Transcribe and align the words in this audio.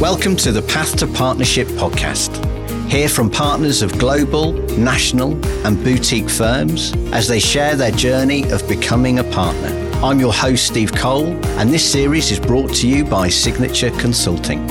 Welcome 0.00 0.36
to 0.36 0.52
the 0.52 0.62
Path 0.62 0.96
to 0.98 1.08
Partnership 1.08 1.66
podcast. 1.66 2.30
Hear 2.88 3.08
from 3.08 3.28
partners 3.28 3.82
of 3.82 3.98
global, 3.98 4.52
national, 4.78 5.32
and 5.66 5.82
boutique 5.82 6.30
firms 6.30 6.94
as 7.12 7.26
they 7.26 7.40
share 7.40 7.74
their 7.74 7.90
journey 7.90 8.48
of 8.52 8.66
becoming 8.68 9.18
a 9.18 9.24
partner. 9.24 9.70
I'm 10.00 10.20
your 10.20 10.32
host, 10.32 10.68
Steve 10.68 10.92
Cole, 10.94 11.26
and 11.58 11.70
this 11.70 11.90
series 11.90 12.30
is 12.30 12.38
brought 12.38 12.72
to 12.76 12.86
you 12.86 13.04
by 13.04 13.28
Signature 13.28 13.90
Consulting. 13.98 14.64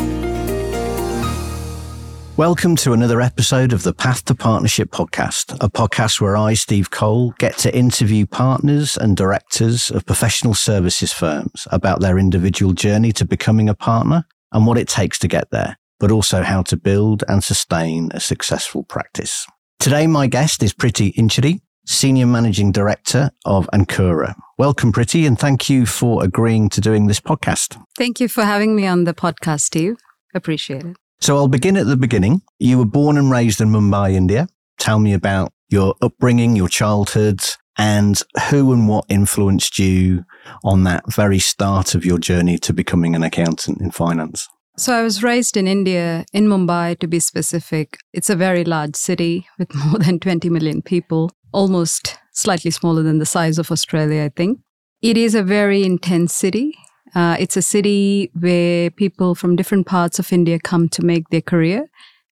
Welcome 2.37 2.77
to 2.77 2.93
another 2.93 3.19
episode 3.19 3.73
of 3.73 3.83
the 3.83 3.93
Path 3.93 4.23
to 4.25 4.33
Partnership 4.33 4.91
podcast, 4.91 5.57
a 5.59 5.69
podcast 5.69 6.21
where 6.21 6.37
I, 6.37 6.53
Steve 6.53 6.89
Cole, 6.89 7.31
get 7.37 7.57
to 7.57 7.77
interview 7.77 8.25
partners 8.27 8.95
and 8.95 9.17
directors 9.17 9.91
of 9.91 10.05
professional 10.05 10.53
services 10.53 11.11
firms 11.11 11.67
about 11.69 11.99
their 11.99 12.17
individual 12.17 12.71
journey 12.71 13.11
to 13.11 13.25
becoming 13.25 13.67
a 13.67 13.75
partner 13.75 14.23
and 14.57 14.65
what 14.65 14.79
it 14.79 14.87
takes 14.87 15.19
to 15.19 15.27
get 15.27 15.51
there, 15.51 15.77
but 15.99 16.11
also 16.11 16.41
how 16.41 16.63
to 16.63 16.75
build 16.75 17.23
and 17.27 17.43
sustain 17.43 18.09
a 18.15 18.19
successful 18.19 18.83
practice. 18.83 19.45
Today, 19.79 20.07
my 20.07 20.25
guest 20.25 20.63
is 20.63 20.73
Preeti 20.73 21.13
Inchody, 21.13 21.61
Senior 21.85 22.25
Managing 22.25 22.71
Director 22.71 23.29
of 23.45 23.69
Ankura. 23.71 24.33
Welcome, 24.57 24.91
Preeti, 24.91 25.27
and 25.27 25.37
thank 25.37 25.69
you 25.69 25.85
for 25.85 26.23
agreeing 26.23 26.69
to 26.69 26.81
doing 26.81 27.05
this 27.05 27.19
podcast. 27.19 27.79
Thank 27.99 28.19
you 28.19 28.27
for 28.27 28.45
having 28.45 28.75
me 28.75 28.87
on 28.87 29.03
the 29.03 29.13
podcast, 29.13 29.61
Steve. 29.61 29.97
Appreciate 30.33 30.83
it. 30.83 30.97
So 31.21 31.37
I'll 31.37 31.47
begin 31.47 31.77
at 31.77 31.85
the 31.85 31.95
beginning. 31.95 32.41
You 32.57 32.79
were 32.79 32.85
born 32.85 33.15
and 33.15 33.29
raised 33.29 33.61
in 33.61 33.69
Mumbai, 33.69 34.13
India. 34.13 34.47
Tell 34.79 34.97
me 34.97 35.13
about 35.13 35.53
your 35.69 35.93
upbringing, 36.01 36.55
your 36.55 36.67
childhood, 36.67 37.41
and 37.77 38.21
who 38.49 38.73
and 38.73 38.87
what 38.87 39.05
influenced 39.09 39.77
you 39.77 40.25
on 40.63 40.83
that 40.83 41.11
very 41.13 41.39
start 41.39 41.95
of 41.95 42.05
your 42.05 42.17
journey 42.17 42.57
to 42.59 42.73
becoming 42.73 43.15
an 43.15 43.23
accountant 43.23 43.81
in 43.81 43.91
finance? 43.91 44.47
So 44.77 44.93
I 44.93 45.01
was 45.01 45.23
raised 45.23 45.57
in 45.57 45.67
India, 45.67 46.23
in 46.33 46.47
Mumbai 46.47 46.99
to 46.99 47.07
be 47.07 47.19
specific. 47.19 47.97
It's 48.13 48.29
a 48.29 48.35
very 48.35 48.63
large 48.63 48.95
city 48.95 49.47
with 49.57 49.73
more 49.85 49.99
than 49.99 50.19
20 50.19 50.49
million 50.49 50.81
people, 50.81 51.31
almost 51.51 52.17
slightly 52.31 52.71
smaller 52.71 53.01
than 53.01 53.17
the 53.17 53.25
size 53.25 53.57
of 53.57 53.71
Australia, 53.71 54.23
I 54.23 54.29
think. 54.29 54.59
It 55.01 55.17
is 55.17 55.33
a 55.33 55.43
very 55.43 55.83
intense 55.83 56.35
city. 56.35 56.75
Uh, 57.15 57.37
it's 57.39 57.57
a 57.57 57.61
city 57.61 58.31
where 58.39 58.91
people 58.91 59.33
from 59.33 59.55
different 59.55 59.87
parts 59.87 60.19
of 60.19 60.31
India 60.31 60.59
come 60.59 60.89
to 60.89 61.03
make 61.03 61.29
their 61.29 61.41
career. 61.41 61.89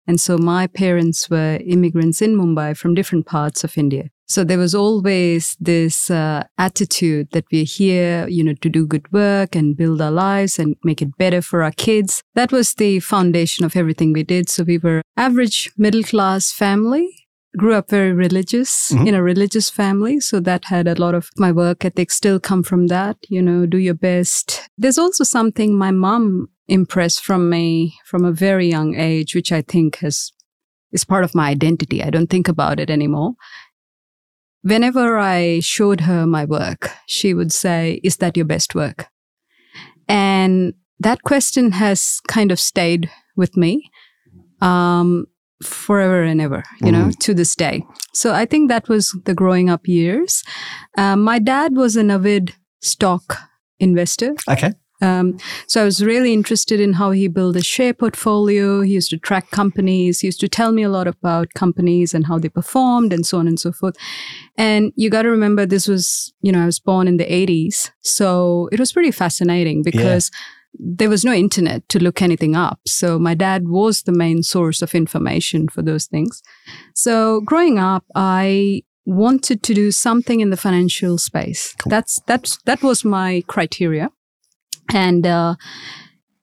And 0.08 0.22
so 0.22 0.38
my 0.38 0.68
parents 0.68 1.30
were 1.30 1.60
immigrants 1.66 2.22
in 2.22 2.36
Mumbai 2.36 2.78
from 2.78 2.94
different 2.94 3.26
parts 3.26 3.64
of 3.64 3.78
India. 3.78 4.10
So 4.28 4.44
there 4.44 4.58
was 4.58 4.74
always 4.74 5.56
this 5.60 6.10
uh, 6.10 6.44
attitude 6.58 7.30
that 7.32 7.46
we're 7.52 7.64
here, 7.64 8.28
you 8.28 8.44
know, 8.44 8.56
to 8.62 8.70
do 8.70 8.88
good 8.88 9.12
work 9.12 9.56
and 9.56 9.78
build 9.78 10.02
our 10.02 10.12
lives 10.12 10.58
and 10.58 10.76
make 10.84 11.02
it 11.02 11.18
better 11.18 11.42
for 11.42 11.64
our 11.64 11.72
kids. 11.72 12.24
That 12.34 12.52
was 12.52 12.74
the 12.74 13.00
foundation 13.00 13.66
of 13.66 13.76
everything 13.76 14.14
we 14.14 14.24
did. 14.24 14.50
So 14.50 14.64
we 14.64 14.78
were 14.78 15.02
average 15.16 15.72
middle 15.78 16.04
class 16.04 16.52
family. 16.52 17.28
Grew 17.56 17.74
up 17.74 17.90
very 17.90 18.12
religious 18.12 18.92
mm-hmm. 18.92 19.08
in 19.08 19.16
a 19.16 19.24
religious 19.24 19.70
family. 19.70 20.20
So 20.20 20.40
that 20.42 20.66
had 20.66 20.88
a 20.88 20.96
lot 20.96 21.16
of 21.16 21.30
my 21.38 21.52
work 21.52 21.86
ethic 21.86 22.12
still 22.12 22.40
come 22.40 22.64
from 22.64 22.88
that, 22.88 23.18
you 23.30 23.42
know, 23.42 23.66
do 23.66 23.78
your 23.78 23.94
best. 23.94 24.70
There's 24.78 24.98
also 24.98 25.24
something 25.24 25.78
my 25.78 25.92
mom 25.92 26.50
impressed 26.68 27.24
from 27.24 27.50
me 27.50 27.96
from 28.06 28.26
a 28.26 28.34
very 28.34 28.68
young 28.68 28.96
age, 28.96 29.36
which 29.36 29.52
I 29.52 29.62
think 29.62 29.98
has 29.98 30.32
is 30.92 31.06
part 31.06 31.24
of 31.24 31.36
my 31.36 31.50
identity. 31.50 32.02
I 32.02 32.10
don't 32.10 32.30
think 32.30 32.48
about 32.48 32.80
it 32.80 32.90
anymore. 32.90 33.34
Whenever 34.66 35.20
I 35.20 35.60
showed 35.60 36.02
her 36.02 36.26
my 36.26 36.44
work, 36.44 36.90
she 37.06 37.36
would 37.36 37.52
say, 37.52 38.00
Is 38.04 38.18
that 38.18 38.36
your 38.36 38.48
best 38.48 38.74
work? 38.74 39.10
And 40.08 40.74
that 41.00 41.22
question 41.22 41.74
has 41.74 42.20
kind 42.28 42.52
of 42.52 42.60
stayed 42.60 43.12
with 43.36 43.56
me 43.56 43.92
um, 44.62 45.28
forever 45.62 46.24
and 46.24 46.42
ever, 46.42 46.64
you 46.82 46.88
mm. 46.88 46.94
know, 46.94 47.12
to 47.20 47.36
this 47.36 47.56
day. 47.56 47.84
So 48.14 48.34
I 48.34 48.48
think 48.48 48.70
that 48.70 48.90
was 48.90 49.16
the 49.26 49.36
growing 49.36 49.70
up 49.70 49.88
years. 49.88 50.44
Um, 50.98 51.22
my 51.22 51.38
dad 51.38 51.76
was 51.76 51.96
an 51.96 52.10
avid 52.10 52.56
stock 52.82 53.38
investor. 53.80 54.34
Okay. 54.50 54.74
Um, 55.02 55.38
so 55.68 55.82
I 55.82 55.86
was 55.86 56.04
really 56.04 56.34
interested 56.34 56.80
in 56.80 56.94
how 56.94 57.12
he 57.12 57.28
built 57.28 57.56
a 57.56 57.64
share 57.64 57.94
portfolio. 57.94 58.82
He 58.82 58.94
used 58.94 59.10
to 59.10 59.18
track 59.18 59.52
companies. 59.52 60.22
He 60.22 60.28
used 60.28 60.40
to 60.40 60.48
tell 60.48 60.72
me 60.72 60.84
a 60.84 60.90
lot 60.90 61.08
about 61.08 61.54
companies 61.54 62.14
and 62.14 62.26
how 62.26 62.40
they 62.40 62.50
performed 62.50 63.12
and 63.12 63.26
so 63.26 63.38
on 63.40 63.48
and 63.48 63.60
so 63.60 63.72
forth. 63.72 63.96
And 64.58 64.94
you 64.96 65.10
got 65.10 65.24
to 65.24 65.30
remember 65.30 65.66
this 65.66 65.88
was, 65.88 66.34
you 66.42 66.52
know, 66.52 66.64
I 66.64 66.66
was 66.66 66.80
born 66.80 67.08
in 67.08 67.18
the 67.18 67.26
80s. 67.26 67.92
So 68.02 68.70
it 68.72 68.80
was 68.80 68.94
pretty 68.94 69.12
fascinating 69.12 69.84
because 69.84 70.32
yeah 70.34 70.40
there 70.80 71.10
was 71.10 71.24
no 71.24 71.34
internet 71.34 71.88
to 71.90 72.00
look 72.00 72.22
anything 72.22 72.56
up. 72.56 72.80
So 72.86 73.18
my 73.20 73.34
dad 73.34 73.68
was 73.68 74.04
the 74.04 74.12
main 74.12 74.44
source 74.44 74.82
of 74.82 74.94
information 74.94 75.68
for 75.68 75.82
those 75.82 76.06
things. 76.06 76.42
So 76.94 77.42
growing 77.42 77.80
up, 77.80 78.04
I 78.14 78.84
wanted 79.06 79.64
to 79.64 79.74
do 79.74 79.92
something 79.92 80.40
in 80.40 80.50
the 80.50 80.58
financial 80.58 81.18
space. 81.18 81.76
Cool. 81.78 81.92
That's 81.92 82.20
that's 82.26 82.58
that 82.66 82.82
was 82.82 83.06
my 83.06 83.44
criteria. 83.48 84.10
And 84.94 85.26
uh, 85.26 85.56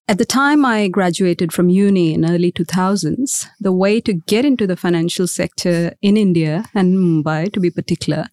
at 0.09 0.19
the 0.19 0.25
time 0.25 0.65
I 0.65 0.89
graduated 0.89 1.53
from 1.53 1.69
uni 1.69 2.13
in 2.13 2.29
early 2.29 2.53
2000s, 2.53 3.47
the 3.61 3.73
way 3.73 4.01
to 4.01 4.13
get 4.13 4.45
into 4.45 4.67
the 4.67 4.77
financial 4.77 5.27
sector 5.27 5.95
in 6.03 6.17
India 6.17 6.65
and 6.75 6.99
Mumbai, 6.99 7.53
to 7.53 7.61
be 7.61 7.71
particular, 7.71 8.27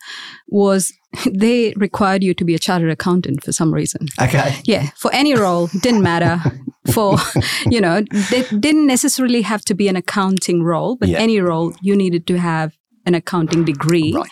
was 0.48 0.92
they 1.32 1.74
required 1.78 2.24
you 2.24 2.34
to 2.34 2.44
be 2.44 2.56
a 2.56 2.60
chartered 2.60 2.90
accountant 2.90 3.44
for 3.44 3.52
some 3.52 3.74
reason. 3.74 4.08
Okay. 4.22 4.56
Yeah, 4.66 4.90
for 4.98 5.14
any 5.14 5.36
role, 5.36 5.68
didn't 5.82 6.04
matter. 6.04 6.42
For, 6.94 7.18
you 7.68 7.82
know, 7.82 8.04
they 8.32 8.44
didn't 8.58 8.88
necessarily 8.88 9.44
have 9.44 9.62
to 9.66 9.76
be 9.76 9.88
an 9.90 9.96
accounting 9.96 10.64
role, 10.64 10.96
but 10.96 11.10
yeah. 11.10 11.20
any 11.20 11.40
role 11.40 11.76
you 11.82 11.96
needed 11.96 12.26
to 12.28 12.40
have 12.40 12.76
an 13.06 13.14
accounting 13.14 13.64
degree. 13.64 14.12
Right. 14.16 14.28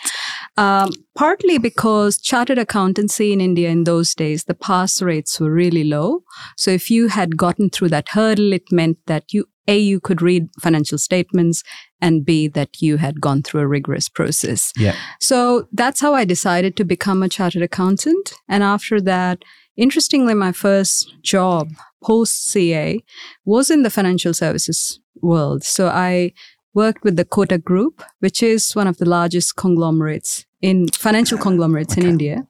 Um, 0.58 0.90
partly 1.14 1.56
because 1.58 2.18
chartered 2.18 2.58
accountancy 2.58 3.32
in 3.32 3.40
India 3.40 3.68
in 3.68 3.84
those 3.84 4.12
days, 4.12 4.44
the 4.44 4.54
pass 4.54 5.00
rates 5.00 5.38
were 5.38 5.52
really 5.52 5.84
low. 5.84 6.24
So 6.56 6.72
if 6.72 6.90
you 6.90 7.06
had 7.08 7.36
gotten 7.36 7.70
through 7.70 7.90
that 7.90 8.08
hurdle, 8.08 8.52
it 8.52 8.72
meant 8.72 8.98
that 9.06 9.32
you, 9.32 9.46
A, 9.68 9.78
you 9.78 10.00
could 10.00 10.20
read 10.20 10.48
financial 10.60 10.98
statements 10.98 11.62
and 12.00 12.24
B, 12.24 12.48
that 12.48 12.82
you 12.82 12.96
had 12.96 13.20
gone 13.20 13.44
through 13.44 13.60
a 13.60 13.68
rigorous 13.68 14.08
process. 14.08 14.72
Yeah. 14.76 14.96
So 15.20 15.68
that's 15.72 16.00
how 16.00 16.12
I 16.12 16.24
decided 16.24 16.76
to 16.76 16.84
become 16.84 17.22
a 17.22 17.28
chartered 17.28 17.62
accountant. 17.62 18.32
And 18.48 18.64
after 18.64 19.00
that, 19.02 19.44
interestingly, 19.76 20.34
my 20.34 20.50
first 20.50 21.14
job 21.22 21.68
post 22.02 22.50
CA 22.50 23.00
was 23.44 23.70
in 23.70 23.84
the 23.84 23.90
financial 23.90 24.34
services 24.34 24.98
world. 25.22 25.62
So 25.62 25.88
I 25.88 26.32
worked 26.74 27.04
with 27.04 27.16
the 27.16 27.24
Kotak 27.24 27.64
Group, 27.64 28.02
which 28.20 28.42
is 28.42 28.74
one 28.76 28.86
of 28.86 28.98
the 28.98 29.08
largest 29.08 29.56
conglomerates 29.56 30.44
in 30.60 30.88
financial 30.88 31.38
conglomerates 31.38 31.94
okay. 31.94 32.02
in 32.02 32.08
India. 32.08 32.46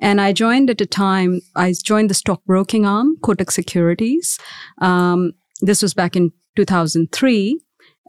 And 0.00 0.20
I 0.20 0.32
joined 0.32 0.70
at 0.70 0.80
a 0.80 0.86
time, 0.86 1.40
I 1.56 1.74
joined 1.82 2.10
the 2.10 2.14
stockbroking 2.14 2.86
arm, 2.86 3.16
Kotak 3.20 3.50
Securities. 3.50 4.38
Um, 4.80 5.32
this 5.60 5.82
was 5.82 5.92
back 5.92 6.14
in 6.14 6.32
2003. 6.56 7.60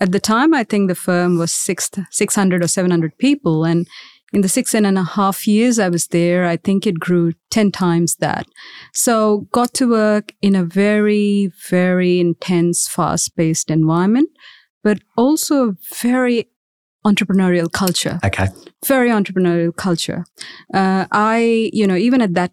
At 0.01 0.11
the 0.11 0.19
time, 0.19 0.53
I 0.53 0.63
think 0.63 0.87
the 0.87 0.95
firm 0.95 1.37
was 1.37 1.51
six, 1.51 1.89
600 2.11 2.63
or 2.63 2.67
700 2.67 3.17
people. 3.17 3.65
And 3.65 3.87
in 4.31 4.41
the 4.41 4.49
six 4.49 4.75
and 4.75 4.85
a 4.85 5.03
half 5.03 5.47
years 5.47 5.79
I 5.79 5.89
was 5.89 6.07
there, 6.07 6.45
I 6.45 6.57
think 6.57 6.85
it 6.85 6.99
grew 6.99 7.33
10 7.49 7.71
times 7.71 8.15
that. 8.17 8.45
So 8.93 9.47
got 9.51 9.73
to 9.75 9.89
work 9.89 10.33
in 10.41 10.55
a 10.55 10.63
very, 10.63 11.51
very 11.69 12.19
intense, 12.19 12.87
fast 12.87 13.35
paced 13.35 13.71
environment, 13.71 14.29
but 14.89 15.01
also 15.15 15.69
a 15.69 15.75
very 16.01 16.49
entrepreneurial 17.05 17.71
culture. 17.71 18.19
Okay. 18.25 18.47
Very 18.83 19.09
entrepreneurial 19.09 19.75
culture. 19.75 20.25
Uh, 20.73 21.05
I, 21.11 21.69
you 21.71 21.85
know, 21.85 21.95
even 21.95 22.23
at 22.23 22.33
that 22.33 22.51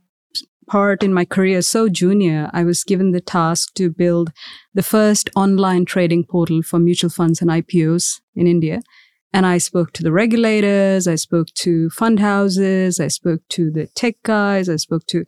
part 0.68 1.02
in 1.02 1.14
my 1.14 1.24
career, 1.24 1.62
so 1.62 1.88
junior, 1.88 2.50
I 2.52 2.62
was 2.62 2.84
given 2.84 3.12
the 3.12 3.22
task 3.22 3.72
to 3.76 3.88
build 3.88 4.32
the 4.74 4.82
first 4.82 5.30
online 5.34 5.86
trading 5.86 6.24
portal 6.24 6.60
for 6.62 6.78
mutual 6.78 7.08
funds 7.08 7.40
and 7.40 7.48
IPOs 7.48 8.20
in 8.34 8.46
India. 8.46 8.82
And 9.32 9.46
I 9.46 9.56
spoke 9.56 9.94
to 9.94 10.02
the 10.02 10.12
regulators, 10.12 11.08
I 11.08 11.14
spoke 11.14 11.48
to 11.64 11.88
fund 11.88 12.20
houses, 12.20 13.00
I 13.00 13.08
spoke 13.08 13.40
to 13.56 13.70
the 13.70 13.86
tech 13.94 14.16
guys, 14.24 14.68
I 14.68 14.76
spoke 14.76 15.06
to, 15.06 15.24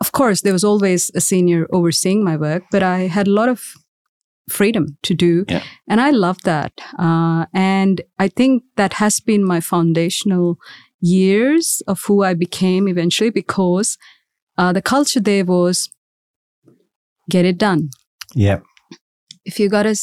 of 0.00 0.12
course, 0.12 0.42
there 0.42 0.52
was 0.52 0.62
always 0.62 1.10
a 1.16 1.20
senior 1.20 1.66
overseeing 1.72 2.22
my 2.22 2.36
work, 2.36 2.62
but 2.70 2.84
I 2.84 3.08
had 3.08 3.26
a 3.26 3.32
lot 3.40 3.48
of 3.48 3.74
freedom 4.48 4.96
to 5.02 5.14
do. 5.14 5.44
Yeah. 5.48 5.62
And 5.88 6.00
I 6.00 6.10
love 6.10 6.42
that. 6.42 6.72
Uh, 6.98 7.46
and 7.54 8.00
I 8.18 8.28
think 8.28 8.62
that 8.76 8.94
has 8.94 9.20
been 9.20 9.44
my 9.44 9.60
foundational 9.60 10.58
years 11.00 11.82
of 11.86 12.02
who 12.06 12.22
I 12.22 12.34
became 12.34 12.88
eventually 12.88 13.30
because 13.30 13.96
uh, 14.56 14.72
the 14.72 14.82
culture 14.82 15.20
there 15.20 15.44
was 15.44 15.90
get 17.30 17.44
it 17.44 17.58
done. 17.58 17.90
Yeah. 18.34 18.60
If 19.44 19.60
you 19.60 19.68
got 19.68 19.86
a, 19.86 19.96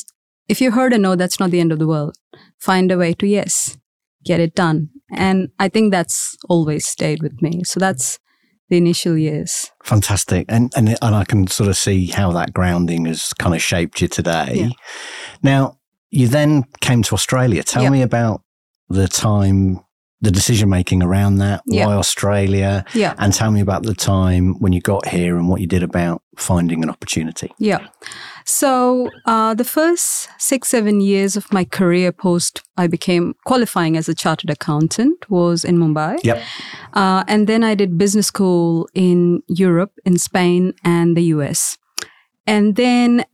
if 0.48 0.62
you 0.62 0.72
heard 0.72 0.94
a 0.94 0.98
no, 0.98 1.16
that's 1.16 1.40
not 1.40 1.52
the 1.52 1.60
end 1.60 1.72
of 1.72 1.80
the 1.80 1.88
world. 1.88 2.16
Find 2.60 2.92
a 2.92 2.98
way 2.98 3.14
to 3.16 3.28
yes, 3.28 3.78
get 4.24 4.40
it 4.40 4.56
done. 4.56 4.90
And 5.12 5.50
I 5.60 5.70
think 5.70 5.92
that's 5.92 6.36
always 6.50 6.88
stayed 6.88 7.22
with 7.22 7.42
me. 7.42 7.64
So 7.64 7.80
that's 7.80 8.20
the 8.70 8.78
initial 8.78 9.18
years. 9.18 9.72
Fantastic. 9.84 10.46
And, 10.50 10.72
and, 10.76 10.90
and 11.02 11.16
I 11.16 11.24
can 11.24 11.48
sort 11.48 11.70
of 11.70 11.78
see 11.78 12.08
how 12.08 12.32
that 12.32 12.54
grounding 12.54 13.06
has 13.06 13.34
kind 13.34 13.54
of 13.56 13.62
shaped 13.62 14.02
you 14.02 14.08
today. 14.08 14.54
Yeah. 14.56 14.70
Now, 15.44 15.78
you 16.10 16.28
then 16.28 16.64
came 16.82 17.04
to 17.04 17.14
Australia. 17.14 17.62
Tell 17.64 17.84
Yep. 17.84 17.92
me 17.92 18.02
about 18.02 18.42
the 18.90 19.08
time, 19.08 19.82
the 20.22 20.32
decision 20.32 20.70
making 20.70 21.04
around 21.04 21.38
that. 21.38 21.62
Why 21.66 21.94
Australia? 21.94 22.86
Yeah. 22.94 23.14
And 23.18 23.34
tell 23.34 23.52
me 23.52 23.60
about 23.62 23.84
the 23.84 23.94
time 23.94 24.56
when 24.60 24.74
you 24.74 24.82
got 24.82 25.08
here 25.08 25.38
and 25.38 25.50
what 25.50 25.62
you 25.62 25.68
did 25.68 25.84
about 25.84 26.24
finding 26.38 26.82
an 26.84 26.90
opportunity. 26.90 27.52
Yeah. 27.60 27.88
So 28.46 29.10
uh, 29.26 29.56
the 29.56 29.64
first 29.64 30.30
six, 30.38 30.70
seven 30.70 31.02
years 31.02 31.36
of 31.36 31.52
my 31.52 31.66
career 31.66 32.12
post 32.12 32.62
I 32.78 32.88
became 32.88 33.34
qualifying 33.46 33.98
as 33.98 34.08
a 34.08 34.14
chartered 34.14 34.52
accountant 34.52 35.30
was 35.30 35.66
in 35.66 35.78
Mumbai. 35.78 36.20
Yep. 36.24 36.44
Uh, 36.94 37.24
and 37.28 37.48
then 37.48 37.64
I 37.64 37.74
did 37.74 37.98
business 37.98 38.28
school 38.28 38.88
in 38.94 39.42
Europe, 39.48 39.94
in 40.06 40.20
Spain, 40.20 40.74
and 40.84 41.18
the 41.18 41.24
US. 41.36 41.78
And 42.46 42.76
then 42.76 43.26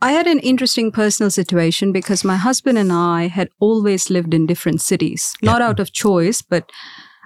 I 0.00 0.12
had 0.12 0.26
an 0.26 0.38
interesting 0.38 0.92
personal 0.92 1.30
situation 1.30 1.92
because 1.92 2.24
my 2.24 2.36
husband 2.36 2.78
and 2.78 2.92
I 2.92 3.26
had 3.26 3.48
always 3.58 4.10
lived 4.10 4.32
in 4.32 4.46
different 4.46 4.80
cities, 4.80 5.34
not 5.42 5.60
out 5.60 5.80
of 5.80 5.92
choice, 5.92 6.40
but 6.40 6.70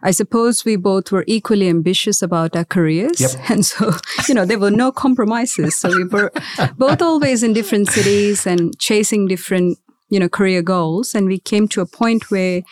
I 0.02 0.10
suppose 0.10 0.64
we 0.64 0.76
both 0.76 1.12
were 1.12 1.24
equally 1.26 1.68
ambitious 1.68 2.22
about 2.22 2.56
our 2.56 2.64
careers. 2.64 3.20
Yep. 3.20 3.30
And 3.50 3.64
so, 3.64 3.92
you 4.28 4.34
know, 4.34 4.44
there 4.44 4.58
were 4.58 4.70
no 4.70 4.90
compromises. 4.92 5.78
So 5.78 5.88
we 5.88 6.04
were 6.04 6.32
both 6.76 7.00
always 7.02 7.42
in 7.42 7.52
different 7.52 7.88
cities 7.88 8.46
and 8.46 8.76
chasing 8.78 9.28
different, 9.28 9.78
you 10.10 10.18
know, 10.20 10.28
career 10.28 10.62
goals. 10.62 11.14
And 11.14 11.26
we 11.26 11.38
came 11.38 11.68
to 11.68 11.80
a 11.80 11.86
point 11.86 12.30
where 12.30 12.62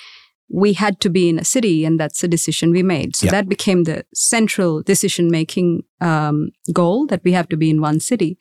we 0.52 0.72
had 0.72 0.98
to 1.00 1.08
be 1.08 1.28
in 1.28 1.38
a 1.38 1.44
city, 1.44 1.84
and 1.84 2.00
that's 2.00 2.24
a 2.24 2.28
decision 2.28 2.72
we 2.72 2.82
made. 2.82 3.14
So 3.14 3.26
Yeah. 3.26 3.30
that 3.32 3.48
became 3.48 3.84
the 3.84 4.04
central 4.12 4.82
decision 4.82 5.30
making 5.30 5.82
um, 6.00 6.50
goal 6.72 7.06
that 7.06 7.20
we 7.24 7.30
have 7.32 7.48
to 7.50 7.56
be 7.56 7.70
in 7.70 7.80
one 7.80 8.00
city. 8.00 8.36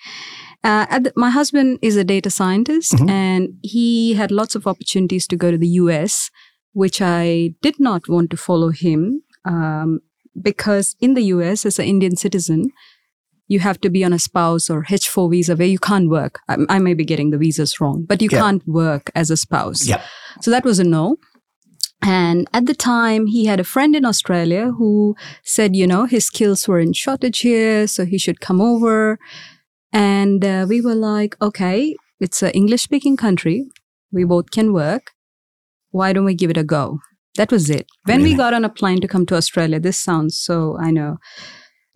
Uh, 0.63 0.87
at 0.89 1.03
the, 1.03 1.13
my 1.15 1.29
husband 1.29 1.77
is 1.83 1.95
a 1.97 2.03
data 2.03 2.29
scientist, 2.31 2.93
Mhm. 2.93 3.09
and 3.09 3.49
he 3.61 4.15
had 4.15 4.31
lots 4.31 4.55
of 4.55 4.65
opportunities 4.65 5.27
to 5.27 5.35
go 5.37 5.51
to 5.51 5.57
the 5.57 5.73
US, 5.83 6.31
which 6.73 7.01
I 7.01 7.53
did 7.61 7.79
not 7.79 8.07
want 8.07 8.29
to 8.31 8.37
follow 8.37 8.69
him 8.69 9.23
um, 9.45 9.99
because 10.41 10.95
in 10.99 11.13
the 11.13 11.23
US, 11.35 11.65
as 11.65 11.79
an 11.79 11.85
Indian 11.85 12.15
citizen, 12.15 12.71
you 13.47 13.59
have 13.59 13.81
to 13.81 13.89
be 13.89 14.03
on 14.03 14.13
a 14.13 14.19
spouse 14.19 14.69
or 14.69 14.83
H4 14.83 15.31
visa 15.31 15.55
where 15.55 15.67
you 15.67 15.79
can't 15.79 16.09
work. 16.09 16.39
I, 16.47 16.57
I 16.69 16.79
may 16.79 16.93
be 16.93 17.03
getting 17.03 17.31
the 17.31 17.37
visas 17.37 17.81
wrong, 17.81 18.05
but 18.07 18.21
you 18.21 18.29
Yeah. 18.31 18.39
can't 18.39 18.67
work 18.67 19.11
as 19.15 19.31
a 19.31 19.37
spouse. 19.37 19.87
Yep. 19.87 20.01
So 20.41 20.51
that 20.51 20.63
was 20.63 20.77
a 20.79 20.83
no. 20.83 21.17
And 22.01 22.47
at 22.53 22.65
the 22.65 22.75
time, 22.75 23.25
he 23.25 23.45
had 23.45 23.59
a 23.59 23.63
friend 23.65 23.95
in 23.95 24.05
Australia 24.05 24.71
who 24.77 25.15
said, 25.43 25.75
you 25.75 25.85
know, 25.87 26.05
his 26.05 26.25
skills 26.27 26.65
were 26.67 26.79
in 26.79 26.93
shortage 26.93 27.39
here, 27.39 27.87
so 27.87 28.05
he 28.05 28.17
should 28.17 28.39
come 28.39 28.61
over. 28.61 29.19
And 29.91 30.45
uh, 30.45 30.65
we 30.69 30.79
were 30.81 30.95
like, 30.95 31.35
okay, 31.41 31.95
it's 32.19 32.41
an 32.43 32.51
English 32.51 32.83
speaking 32.83 33.17
country. 33.17 33.65
We 34.11 34.23
both 34.23 34.51
can 34.51 34.71
work. 34.71 35.11
Why 35.91 36.13
don't 36.13 36.25
we 36.25 36.33
give 36.35 36.49
it 36.51 36.57
a 36.57 36.63
go? 36.63 36.99
That 37.35 37.51
was 37.51 37.69
it. 37.69 37.87
When 38.05 38.17
Really? 38.19 38.31
we 38.31 38.37
got 38.37 38.53
on 38.53 38.65
a 38.65 38.69
plane 38.69 39.01
to 39.01 39.07
come 39.07 39.25
to 39.27 39.35
Australia, 39.35 39.79
this 39.79 39.97
sounds 39.99 40.37
so, 40.37 40.77
I 40.79 40.91
know. 40.91 41.17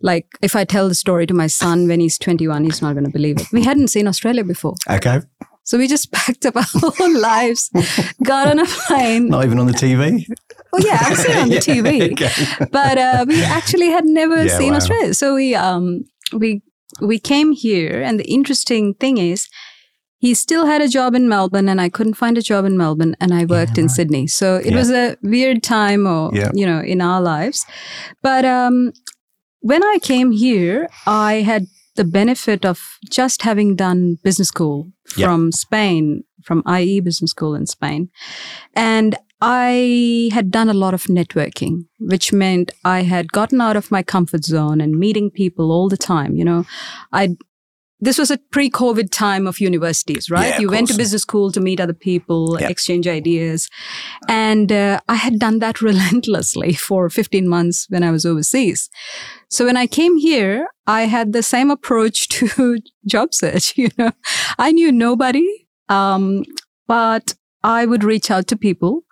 Like 0.00 0.26
if 0.42 0.54
I 0.56 0.64
tell 0.64 0.88
the 0.88 0.94
story 0.94 1.26
to 1.26 1.34
my 1.34 1.46
son 1.46 1.88
when 1.88 2.00
he's 2.00 2.18
21, 2.18 2.64
he's 2.64 2.82
not 2.82 2.92
going 2.94 3.04
to 3.04 3.10
believe 3.10 3.40
it. 3.40 3.46
We 3.52 3.62
hadn't 3.64 3.88
seen 3.88 4.06
Australia 4.06 4.44
before. 4.44 4.74
Okay. 4.90 5.20
So 5.64 5.78
we 5.78 5.88
just 5.88 6.12
packed 6.18 6.44
up 6.44 6.56
our 6.56 6.64
whole 6.66 7.18
lives, 7.18 7.70
got 8.22 8.48
on 8.48 8.58
a 8.58 8.66
plane. 8.66 9.28
Not 9.28 9.44
even 9.44 9.58
on 9.58 9.66
the 9.66 9.72
TV? 9.72 10.26
Oh 10.74 10.78
yeah, 10.84 10.98
I've 11.00 11.16
seen 11.16 11.36
it 11.36 11.42
on 11.42 11.48
the 11.48 11.54
Yeah, 11.66 11.74
TV, 11.74 12.12
okay. 12.12 12.66
but 12.70 12.98
uh, 12.98 13.24
we 13.26 13.42
actually 13.44 13.88
had 13.88 14.04
never 14.04 14.44
Yeah, 14.44 14.58
seen 14.58 14.72
wow. 14.72 14.76
Australia. 14.78 15.14
So 15.14 15.34
we 15.34 15.54
um 15.54 16.04
we 16.34 16.62
we 17.00 17.18
came 17.18 17.52
here, 17.52 18.02
and 18.02 18.20
the 18.20 18.24
interesting 18.30 18.94
thing 18.94 19.16
is, 19.18 19.48
he 20.24 20.32
still 20.34 20.64
had 20.72 20.80
a 20.82 20.88
job 20.88 21.14
in 21.14 21.28
Melbourne, 21.28 21.68
and 21.72 21.80
I 21.86 21.88
couldn't 21.96 22.14
find 22.22 22.36
a 22.38 22.42
job 22.50 22.64
in 22.64 22.76
Melbourne, 22.82 23.14
and 23.20 23.30
I 23.40 23.42
worked 23.56 23.76
in 23.82 23.86
right. 23.86 23.96
Sydney. 23.96 24.26
So 24.26 24.46
it 24.56 24.72
Yeah. 24.72 24.78
was 24.80 24.90
a 24.90 25.16
weird 25.34 25.62
time, 25.62 26.02
or 26.14 26.22
Yeah. 26.40 26.50
you 26.60 26.66
know, 26.70 26.80
in 26.94 27.00
our 27.10 27.20
lives. 27.20 27.58
But 28.22 28.44
um, 28.44 28.76
when 29.60 29.82
I 29.94 29.98
came 30.12 30.30
here, 30.46 30.88
I 31.06 31.32
had 31.50 31.66
the 31.96 32.04
benefit 32.20 32.64
of 32.64 32.78
just 33.18 33.42
having 33.42 33.76
done 33.76 34.00
business 34.24 34.48
school 34.48 34.78
Yeah. 35.16 35.26
from 35.26 35.52
Spain, 35.52 36.24
from 36.46 36.62
IE 36.80 37.00
Business 37.00 37.30
School 37.36 37.54
in 37.54 37.66
Spain. 37.66 38.08
And 38.74 39.16
I 39.40 40.30
had 40.36 40.50
done 40.50 40.70
a 40.70 40.74
lot 40.84 40.94
of 40.94 41.04
networking, 41.18 41.74
which 42.12 42.32
meant 42.32 42.72
I 42.84 43.02
had 43.02 43.26
gotten 43.38 43.60
out 43.60 43.76
of 43.76 43.90
my 43.90 44.02
comfort 44.02 44.44
zone 44.44 44.80
and 44.84 44.98
meeting 45.04 45.30
people 45.30 45.66
all 45.74 45.88
the 45.90 46.02
time. 46.14 46.32
You 46.38 46.44
know, 46.50 46.64
I 47.12 47.24
this 48.04 48.18
was 48.18 48.30
a 48.30 48.38
pre-COVID 48.54 49.08
time 49.10 49.46
of 49.46 49.60
universities, 49.60 50.30
right? 50.30 50.48
Yeah, 50.50 50.60
you 50.60 50.68
went 50.70 50.88
to 50.88 50.96
business 50.96 51.22
school 51.22 51.50
to 51.52 51.60
meet 51.60 51.80
other 51.80 51.94
people, 52.08 52.56
Yeah. 52.60 52.68
exchange 52.68 53.06
ideas, 53.08 53.68
and 54.28 54.70
uh, 54.70 55.00
I 55.08 55.14
had 55.14 55.38
done 55.38 55.58
that 55.60 55.80
relentlessly 55.90 56.74
for 56.74 57.08
15 57.10 57.48
months 57.48 57.86
when 57.88 58.02
I 58.02 58.10
was 58.10 58.24
overseas. 58.26 58.90
So 59.48 59.64
when 59.64 59.76
I 59.76 59.86
came 59.86 60.16
here, 60.18 60.68
I 60.86 61.02
had 61.06 61.32
the 61.32 61.42
same 61.42 61.70
approach 61.70 62.28
to 62.36 62.78
job 63.06 63.28
search. 63.34 63.74
You 63.84 63.88
know, 63.98 64.12
I 64.58 64.72
knew 64.72 64.90
nobody, 64.92 65.48
um, 65.88 66.42
but 66.86 67.34
I 67.62 67.86
would 67.86 68.04
reach 68.04 68.30
out 68.30 68.46
to 68.48 68.56
people 68.56 69.02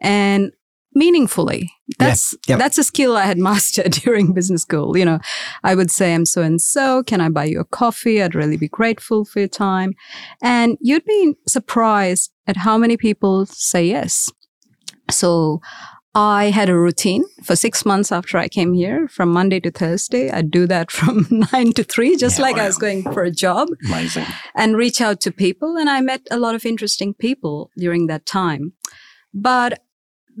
and 0.00 0.52
meaningfully. 0.94 1.70
That's 1.98 2.34
yep. 2.46 2.58
that's 2.58 2.78
a 2.78 2.84
skill 2.84 3.16
I 3.16 3.24
had 3.24 3.38
mastered 3.50 3.92
during 3.92 4.32
business 4.32 4.62
school. 4.62 4.96
You 4.96 5.04
know, 5.04 5.18
I 5.64 5.74
would 5.74 5.90
say, 5.90 6.14
"I'm 6.14 6.26
so 6.26 6.42
and 6.42 6.60
so. 6.60 7.02
Can 7.02 7.20
I 7.20 7.28
buy 7.28 7.44
you 7.44 7.60
a 7.60 7.64
coffee? 7.64 8.22
I'd 8.22 8.34
really 8.34 8.56
be 8.56 8.68
grateful 8.68 9.24
for 9.24 9.40
your 9.40 9.48
time." 9.48 9.94
And 10.42 10.78
you'd 10.80 11.04
be 11.04 11.34
surprised 11.46 12.32
at 12.46 12.56
how 12.58 12.78
many 12.78 12.96
people 12.96 13.46
say 13.46 13.84
yes. 13.86 14.30
So 15.10 15.60
I 16.14 16.50
had 16.50 16.68
a 16.68 16.76
routine 16.76 17.24
for 17.44 17.54
six 17.54 17.86
months 17.86 18.10
after 18.10 18.36
I 18.36 18.48
came 18.48 18.72
here, 18.74 19.06
from 19.08 19.30
Monday 19.32 19.60
to 19.60 19.70
Thursday. 19.70 20.30
I'd 20.30 20.50
do 20.50 20.66
that 20.66 20.90
from 20.98 21.26
nine 21.52 21.72
to 21.74 21.84
three, 21.84 22.16
just 22.16 22.38
Yeah, 22.38 22.44
like 22.44 22.56
I 22.58 22.66
was 22.66 22.78
going 22.78 23.02
for 23.12 23.22
a 23.22 23.30
job 23.30 23.68
Amazing. 23.86 24.26
and 24.56 24.76
reach 24.76 25.00
out 25.00 25.20
to 25.22 25.30
people. 25.30 25.76
And 25.76 25.88
I 25.88 26.00
met 26.00 26.22
a 26.30 26.36
lot 26.38 26.54
of 26.54 26.66
interesting 26.66 27.14
people 27.14 27.70
during 27.76 28.06
that 28.08 28.26
time. 28.26 28.72
But 29.32 29.80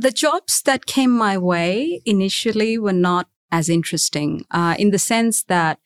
the 0.00 0.10
jobs 0.10 0.62
that 0.62 0.86
came 0.86 1.12
my 1.28 1.36
way 1.38 2.00
initially 2.04 2.78
were 2.78 2.98
not 3.10 3.26
as 3.50 3.68
interesting 3.68 4.44
uh, 4.50 4.74
in 4.78 4.90
the 4.90 4.98
sense 4.98 5.44
that 5.44 5.78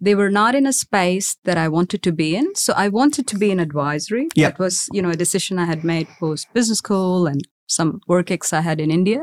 they 0.00 0.14
were 0.14 0.30
not 0.30 0.54
in 0.54 0.66
a 0.66 0.72
space 0.72 1.36
that 1.44 1.56
I 1.56 1.68
wanted 1.68 2.02
to 2.02 2.12
be 2.12 2.34
in. 2.34 2.54
So 2.56 2.72
I 2.84 2.88
wanted 2.88 3.26
to 3.28 3.36
be 3.38 3.50
in 3.50 3.60
advisory. 3.60 4.26
Yeah. 4.34 4.48
That 4.50 4.58
was, 4.58 4.88
you 4.92 5.00
know, 5.02 5.10
a 5.10 5.16
decision 5.16 5.58
I 5.58 5.66
had 5.66 5.84
made 5.84 6.08
post 6.18 6.52
business 6.52 6.78
school 6.78 7.26
and 7.26 7.40
some 7.68 8.00
work 8.08 8.30
ex 8.30 8.52
I 8.52 8.62
had 8.62 8.80
in 8.80 8.90
India. 8.90 9.22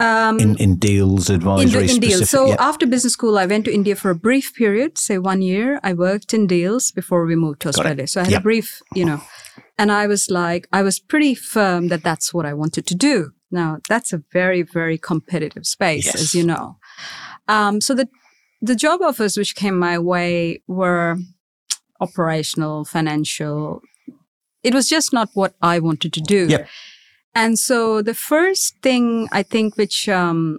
Um, 0.00 0.38
In, 0.38 0.56
in 0.56 0.76
deals, 0.76 1.28
in, 1.28 1.36
advisory, 1.36 1.86
the, 1.86 1.94
in 1.94 2.00
deals. 2.00 2.30
So 2.30 2.46
yeah. 2.46 2.56
after 2.70 2.86
business 2.86 3.12
school, 3.12 3.36
I 3.36 3.46
went 3.46 3.64
to 3.64 3.72
India 3.72 3.96
for 3.96 4.10
a 4.10 4.14
brief 4.14 4.54
period, 4.54 4.96
say 4.96 5.18
one 5.18 5.42
year. 5.42 5.80
I 5.82 5.92
worked 5.92 6.32
in 6.32 6.46
deals 6.46 6.92
before 6.92 7.26
we 7.26 7.36
moved 7.36 7.60
to. 7.62 7.68
Australia. 7.68 8.06
So 8.06 8.20
I 8.20 8.24
had 8.24 8.32
Yeah. 8.32 8.38
a 8.38 8.48
brief, 8.50 8.80
you 8.94 9.04
know, 9.04 9.20
and 9.78 9.90
I 9.92 10.06
was 10.06 10.28
like, 10.30 10.68
I 10.72 10.82
was 10.82 10.98
pretty 10.98 11.34
firm 11.34 11.88
that 11.88 12.02
that's 12.02 12.34
what 12.34 12.44
I 12.44 12.52
wanted 12.54 12.86
to 12.88 12.94
do. 12.94 13.32
Now 13.50 13.78
that's 13.88 14.12
a 14.12 14.22
very, 14.32 14.62
very 14.62 14.98
competitive 14.98 15.66
space, 15.66 16.06
Yes. 16.06 16.14
as 16.20 16.34
you 16.34 16.44
know. 16.44 16.76
Um, 17.46 17.80
so 17.80 17.94
the 17.94 18.08
the 18.60 18.74
job 18.74 19.00
offers 19.02 19.36
which 19.38 19.54
came 19.54 19.78
my 19.78 19.98
way 19.98 20.62
were 20.66 21.16
operational, 22.00 22.84
financial. 22.84 23.80
It 24.62 24.74
was 24.74 24.88
just 24.88 25.12
not 25.12 25.28
what 25.34 25.54
I 25.62 25.78
wanted 25.78 26.12
to 26.14 26.20
do. 26.20 26.46
Yep. 26.48 26.68
And 27.34 27.58
so 27.58 28.02
the 28.02 28.14
first 28.14 28.74
thing 28.82 29.28
I 29.32 29.42
think 29.44 29.76
which 29.76 30.08
um, 30.08 30.58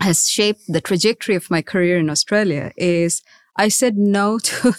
has 0.00 0.28
shaped 0.28 0.62
the 0.68 0.80
trajectory 0.80 1.36
of 1.36 1.50
my 1.50 1.62
career 1.62 1.98
in 1.98 2.08
Australia 2.10 2.72
is 2.76 3.22
I 3.56 3.68
said 3.68 3.96
no 3.96 4.38
to 4.48 4.74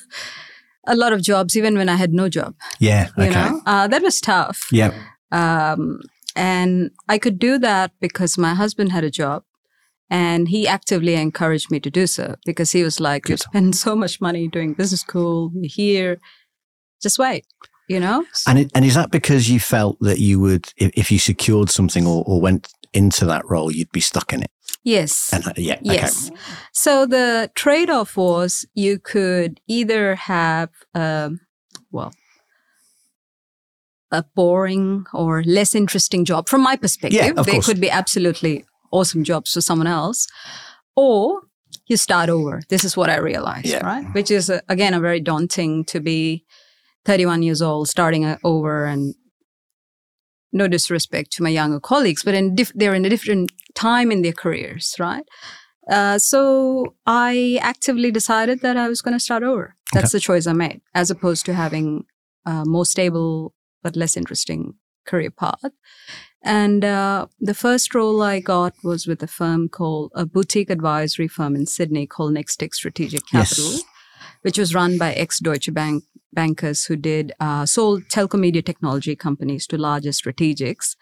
a 0.89 0.95
lot 0.95 1.13
of 1.13 1.21
jobs, 1.21 1.55
even 1.55 1.77
when 1.77 1.89
I 1.89 1.95
had 1.95 2.11
no 2.13 2.27
job. 2.29 2.53
yeah. 2.79 3.07
You 3.17 3.23
Okay. 3.25 3.33
know, 3.49 3.61
uh, 3.65 3.87
that 3.87 4.01
was 4.01 4.19
tough. 4.21 4.67
Yeah. 4.71 4.91
Um, 5.31 5.99
and 6.35 6.91
I 7.13 7.17
could 7.17 7.37
do 7.39 7.57
that 7.59 7.91
because 8.01 8.37
my 8.37 8.53
husband 8.53 8.91
had 8.91 9.03
a 9.03 9.11
job. 9.11 9.43
And 10.11 10.47
he 10.49 10.67
actively 10.67 11.13
encouraged 11.13 11.69
me 11.69 11.79
to 11.81 11.89
do 11.91 12.07
so 12.07 12.35
because 12.45 12.71
he 12.71 12.83
was 12.83 12.99
like, 12.99 13.29
You 13.29 13.37
spend 13.37 13.75
so 13.75 13.95
much 13.95 14.19
money 14.19 14.47
doing 14.47 14.73
business 14.73 15.01
school, 15.01 15.51
you're 15.53 15.69
here, 15.69 16.17
just 16.99 17.19
wait, 17.19 17.45
you 17.87 17.99
know? 17.99 18.25
And 18.47 18.57
it, 18.57 18.71
and 18.73 18.83
is 18.85 18.95
that 18.95 19.11
because 19.11 19.51
you 19.51 19.59
felt 19.59 19.97
that 20.01 20.17
you 20.17 20.39
would, 20.39 20.73
if, 20.77 20.89
if 20.95 21.11
you 21.11 21.19
secured 21.19 21.69
something 21.69 22.07
or, 22.07 22.23
or 22.25 22.41
went 22.41 22.69
into 22.91 23.25
that 23.27 23.43
role, 23.47 23.71
you'd 23.71 23.91
be 23.91 23.99
stuck 24.01 24.33
in 24.33 24.41
it? 24.41 24.51
Yes. 24.83 25.29
And 25.33 25.47
uh, 25.47 25.53
yeah. 25.57 25.73
okay. 25.75 25.81
Yes. 25.83 26.31
So 26.73 27.05
the 27.05 27.51
trade 27.55 27.89
off 27.89 28.17
was 28.17 28.65
you 28.73 28.99
could 28.99 29.59
either 29.67 30.15
have, 30.15 30.69
um, 30.93 31.39
well, 31.91 32.13
a 34.11 34.23
boring 34.35 35.05
or 35.13 35.43
less 35.43 35.75
interesting 35.75 36.25
job 36.25 36.49
from 36.49 36.61
my 36.61 36.75
perspective. 36.75 37.19
Yeah, 37.21 37.31
of 37.39 37.45
they 37.45 37.53
course. 37.53 37.65
could 37.67 37.79
be 37.81 37.89
absolutely 37.91 38.65
awesome 38.91 39.23
jobs 39.23 39.53
for 39.53 39.61
someone 39.61 39.87
else. 39.87 40.27
Or 40.95 41.41
you 41.85 41.97
start 41.97 42.29
over. 42.29 42.61
This 42.69 42.83
is 42.83 42.97
what 42.97 43.09
I 43.09 43.17
realized, 43.17 43.67
Yeah. 43.67 43.85
right? 43.85 44.05
Which 44.13 44.31
is, 44.31 44.49
uh, 44.49 44.61
again, 44.67 44.93
a 44.93 44.99
very 44.99 45.19
daunting 45.19 45.85
to 45.85 45.99
be 45.99 46.43
31 47.05 47.43
years 47.43 47.61
old, 47.61 47.87
starting 47.87 48.25
uh, 48.25 48.37
over 48.43 48.85
and 48.85 49.13
no 50.51 50.67
disrespect 50.67 51.31
to 51.33 51.43
my 51.43 51.49
younger 51.49 51.79
colleagues, 51.79 52.23
but 52.23 52.33
in 52.33 52.55
diff- 52.55 52.73
they're 52.75 52.95
in 52.95 53.05
a 53.05 53.09
different 53.09 53.51
time 53.75 54.11
in 54.11 54.21
their 54.21 54.33
careers, 54.33 54.95
right? 54.99 55.23
Uh, 55.89 56.19
so 56.19 56.93
I 57.05 57.59
actively 57.61 58.11
decided 58.11 58.61
that 58.61 58.77
I 58.77 58.87
was 58.87 59.01
going 59.01 59.15
to 59.15 59.23
start 59.23 59.43
over. 59.43 59.75
That's 59.93 60.11
the 60.11 60.19
choice 60.19 60.45
I 60.45 60.53
made, 60.53 60.81
as 60.93 61.09
opposed 61.09 61.45
to 61.47 61.53
having 61.53 62.05
a 62.45 62.63
more 62.65 62.85
stable 62.85 63.53
but 63.81 63.95
less 63.95 64.15
interesting 64.15 64.75
career 65.05 65.31
path. 65.31 65.71
And 66.43 66.85
uh, 66.85 67.27
the 67.39 67.53
first 67.53 67.93
role 67.95 68.21
I 68.21 68.39
got 68.39 68.73
was 68.83 69.07
with 69.07 69.21
a 69.23 69.27
firm 69.27 69.67
called 69.67 70.11
a 70.15 70.25
boutique 70.25 70.69
advisory 70.69 71.27
firm 71.27 71.55
in 71.55 71.65
Sydney 71.65 72.07
called 72.07 72.33
Nextec 72.33 72.73
Strategic 72.73 73.23
Yes. 73.33 73.49
Capital, 73.49 73.79
which 74.43 74.57
was 74.57 74.75
run 74.75 74.97
by 74.97 75.13
ex 75.13 75.39
Deutsche 75.39 75.73
Bank 75.73 76.03
bankers 76.33 76.85
who 76.85 76.95
did 76.95 77.31
uh, 77.39 77.65
sold 77.65 78.03
telco 78.05 78.39
media 78.39 78.61
technology 78.61 79.15
companies 79.15 79.67
to 79.67 79.77
larger 79.77 80.09
strategics. 80.09 80.95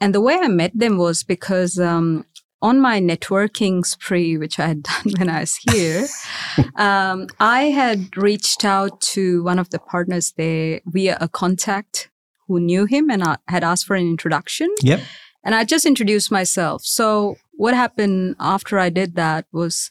And 0.00 0.14
the 0.14 0.20
way 0.20 0.38
I 0.40 0.48
met 0.48 0.72
them 0.74 0.98
was 0.98 1.22
because 1.22 1.78
um, 1.78 2.24
on 2.60 2.80
my 2.80 3.00
networking 3.00 3.84
spree, 3.84 4.36
which 4.36 4.58
I 4.58 4.68
had 4.68 4.82
done 4.92 5.12
when 5.18 5.28
I 5.28 5.40
was 5.40 5.56
here, 5.56 6.06
um, 6.76 7.26
I 7.40 7.64
had 7.64 8.16
reached 8.16 8.64
out 8.64 9.00
to 9.12 9.42
one 9.42 9.58
of 9.58 9.70
the 9.70 9.78
partners 9.78 10.32
there 10.36 10.80
via 10.86 11.18
a 11.20 11.28
contact 11.28 12.10
who 12.48 12.60
knew 12.60 12.86
him 12.86 13.10
and 13.10 13.22
I 13.22 13.36
had 13.48 13.64
asked 13.64 13.86
for 13.86 13.96
an 13.96 14.06
introduction. 14.06 14.72
Yep. 14.82 15.00
And 15.44 15.54
I 15.54 15.64
just 15.64 15.86
introduced 15.86 16.30
myself. 16.30 16.82
So 16.84 17.36
what 17.52 17.74
happened 17.74 18.36
after 18.38 18.78
I 18.78 18.90
did 18.90 19.16
that 19.16 19.46
was 19.52 19.90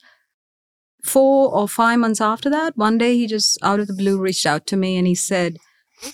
four 1.04 1.54
or 1.54 1.68
five 1.68 2.00
months 2.00 2.22
after 2.22 2.50
that, 2.50 2.78
one 2.78 2.98
day 2.98 3.18
he 3.18 3.28
just 3.28 3.58
out 3.64 3.80
of 3.80 3.88
the 3.88 3.94
blue 3.94 4.20
reached 4.20 4.46
out 4.46 4.66
to 4.68 4.78
me 4.78 4.98
and 4.98 5.08
he 5.08 5.16
said, 5.16 5.58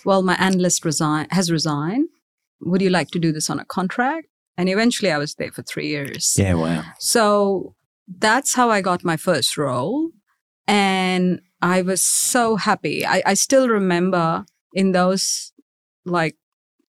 Well, 0.06 0.22
my 0.22 0.36
analyst 0.36 0.86
resign 0.86 1.27
has 1.32 1.51
resigned. 1.51 2.10
Would 2.62 2.82
you 2.82 2.89
like 2.89 3.10
to 3.10 3.20
do 3.20 3.32
this 3.32 3.50
on 3.50 3.60
a 3.60 3.65
contract? 3.65 4.27
And 4.58 4.70
eventually 4.70 5.12
I 5.12 5.17
was 5.17 5.36
there 5.36 5.51
for 5.51 5.62
three 5.62 5.88
years. 5.88 6.36
Yeah. 6.38 6.56
Wow. 6.56 6.84
So 7.00 7.75
that's 8.08 8.56
how 8.56 8.72
I 8.72 8.82
got 8.82 9.03
my 9.03 9.17
first 9.17 9.58
role. 9.58 10.10
And 10.67 11.41
I 11.62 11.82
was 11.82 12.03
so 12.03 12.56
happy. 12.56 13.06
I, 13.06 13.22
I 13.25 13.34
still 13.36 13.70
remember 13.70 14.46
in 14.74 14.91
those, 14.91 15.53
like, 16.06 16.36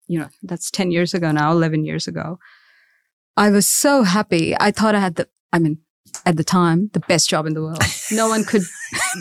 you 0.07 0.19
know, 0.19 0.29
that's 0.43 0.71
10 0.71 0.93
years 0.93 1.15
ago 1.15 1.33
now, 1.33 1.51
11 1.51 1.85
years 1.85 2.07
ago. 2.07 2.39
I 3.37 3.51
was 3.51 3.67
so 3.67 4.05
happy. 4.05 4.55
I 4.59 4.71
thought 4.71 4.95
I 4.95 5.01
had 5.01 5.17
the, 5.17 5.29
I 5.53 5.59
mean, 5.59 5.79
at 6.27 6.37
the 6.37 6.45
time, 6.45 6.91
the 6.93 7.01
best 7.01 7.31
job 7.31 7.47
in 7.47 7.55
the 7.55 7.63
world. 7.63 7.83
No 8.11 8.29
one 8.29 8.45
could, 8.45 8.63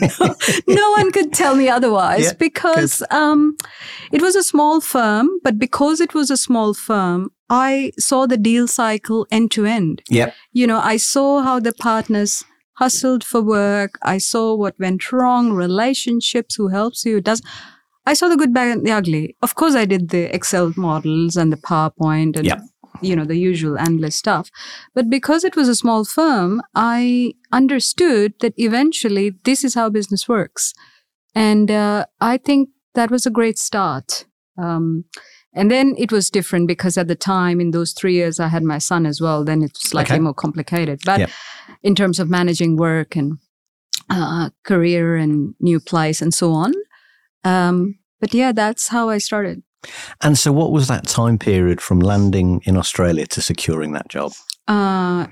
no, 0.66 0.90
one 0.96 1.12
could 1.12 1.32
tell 1.32 1.54
me 1.54 1.68
otherwise 1.68 2.24
Yeah, 2.24 2.32
because 2.38 3.02
um, 3.10 3.56
it 4.12 4.20
was 4.20 4.34
a 4.36 4.42
small 4.42 4.80
firm. 4.80 5.30
But 5.42 5.58
because 5.58 6.00
it 6.00 6.12
was 6.14 6.30
a 6.30 6.36
small 6.36 6.74
firm, 6.74 7.30
I 7.48 7.92
saw 7.98 8.26
the 8.26 8.36
deal 8.36 8.66
cycle 8.66 9.26
end 9.30 9.52
to 9.52 9.66
end 9.66 10.02
Yep. 10.10 10.34
you 10.52 10.66
know, 10.66 10.80
I 10.80 10.96
saw 10.96 11.42
how 11.42 11.60
the 11.60 11.72
partners 11.72 12.44
hustled 12.74 13.24
for 13.24 13.40
work. 13.40 13.98
I 14.02 14.18
saw 14.18 14.54
what 14.54 14.78
went 14.78 15.12
wrong, 15.12 15.52
relationships, 15.52 16.56
who 16.56 16.68
helps 16.68 17.04
you, 17.04 17.20
does. 17.20 17.40
I 18.08 18.14
saw 18.14 18.28
the 18.28 18.36
good, 18.36 18.52
bad, 18.54 18.76
and 18.78 18.86
the 18.86 18.92
ugly. 18.92 19.36
Of 19.42 19.54
course, 19.54 19.74
I 19.74 19.84
did 19.84 20.10
the 20.10 20.32
Excel 20.34 20.72
models 20.76 21.36
and 21.36 21.52
the 21.52 21.56
PowerPoint 21.56 22.36
and, 22.36 22.46
Yep. 22.46 22.60
You 23.02 23.14
know, 23.16 23.24
the 23.24 23.36
usual 23.36 23.76
endless 23.78 24.16
stuff. 24.16 24.50
But 24.94 25.08
because 25.10 25.44
it 25.44 25.56
was 25.56 25.68
a 25.68 25.74
small 25.74 26.04
firm, 26.04 26.62
I 26.74 27.34
understood 27.52 28.34
that 28.40 28.54
eventually 28.56 29.34
this 29.44 29.64
is 29.64 29.74
how 29.74 29.90
business 29.90 30.28
works. 30.28 30.74
And 31.34 31.70
uh, 31.70 32.06
I 32.20 32.38
think 32.38 32.70
that 32.94 33.10
was 33.10 33.26
a 33.26 33.30
great 33.30 33.58
start. 33.58 34.24
Um, 34.58 35.04
and 35.52 35.70
then 35.70 35.94
it 35.98 36.12
was 36.12 36.30
different 36.30 36.66
because 36.68 36.98
at 36.98 37.08
the 37.08 37.14
time, 37.14 37.60
in 37.60 37.70
those 37.70 37.92
three 37.92 38.14
years, 38.14 38.38
I 38.40 38.48
had 38.48 38.62
my 38.62 38.78
son 38.78 39.06
as 39.06 39.20
well. 39.20 39.44
Then 39.44 39.62
it's 39.62 39.88
slightly 39.88 40.16
Okay. 40.16 40.22
more 40.22 40.34
complicated. 40.34 41.00
But 41.04 41.20
Yep. 41.20 41.30
in 41.82 41.94
terms 41.94 42.18
of 42.18 42.28
managing 42.28 42.76
work 42.76 43.16
and 43.16 43.38
uh, 44.10 44.50
career 44.64 45.16
and 45.16 45.54
new 45.60 45.80
place 45.80 46.22
and 46.22 46.32
so 46.32 46.52
on. 46.52 46.72
Um, 47.44 47.98
but 48.20 48.32
yeah, 48.34 48.52
that's 48.52 48.88
how 48.88 49.08
I 49.08 49.18
started. 49.18 49.62
And 50.22 50.38
so, 50.38 50.52
what 50.52 50.72
was 50.72 50.88
that 50.88 51.06
time 51.06 51.38
period 51.38 51.80
from 51.80 52.00
landing 52.00 52.60
in 52.64 52.76
Australia 52.76 53.26
to 53.26 53.40
securing 53.40 53.92
that 53.92 54.08
job? 54.08 54.32
Uh, 54.66 55.26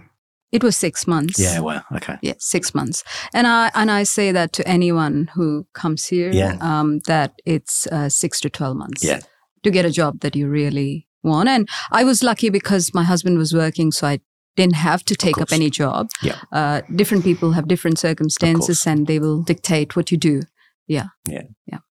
it 0.53 0.63
was 0.63 0.77
six 0.77 1.07
months. 1.07 1.39
Yeah. 1.39 1.59
well, 1.61 1.85
Okay. 1.97 2.17
Yeah, 2.23 2.35
six 2.39 2.75
months. 2.75 3.03
And 3.33 3.47
I 3.47 3.71
and 3.75 3.91
I 3.91 4.05
say 4.05 4.33
that 4.33 4.53
to 4.53 4.69
anyone 4.69 5.31
who 5.35 5.67
comes 5.73 6.07
here. 6.07 6.31
Yeah. 6.31 6.57
Um, 6.61 7.01
that 7.07 7.33
it's 7.45 7.87
uh, 7.89 8.09
six 8.09 8.41
to 8.41 8.51
twelve 8.51 8.77
months. 8.77 9.03
Yeah. 9.03 9.21
To 9.63 9.71
get 9.71 9.85
a 9.85 9.91
job 9.91 10.21
that 10.21 10.37
you 10.37 10.49
really 10.49 11.09
want, 11.23 11.49
and 11.49 11.69
I 11.91 12.05
was 12.05 12.23
lucky 12.23 12.51
because 12.51 12.95
my 12.95 13.03
husband 13.03 13.39
was 13.39 13.53
working, 13.55 13.93
so 13.93 14.07
I 14.07 14.21
didn't 14.57 14.77
have 14.77 15.03
to 15.07 15.15
take 15.17 15.39
up 15.39 15.53
any 15.53 15.71
job. 15.71 16.11
Yeah. 16.23 16.37
Uh, 16.53 16.83
different 16.95 17.25
people 17.25 17.53
have 17.53 17.67
different 17.67 17.99
circumstances, 17.99 18.87
and 18.87 19.07
they 19.07 19.19
will 19.19 19.43
dictate 19.43 19.97
what 19.97 20.13
you 20.13 20.19
do. 20.19 20.43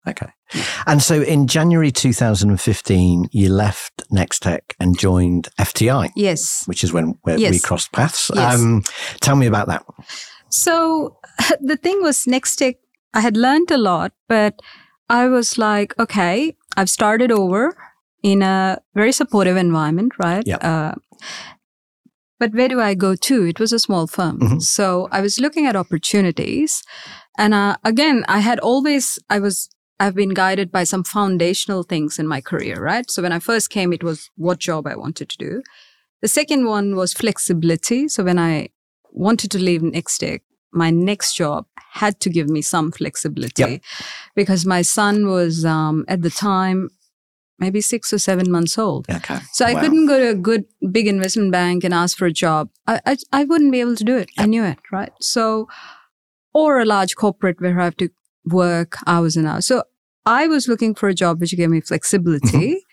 Okay. 0.08 0.28
And 0.86 1.02
so, 1.02 1.22
in 1.22 1.48
January 1.48 1.92
2015, 1.92 3.30
you 3.32 3.50
left 3.50 4.04
Nextech 4.12 4.62
and 4.80 4.98
joined 4.98 5.50
FTI, 5.60 6.10
Yes. 6.16 6.64
which 6.68 6.84
is 6.84 6.94
when 6.94 7.16
where 7.24 7.38
we 7.38 7.44
Yes. 7.44 7.62
crossed 7.62 7.92
paths. 7.92 8.30
Yes. 8.34 8.56
Um, 8.60 8.84
tell 9.22 9.36
me 9.36 9.48
about 9.48 9.68
that. 9.68 9.84
So 10.50 11.18
the 11.62 11.78
thing 11.78 12.02
was, 12.02 12.26
Nextech, 12.26 12.76
I 13.14 13.22
had 13.22 13.36
learned 13.38 13.72
a 13.72 13.78
lot, 13.78 14.12
but 14.30 14.54
I 15.10 15.28
was 15.28 15.58
like, 15.58 15.94
okay, 16.00 16.56
I've 16.78 16.90
started 16.90 17.32
over 17.32 17.76
in 18.24 18.42
a 18.42 18.80
very 18.96 19.12
supportive 19.12 19.58
environment, 19.58 20.14
right? 20.20 20.44
Yep. 20.46 20.64
Uh, 20.64 20.94
but 22.40 22.54
where 22.54 22.68
do 22.68 22.82
I 22.82 22.94
go 22.96 23.16
to? 23.16 23.46
It 23.46 23.60
was 23.60 23.72
a 23.72 23.80
small 23.80 24.08
firm. 24.08 24.40
Mhm. 24.40 24.62
So 24.62 25.08
I 25.12 25.22
was 25.22 25.40
looking 25.40 25.66
at 25.68 25.76
opportunities. 25.76 26.84
And 27.38 27.54
uh, 27.54 27.76
again, 27.84 28.26
I 28.28 28.40
had 28.40 28.60
always, 28.60 29.20
I 29.30 29.40
was, 29.40 29.70
I've 30.00 30.16
been 30.16 30.34
guided 30.34 30.72
by 30.72 30.84
some 30.84 31.04
foundational 31.04 31.84
things 31.84 32.20
in 32.20 32.28
my 32.28 32.42
career, 32.42 32.82
right? 32.82 33.10
So 33.10 33.22
when 33.22 33.32
I 33.32 33.40
first 33.40 33.70
came, 33.70 33.94
it 33.94 34.04
was 34.04 34.30
what 34.36 34.60
job 34.60 34.88
I 34.88 34.96
wanted 34.96 35.30
to 35.30 35.38
do. 35.38 35.64
The 36.22 36.28
second 36.28 36.66
one 36.66 36.96
was 36.96 37.14
flexibility. 37.14 38.08
So 38.08 38.24
when 38.24 38.38
I 38.40 38.70
wanted 39.12 39.52
to 39.52 39.60
leave 39.60 39.82
Nextech, 39.82 40.42
my 40.74 40.90
next 40.90 41.36
job 41.36 41.66
had 41.92 42.20
to 42.20 42.30
give 42.30 42.50
me 42.50 42.62
some 42.62 42.92
flexibility 42.92 43.64
Yep. 43.64 43.82
because 44.36 44.66
my 44.66 44.82
son 44.82 45.28
was 45.28 45.64
um, 45.64 46.04
at 46.10 46.22
the 46.22 46.30
time 46.30 46.90
maybe 47.58 47.80
six 47.80 48.12
or 48.12 48.20
seven 48.20 48.52
months 48.52 48.78
old. 48.78 49.06
Okay. 49.10 49.38
So 49.54 49.66
I 49.66 49.74
Wow. 49.76 49.80
couldn't 49.82 50.08
go 50.08 50.20
to 50.20 50.30
a 50.32 50.36
good 50.36 50.66
big 50.92 51.08
investment 51.08 51.54
bank 51.54 51.86
and 51.86 51.94
ask 51.94 52.18
for 52.18 52.26
a 52.26 52.34
job. 52.34 52.70
I, 52.86 53.00
I, 53.06 53.18
I 53.32 53.44
wouldn't 53.46 53.72
be 53.72 53.80
able 53.80 53.96
to 53.96 54.04
do 54.04 54.18
it. 54.18 54.30
I 54.38 54.46
knew 54.46 54.66
it, 54.66 54.80
right? 54.92 55.14
So, 55.22 55.70
or 56.54 56.80
a 56.82 56.86
large 56.86 57.16
corporate 57.16 57.62
where 57.62 57.80
I 57.80 57.86
have 57.86 57.96
to 57.98 58.10
work 58.46 58.98
hours 59.08 59.36
and 59.36 59.48
hours. 59.48 59.68
So 59.68 59.84
I 60.26 60.48
was 60.48 60.68
looking 60.68 60.96
for 60.96 61.10
a 61.10 61.14
job 61.14 61.40
which 61.40 61.56
gave 61.56 61.70
me 61.70 61.82
flexibility 61.82 62.84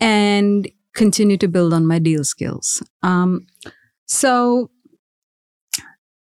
and 0.00 0.68
continue 0.94 1.36
to 1.36 1.48
build 1.48 1.72
on 1.72 1.86
my 1.86 1.98
deal 1.98 2.24
skills. 2.24 2.82
Um, 3.02 3.46
so 4.06 4.70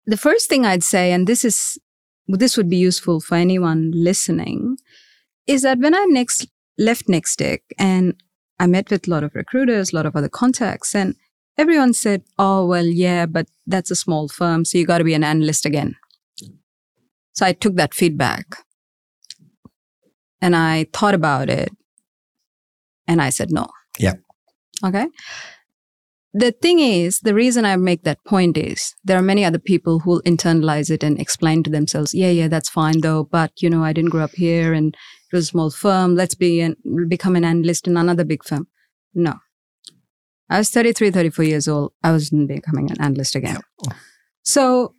the 0.06 0.16
first 0.16 0.48
thing 0.48 0.64
I'd 0.64 0.82
say, 0.82 1.12
and 1.12 1.26
this 1.26 1.44
is 1.44 1.78
this 2.28 2.56
would 2.56 2.70
be 2.70 2.76
useful 2.76 3.20
for 3.20 3.34
anyone 3.34 3.90
listening, 3.94 4.76
is 5.46 5.62
that 5.62 5.78
when 5.78 5.94
I 5.94 6.04
next 6.08 6.46
left 6.78 7.08
Nextech 7.08 7.60
and 7.78 8.14
I 8.58 8.66
met 8.66 8.90
with 8.90 9.06
a 9.06 9.10
lot 9.10 9.24
of 9.24 9.34
recruiters, 9.34 9.92
a 9.92 9.96
lot 9.96 10.06
of 10.06 10.16
other 10.16 10.28
contacts, 10.28 10.94
and 10.94 11.16
everyone 11.58 11.92
said, 11.92 12.22
"Oh, 12.38 12.66
well, 12.66 12.86
yeah, 12.86 13.26
but 13.26 13.48
that's 13.66 13.90
a 13.90 13.96
small 13.96 14.28
firm, 14.28 14.64
so 14.64 14.78
you 14.78 14.86
got 14.86 14.98
to 14.98 15.04
be 15.04 15.14
an 15.14 15.24
analyst 15.24 15.66
again." 15.66 15.96
So 17.32 17.46
I 17.46 17.52
took 17.52 17.76
that 17.76 17.94
feedback 17.94 18.46
and 20.40 20.56
I 20.56 20.86
thought 20.92 21.14
about 21.14 21.48
it, 21.48 21.70
and 23.06 23.22
I 23.22 23.30
said 23.30 23.50
no. 23.52 23.68
Yeah. 23.98 24.14
Okay. 24.84 25.06
The 26.34 26.50
thing 26.50 26.80
is, 26.80 27.20
the 27.20 27.34
reason 27.34 27.64
I 27.64 27.76
make 27.76 28.04
that 28.04 28.24
point 28.24 28.56
is 28.56 28.94
there 29.04 29.18
are 29.18 29.22
many 29.22 29.44
other 29.44 29.58
people 29.58 30.00
who 30.00 30.10
will 30.10 30.22
internalize 30.22 30.90
it 30.90 31.04
and 31.04 31.20
explain 31.20 31.62
to 31.62 31.70
themselves, 31.70 32.14
yeah, 32.14 32.30
yeah, 32.30 32.48
that's 32.48 32.70
fine 32.70 33.02
though, 33.02 33.24
but 33.24 33.52
you 33.60 33.68
know, 33.68 33.84
I 33.84 33.92
didn't 33.92 34.10
grow 34.10 34.24
up 34.24 34.32
here 34.32 34.72
and 34.72 34.94
it 34.94 35.36
was 35.36 35.44
a 35.44 35.48
small 35.48 35.70
firm. 35.70 36.16
Let's 36.16 36.34
be 36.34 36.60
an, 36.62 36.76
become 37.06 37.36
an 37.36 37.44
analyst 37.44 37.86
in 37.86 37.98
another 37.98 38.24
big 38.24 38.44
firm. 38.44 38.66
No. 39.14 39.34
I 40.48 40.58
was 40.58 40.70
33, 40.70 41.10
34 41.10 41.44
years 41.44 41.68
old. 41.68 41.92
I 42.02 42.12
wasn't 42.12 42.48
becoming 42.48 42.90
an 42.90 43.00
analyst 43.00 43.34
again. 43.34 43.58
So 44.42 44.94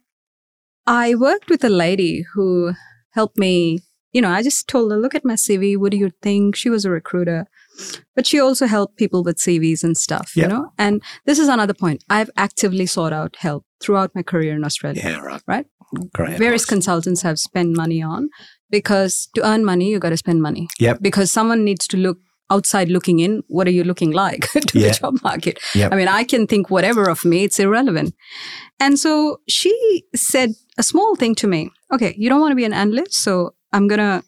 I 0.85 1.15
worked 1.15 1.49
with 1.49 1.63
a 1.63 1.69
lady 1.69 2.25
who 2.33 2.73
helped 3.11 3.37
me. 3.37 3.79
You 4.11 4.21
know, 4.21 4.29
I 4.29 4.43
just 4.43 4.67
told 4.67 4.91
her, 4.91 4.97
look 4.97 5.15
at 5.15 5.25
my 5.25 5.33
CV. 5.33 5.75
What 5.77 5.91
do 5.91 5.97
you 5.97 6.11
think? 6.21 6.55
She 6.55 6.69
was 6.69 6.85
a 6.85 6.91
recruiter. 6.91 7.45
but 8.15 8.27
she 8.27 8.39
also 8.39 8.67
helped 8.67 8.97
people 8.97 9.23
with 9.23 9.37
CVs 9.37 9.83
and 9.83 9.97
stuff, 9.97 10.33
Yep. 10.35 10.43
you 10.43 10.55
know? 10.55 10.69
And 10.77 11.01
this 11.25 11.39
is 11.39 11.47
another 11.47 11.73
point. 11.73 12.03
I've 12.07 12.29
actively 12.37 12.85
sought 12.85 13.11
out 13.13 13.35
help 13.39 13.65
throughout 13.81 14.11
my 14.13 14.21
career 14.21 14.55
in 14.55 14.63
Australia. 14.63 15.01
Yeah, 15.03 15.19
right. 15.21 15.41
Right? 15.47 15.65
Great. 16.13 16.37
Various 16.37 16.65
consultants 16.65 17.23
have 17.23 17.39
spent 17.39 17.75
money 17.75 18.03
on 18.03 18.29
because 18.69 19.27
to 19.35 19.43
earn 19.43 19.65
money, 19.65 19.89
you 19.89 19.97
got 19.99 20.09
to 20.09 20.17
spend 20.17 20.41
money. 20.43 20.67
Yep. 20.79 20.99
Because 21.01 21.31
someone 21.31 21.63
needs 21.63 21.87
to 21.87 21.97
look 21.97 22.17
outside 22.51 22.89
looking 22.89 23.19
in. 23.19 23.41
What 23.47 23.67
are 23.67 23.71
you 23.71 23.83
looking 23.83 24.11
like 24.11 24.51
to 24.51 24.79
Yeah. 24.79 24.89
the 24.89 24.93
job 24.93 25.23
market? 25.23 25.59
Yep. 25.73 25.91
I 25.91 25.95
mean, 25.95 26.07
I 26.07 26.23
can 26.23 26.45
think 26.45 26.69
whatever 26.69 27.09
of 27.09 27.25
me, 27.25 27.45
it's 27.45 27.59
irrelevant. 27.59 28.13
And 28.79 28.99
so 28.99 29.37
she 29.49 30.03
said 30.15 30.51
a 30.77 30.83
small 30.83 31.15
thing 31.15 31.35
to 31.35 31.47
me. 31.47 31.71
Okay, 31.91 32.13
you 32.17 32.29
don't 32.29 32.41
want 32.41 32.51
to 32.51 32.55
be 32.55 32.65
an 32.65 32.73
analyst, 32.73 33.13
so 33.13 33.53
I'm 33.71 33.87
going 33.87 33.99
to 33.99 34.23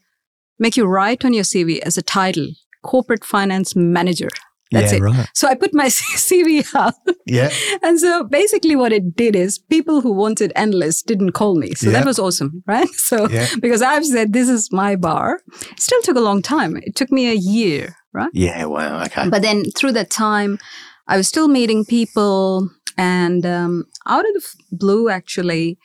make 0.60 0.78
you 0.78 0.86
write 0.86 1.26
on 1.26 1.34
your 1.34 1.44
CV 1.44 1.80
as 1.80 1.98
a 1.98 2.02
title, 2.02 2.48
corporate 2.84 3.26
finance 3.26 3.76
manager. 3.76 4.30
That's 4.72 4.92
yeah, 4.92 4.98
it. 4.98 5.02
right. 5.02 5.28
So 5.34 5.48
I 5.48 5.56
put 5.56 5.74
my 5.74 5.86
CV 5.90 6.66
up. 6.76 6.96
Yeah. 7.28 7.52
And 7.84 8.00
so 8.00 8.24
basically 8.24 8.76
what 8.76 8.92
it 8.92 9.16
did 9.16 9.36
is 9.36 9.60
people 9.60 10.02
who 10.02 10.12
wanted 10.12 10.52
analysts 10.56 11.04
didn't 11.04 11.32
call 11.34 11.56
me. 11.56 11.76
So 11.76 11.88
Yeah. 11.88 11.94
that 12.00 12.06
was 12.06 12.18
awesome, 12.20 12.64
right? 12.66 12.90
So 12.96 13.30
Yeah. 13.30 13.48
because 13.62 13.82
I've 13.84 14.06
said 14.06 14.34
this 14.34 14.50
is 14.50 14.72
my 14.72 14.96
bar, 14.96 15.40
still 15.78 16.02
took 16.02 16.18
a 16.18 16.22
long 16.22 16.42
time. 16.42 16.78
It 16.78 16.96
took 16.96 17.12
me 17.12 17.30
a 17.30 17.36
year, 17.36 17.96
right? 18.12 18.32
Yeah. 18.34 18.66
Wow. 18.66 19.04
Okay. 19.04 19.30
But 19.30 19.44
then 19.44 19.66
through 19.78 19.92
that 19.94 20.10
time, 20.10 20.58
I 21.08 21.18
was 21.18 21.28
still 21.28 21.48
meeting 21.48 21.86
people. 21.86 22.70
And 22.98 23.46
um, 23.46 23.86
out 24.08 24.26
of 24.28 24.34
the 24.34 24.46
blue, 24.72 25.10
actually, 25.10 25.78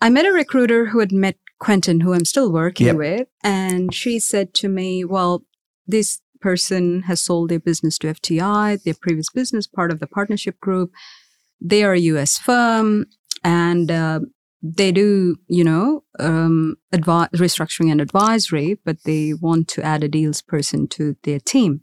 I 0.00 0.10
met 0.10 0.26
a 0.26 0.32
recruiter 0.32 0.86
who 0.86 0.98
had 1.00 1.12
met 1.12 1.36
Quentin, 1.58 2.00
who 2.00 2.12
I'm 2.12 2.24
still 2.24 2.52
working 2.52 2.86
Yep. 2.88 2.96
with. 2.96 3.28
And 3.42 3.94
she 3.94 4.18
said 4.18 4.52
to 4.54 4.68
me, 4.68 5.04
Well, 5.04 5.44
this 5.86 6.20
person 6.40 7.02
has 7.02 7.22
sold 7.22 7.48
their 7.50 7.58
business 7.60 7.98
to 7.98 8.08
FTI, 8.08 8.82
their 8.82 8.94
previous 9.00 9.30
business, 9.30 9.66
part 9.66 9.90
of 9.90 9.98
the 10.00 10.06
partnership 10.06 10.60
group. 10.60 10.90
They 11.60 11.82
are 11.82 11.94
a 11.94 11.98
US 12.00 12.36
firm 12.38 13.06
and 13.42 13.90
uh, 13.90 14.20
they 14.62 14.92
do, 14.92 15.36
you 15.48 15.64
know, 15.64 16.04
um, 16.18 16.76
advi- 16.94 17.30
restructuring 17.30 17.90
and 17.90 18.00
advisory, 18.00 18.78
but 18.84 18.98
they 19.04 19.32
want 19.32 19.68
to 19.68 19.82
add 19.82 20.04
a 20.04 20.08
deals 20.08 20.42
person 20.42 20.86
to 20.88 21.16
their 21.22 21.40
team. 21.40 21.80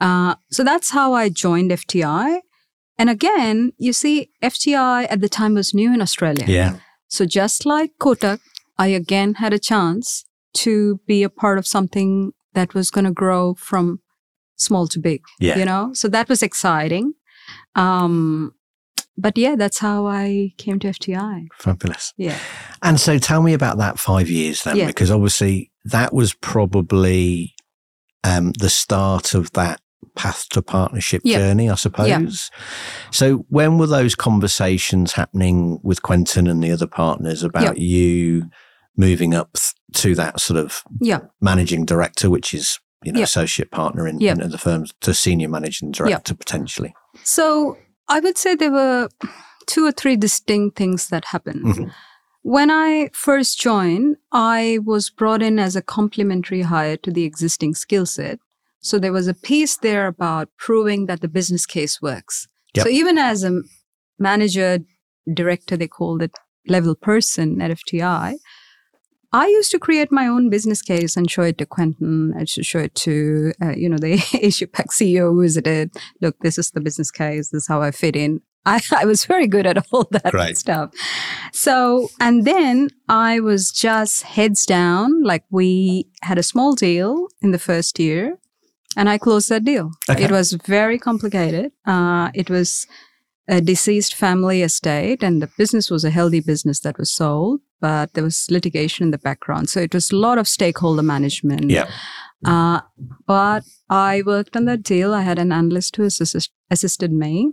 Uh, 0.00 0.36
so 0.50 0.64
that's 0.64 0.90
how 0.90 1.12
I 1.12 1.28
joined 1.28 1.70
FTI. 1.70 2.40
And 2.96 3.10
again, 3.10 3.72
you 3.76 3.92
see, 3.92 4.30
FTI 4.42 5.06
at 5.10 5.20
the 5.20 5.28
time 5.28 5.54
was 5.54 5.74
new 5.74 5.92
in 5.92 6.00
Australia. 6.00 6.46
yeah. 6.48 6.76
So 7.14 7.24
just 7.26 7.64
like 7.64 7.92
Kotak, 8.00 8.40
I 8.76 8.88
again 8.88 9.34
had 9.34 9.52
a 9.52 9.58
chance 9.58 10.24
to 10.54 11.00
be 11.06 11.22
a 11.22 11.30
part 11.30 11.58
of 11.58 11.66
something 11.66 12.32
that 12.54 12.74
was 12.74 12.90
going 12.90 13.04
to 13.04 13.12
grow 13.12 13.54
from 13.54 14.00
small 14.56 14.88
to 14.88 14.98
big. 14.98 15.22
Yeah. 15.38 15.56
You 15.58 15.64
know, 15.64 15.92
so 15.94 16.08
that 16.08 16.28
was 16.28 16.42
exciting. 16.42 17.14
Um, 17.76 18.52
but 19.16 19.38
yeah, 19.38 19.54
that's 19.54 19.78
how 19.78 20.06
I 20.06 20.54
came 20.58 20.80
to 20.80 20.88
FTI. 20.88 21.46
Fabulous. 21.58 22.12
Yeah. 22.16 22.36
And 22.82 22.98
so 22.98 23.18
tell 23.18 23.42
me 23.42 23.52
about 23.54 23.78
that 23.78 24.00
five 24.00 24.28
years 24.28 24.64
then, 24.64 24.76
Yeah. 24.76 24.86
because 24.88 25.10
obviously 25.12 25.70
that 25.84 26.12
was 26.12 26.34
probably 26.34 27.54
um, 28.24 28.52
the 28.58 28.70
start 28.70 29.34
of 29.34 29.52
that 29.52 29.80
path 30.14 30.48
to 30.50 30.62
partnership 30.62 31.22
Yeah. 31.24 31.38
journey, 31.38 31.68
I 31.70 31.74
suppose. 31.74 32.50
So 33.10 33.46
when 33.48 33.78
were 33.78 33.86
those 33.86 34.14
conversations 34.14 35.12
happening 35.12 35.78
with 35.82 36.02
Quentin 36.02 36.46
and 36.46 36.62
the 36.62 36.70
other 36.72 36.86
partners 36.86 37.42
about 37.42 37.78
you 37.78 38.44
moving 38.96 39.34
up 39.34 39.56
to 39.94 40.14
that 40.14 40.40
sort 40.40 40.58
of 40.58 40.82
Yeah. 41.00 41.20
managing 41.40 41.84
director, 41.84 42.30
which 42.30 42.54
is, 42.54 42.78
you 43.04 43.12
know, 43.12 43.18
Yeah. 43.20 43.24
associate 43.24 43.70
partner 43.70 44.06
in, 44.06 44.20
Yeah. 44.20 44.32
in 44.32 44.50
the 44.50 44.58
firm 44.58 44.86
to 45.00 45.12
senior 45.14 45.48
managing 45.48 45.90
director 45.92 46.34
potentially? 46.34 46.94
So 47.22 47.76
I 48.08 48.20
would 48.20 48.38
say 48.38 48.54
there 48.54 48.70
were 48.70 49.08
two 49.66 49.84
or 49.86 49.92
three 49.92 50.16
distinct 50.16 50.76
things 50.76 51.08
that 51.08 51.24
happened. 51.26 51.64
Mhm. 51.64 51.90
When 52.42 52.70
I 52.70 53.08
first 53.14 53.58
joined, 53.58 54.16
I 54.30 54.78
was 54.84 55.08
brought 55.08 55.42
in 55.42 55.58
as 55.58 55.74
a 55.76 55.80
complementary 55.82 56.60
hire 56.62 56.98
to 56.98 57.10
the 57.10 57.24
existing 57.24 57.74
skill 57.74 58.04
set. 58.04 58.38
So 58.84 58.98
there 58.98 59.14
was 59.14 59.26
a 59.28 59.34
piece 59.34 59.78
there 59.78 60.06
about 60.06 60.50
proving 60.58 61.06
that 61.06 61.22
the 61.22 61.28
business 61.28 61.64
case 61.64 62.02
works. 62.02 62.46
Yep. 62.74 62.84
So 62.84 62.90
even 62.90 63.16
as 63.16 63.42
a 63.42 63.62
manager, 64.18 64.80
director, 65.32 65.74
they 65.74 65.88
called 65.88 66.20
it 66.22 66.32
level 66.68 66.94
person 66.94 67.62
at 67.62 67.70
FTI, 67.70 68.34
I 69.32 69.46
used 69.46 69.70
to 69.70 69.78
create 69.78 70.12
my 70.12 70.26
own 70.26 70.50
business 70.50 70.82
case 70.82 71.16
and 71.16 71.30
show 71.30 71.42
it 71.42 71.56
to 71.58 71.66
Quentin. 71.66 72.34
I 72.38 72.44
to 72.44 72.62
show 72.62 72.80
it 72.80 72.94
to, 72.96 73.52
uh, 73.62 73.70
you 73.70 73.88
know, 73.88 73.96
the 73.96 74.22
Asia 74.42 74.66
Pac 74.66 74.90
CEO 74.90 75.32
who 75.32 75.40
visited. 75.40 75.90
Look, 76.20 76.38
this 76.40 76.58
is 76.58 76.70
the 76.70 76.82
business 76.82 77.10
case. 77.10 77.48
This 77.48 77.62
is 77.62 77.68
how 77.68 77.80
I 77.80 77.90
fit 77.90 78.16
in. 78.16 78.42
I, 78.66 78.82
I 78.92 79.06
was 79.06 79.24
very 79.24 79.46
good 79.46 79.66
at 79.66 79.82
all 79.92 80.06
that 80.10 80.30
Great. 80.30 80.58
stuff. 80.58 80.92
So, 81.54 82.08
and 82.20 82.44
then 82.44 82.90
I 83.08 83.40
was 83.40 83.72
just 83.72 84.24
heads 84.24 84.66
down. 84.66 85.22
Like 85.22 85.44
we 85.50 86.06
had 86.20 86.36
a 86.36 86.42
small 86.42 86.74
deal 86.74 87.28
in 87.40 87.50
the 87.50 87.58
first 87.58 87.98
year 87.98 88.38
and 88.96 89.08
I 89.08 89.18
closed 89.18 89.48
that 89.48 89.64
deal. 89.64 89.92
Okay. 90.08 90.24
It 90.24 90.30
was 90.30 90.52
very 90.52 90.98
complicated. 90.98 91.72
Uh, 91.86 92.30
it 92.34 92.50
was 92.50 92.86
a 93.48 93.60
deceased 93.60 94.14
family 94.14 94.62
estate 94.62 95.22
and 95.22 95.42
the 95.42 95.50
business 95.58 95.90
was 95.90 96.04
a 96.04 96.10
healthy 96.10 96.40
business 96.40 96.80
that 96.80 96.96
was 96.98 97.12
sold, 97.12 97.60
but 97.80 98.14
there 98.14 98.24
was 98.24 98.46
litigation 98.50 99.04
in 99.04 99.10
the 99.10 99.18
background. 99.18 99.68
So 99.68 99.80
it 99.80 99.92
was 99.92 100.10
a 100.10 100.16
lot 100.16 100.38
of 100.38 100.48
stakeholder 100.48 101.02
management. 101.02 101.70
Yeah. 101.70 101.90
Uh, 102.44 102.80
but 103.26 103.64
I 103.90 104.22
worked 104.24 104.56
on 104.56 104.64
that 104.66 104.82
deal. 104.82 105.14
I 105.14 105.22
had 105.22 105.38
an 105.38 105.52
analyst 105.52 105.96
who 105.96 106.04
assist, 106.04 106.50
assisted 106.70 107.12
me, 107.12 107.52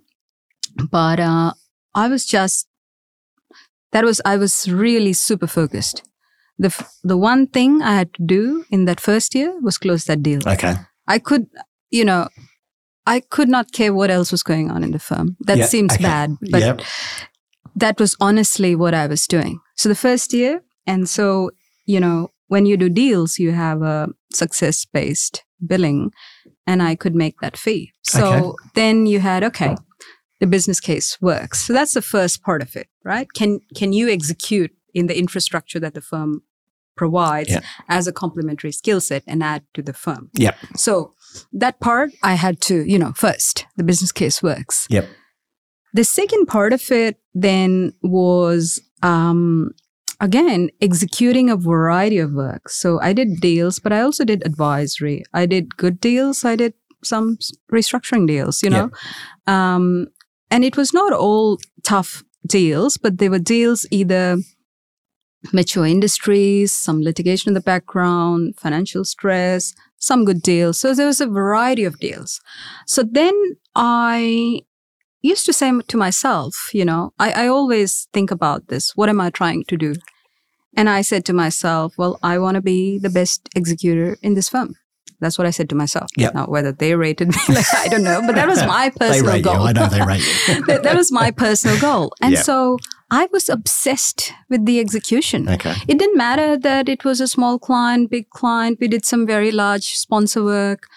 but 0.89 1.19
uh, 1.19 1.53
I 1.93 2.07
was 2.07 2.25
just 2.25 2.67
that 3.91 4.05
was 4.05 4.21
I 4.25 4.37
was 4.37 4.69
really 4.69 5.13
super 5.13 5.47
focused. 5.47 6.03
The 6.57 6.67
f- 6.67 6.97
the 7.03 7.17
one 7.17 7.47
thing 7.47 7.81
I 7.81 7.95
had 7.95 8.13
to 8.15 8.23
do 8.23 8.65
in 8.69 8.85
that 8.85 8.99
first 8.99 9.35
year 9.35 9.59
was 9.61 9.77
close 9.77 10.05
that 10.05 10.23
deal. 10.23 10.47
Okay. 10.47 10.75
I 11.07 11.19
could, 11.19 11.47
you 11.89 12.05
know, 12.05 12.27
I 13.05 13.19
could 13.19 13.49
not 13.49 13.71
care 13.71 13.93
what 13.93 14.11
else 14.11 14.31
was 14.31 14.43
going 14.43 14.71
on 14.71 14.83
in 14.83 14.91
the 14.91 14.99
firm. 14.99 15.37
That 15.41 15.59
Yeah, 15.59 15.65
seems 15.65 15.97
bad, 16.09 16.31
but 16.49 16.81
that 17.75 17.99
was 17.99 18.15
honestly 18.19 18.75
what 18.75 18.93
I 18.93 19.07
was 19.07 19.27
doing. 19.27 19.59
So 19.75 19.89
the 19.89 19.95
first 19.95 20.33
year, 20.33 20.61
and 20.85 21.09
so, 21.09 21.51
you 21.85 21.99
know, 21.99 22.29
when 22.47 22.65
you 22.65 22.77
do 22.77 22.89
deals, 22.89 23.39
you 23.39 23.51
have 23.51 23.81
a 23.81 24.09
success 24.33 24.85
based 24.85 25.43
billing, 25.65 26.11
and 26.67 26.83
I 26.83 26.95
could 26.95 27.15
make 27.15 27.39
that 27.41 27.57
fee. 27.57 27.91
So 28.03 28.25
Okay. 28.25 28.51
then 28.75 29.05
you 29.05 29.19
had, 29.19 29.43
okay, 29.43 29.75
the 30.39 30.47
business 30.47 30.79
case 30.79 31.17
works. 31.21 31.65
So 31.65 31.73
that's 31.73 31.93
the 31.93 32.01
first 32.01 32.43
part 32.43 32.61
of 32.61 32.75
it, 32.75 32.87
right? 33.03 33.27
Can, 33.33 33.61
can 33.75 33.93
you 33.93 34.09
execute 34.09 34.71
in 34.93 35.07
the 35.07 35.17
infrastructure 35.17 35.79
that 35.79 35.93
the 35.93 36.01
firm 36.01 36.41
provides 37.01 37.49
Yeah. 37.49 37.61
as 37.97 38.03
a 38.07 38.13
complementary 38.23 38.73
skill 38.81 39.01
set 39.01 39.23
and 39.31 39.39
add 39.53 39.61
to 39.75 39.81
the 39.87 39.93
firm? 40.03 40.23
Yep. 40.45 40.55
So 40.75 40.93
that 41.63 41.75
part 41.79 42.09
I 42.31 42.33
had 42.45 42.55
to, 42.69 42.75
you 42.91 42.99
know, 43.01 43.13
first, 43.25 43.65
the 43.77 43.83
business 43.91 44.11
case 44.11 44.37
works. 44.43 44.85
Yep. 44.89 45.05
The 45.99 46.03
second 46.03 46.45
part 46.55 46.71
of 46.73 46.83
it 46.91 47.15
then 47.47 47.93
was, 48.03 48.79
um, 49.13 49.71
again, 50.19 50.69
executing 50.79 51.49
a 51.49 51.57
variety 51.73 52.19
of 52.25 52.31
work. 52.33 52.69
So 52.69 52.87
I 53.09 53.13
did 53.13 53.29
deals, 53.41 53.79
but 53.83 53.91
I 53.91 54.01
also 54.01 54.23
did 54.31 54.45
advisory. 54.45 55.23
I 55.33 55.47
did 55.47 55.65
good 55.83 55.99
deals. 55.99 56.45
I 56.45 56.55
did 56.55 56.73
some 57.03 57.37
restructuring 57.73 58.27
deals, 58.27 58.61
you 58.63 58.69
know. 58.69 58.87
Um, 59.47 59.85
and 60.53 60.63
it 60.63 60.77
was 60.77 60.93
not 60.93 61.11
all 61.13 61.57
tough 61.83 62.23
deals, 62.45 62.97
but 63.03 63.17
they 63.17 63.29
were 63.29 63.39
deals 63.55 63.85
either 63.91 64.37
mature 65.53 65.85
industries, 65.85 66.71
some 66.71 67.01
litigation 67.01 67.49
in 67.49 67.53
the 67.53 67.61
background, 67.61 68.55
financial 68.57 69.03
stress, 69.03 69.73
some 69.97 70.25
good 70.25 70.41
deals. 70.41 70.77
So 70.79 70.93
there 70.93 71.07
was 71.07 71.21
a 71.21 71.27
variety 71.27 71.83
of 71.83 71.99
deals. 71.99 72.39
So 72.87 73.03
then 73.03 73.33
I 73.75 74.61
used 75.21 75.45
to 75.45 75.53
say 75.53 75.71
to 75.87 75.97
myself, 75.97 76.69
you 76.73 76.85
know, 76.85 77.13
I, 77.19 77.31
I 77.43 77.47
always 77.47 78.07
think 78.13 78.31
about 78.31 78.67
this. 78.67 78.95
What 78.95 79.09
am 79.09 79.21
I 79.21 79.29
trying 79.29 79.63
to 79.65 79.77
do? 79.77 79.93
And 80.75 80.89
I 80.89 81.01
said 81.01 81.25
to 81.25 81.33
myself, 81.33 81.93
well, 81.97 82.17
I 82.23 82.37
want 82.39 82.55
to 82.55 82.61
be 82.61 82.97
the 82.97 83.09
best 83.09 83.49
executor 83.55 84.17
in 84.21 84.35
this 84.35 84.47
firm. 84.49 84.75
That's 85.19 85.37
what 85.37 85.45
I 85.45 85.51
said 85.51 85.69
to 85.69 85.75
myself. 85.75 86.09
Yep. 86.17 86.33
Now, 86.33 86.45
whether 86.47 86.71
they 86.71 86.95
rated 86.95 87.27
me, 87.27 87.35
like, 87.49 87.65
I 87.75 87.87
don't 87.89 88.03
know, 88.03 88.21
but 88.25 88.33
that 88.35 88.47
was 88.47 88.63
my 88.65 88.89
They 88.89 88.97
personal 89.07 89.33
rate 89.33 89.43
goal. 89.43 89.53
you. 89.55 89.61
I 89.67 89.71
know 89.73 89.87
they 89.87 90.01
rate 90.01 90.25
you. 90.47 90.63
that, 90.67 90.81
that 90.83 90.95
was 90.95 91.11
my 91.11 91.29
personal 91.29 91.79
goal. 91.79 92.13
And 92.21 92.33
Yeah. 92.33 92.41
so 92.41 92.77
I 93.13 93.27
was 93.33 93.49
obsessed 93.49 94.31
with 94.49 94.65
the 94.65 94.79
execution. 94.79 95.49
Okay. 95.49 95.75
It 95.87 95.99
didn't 95.99 96.17
matter 96.17 96.57
that 96.57 96.87
it 96.87 97.03
was 97.03 97.19
a 97.19 97.27
small 97.27 97.59
client, 97.59 98.09
big 98.09 98.29
client. 98.29 98.77
We 98.79 98.87
did 98.87 99.05
some 99.05 99.27
very 99.27 99.51
large 99.51 99.83
sponsor 99.97 100.43
work. 100.43 100.87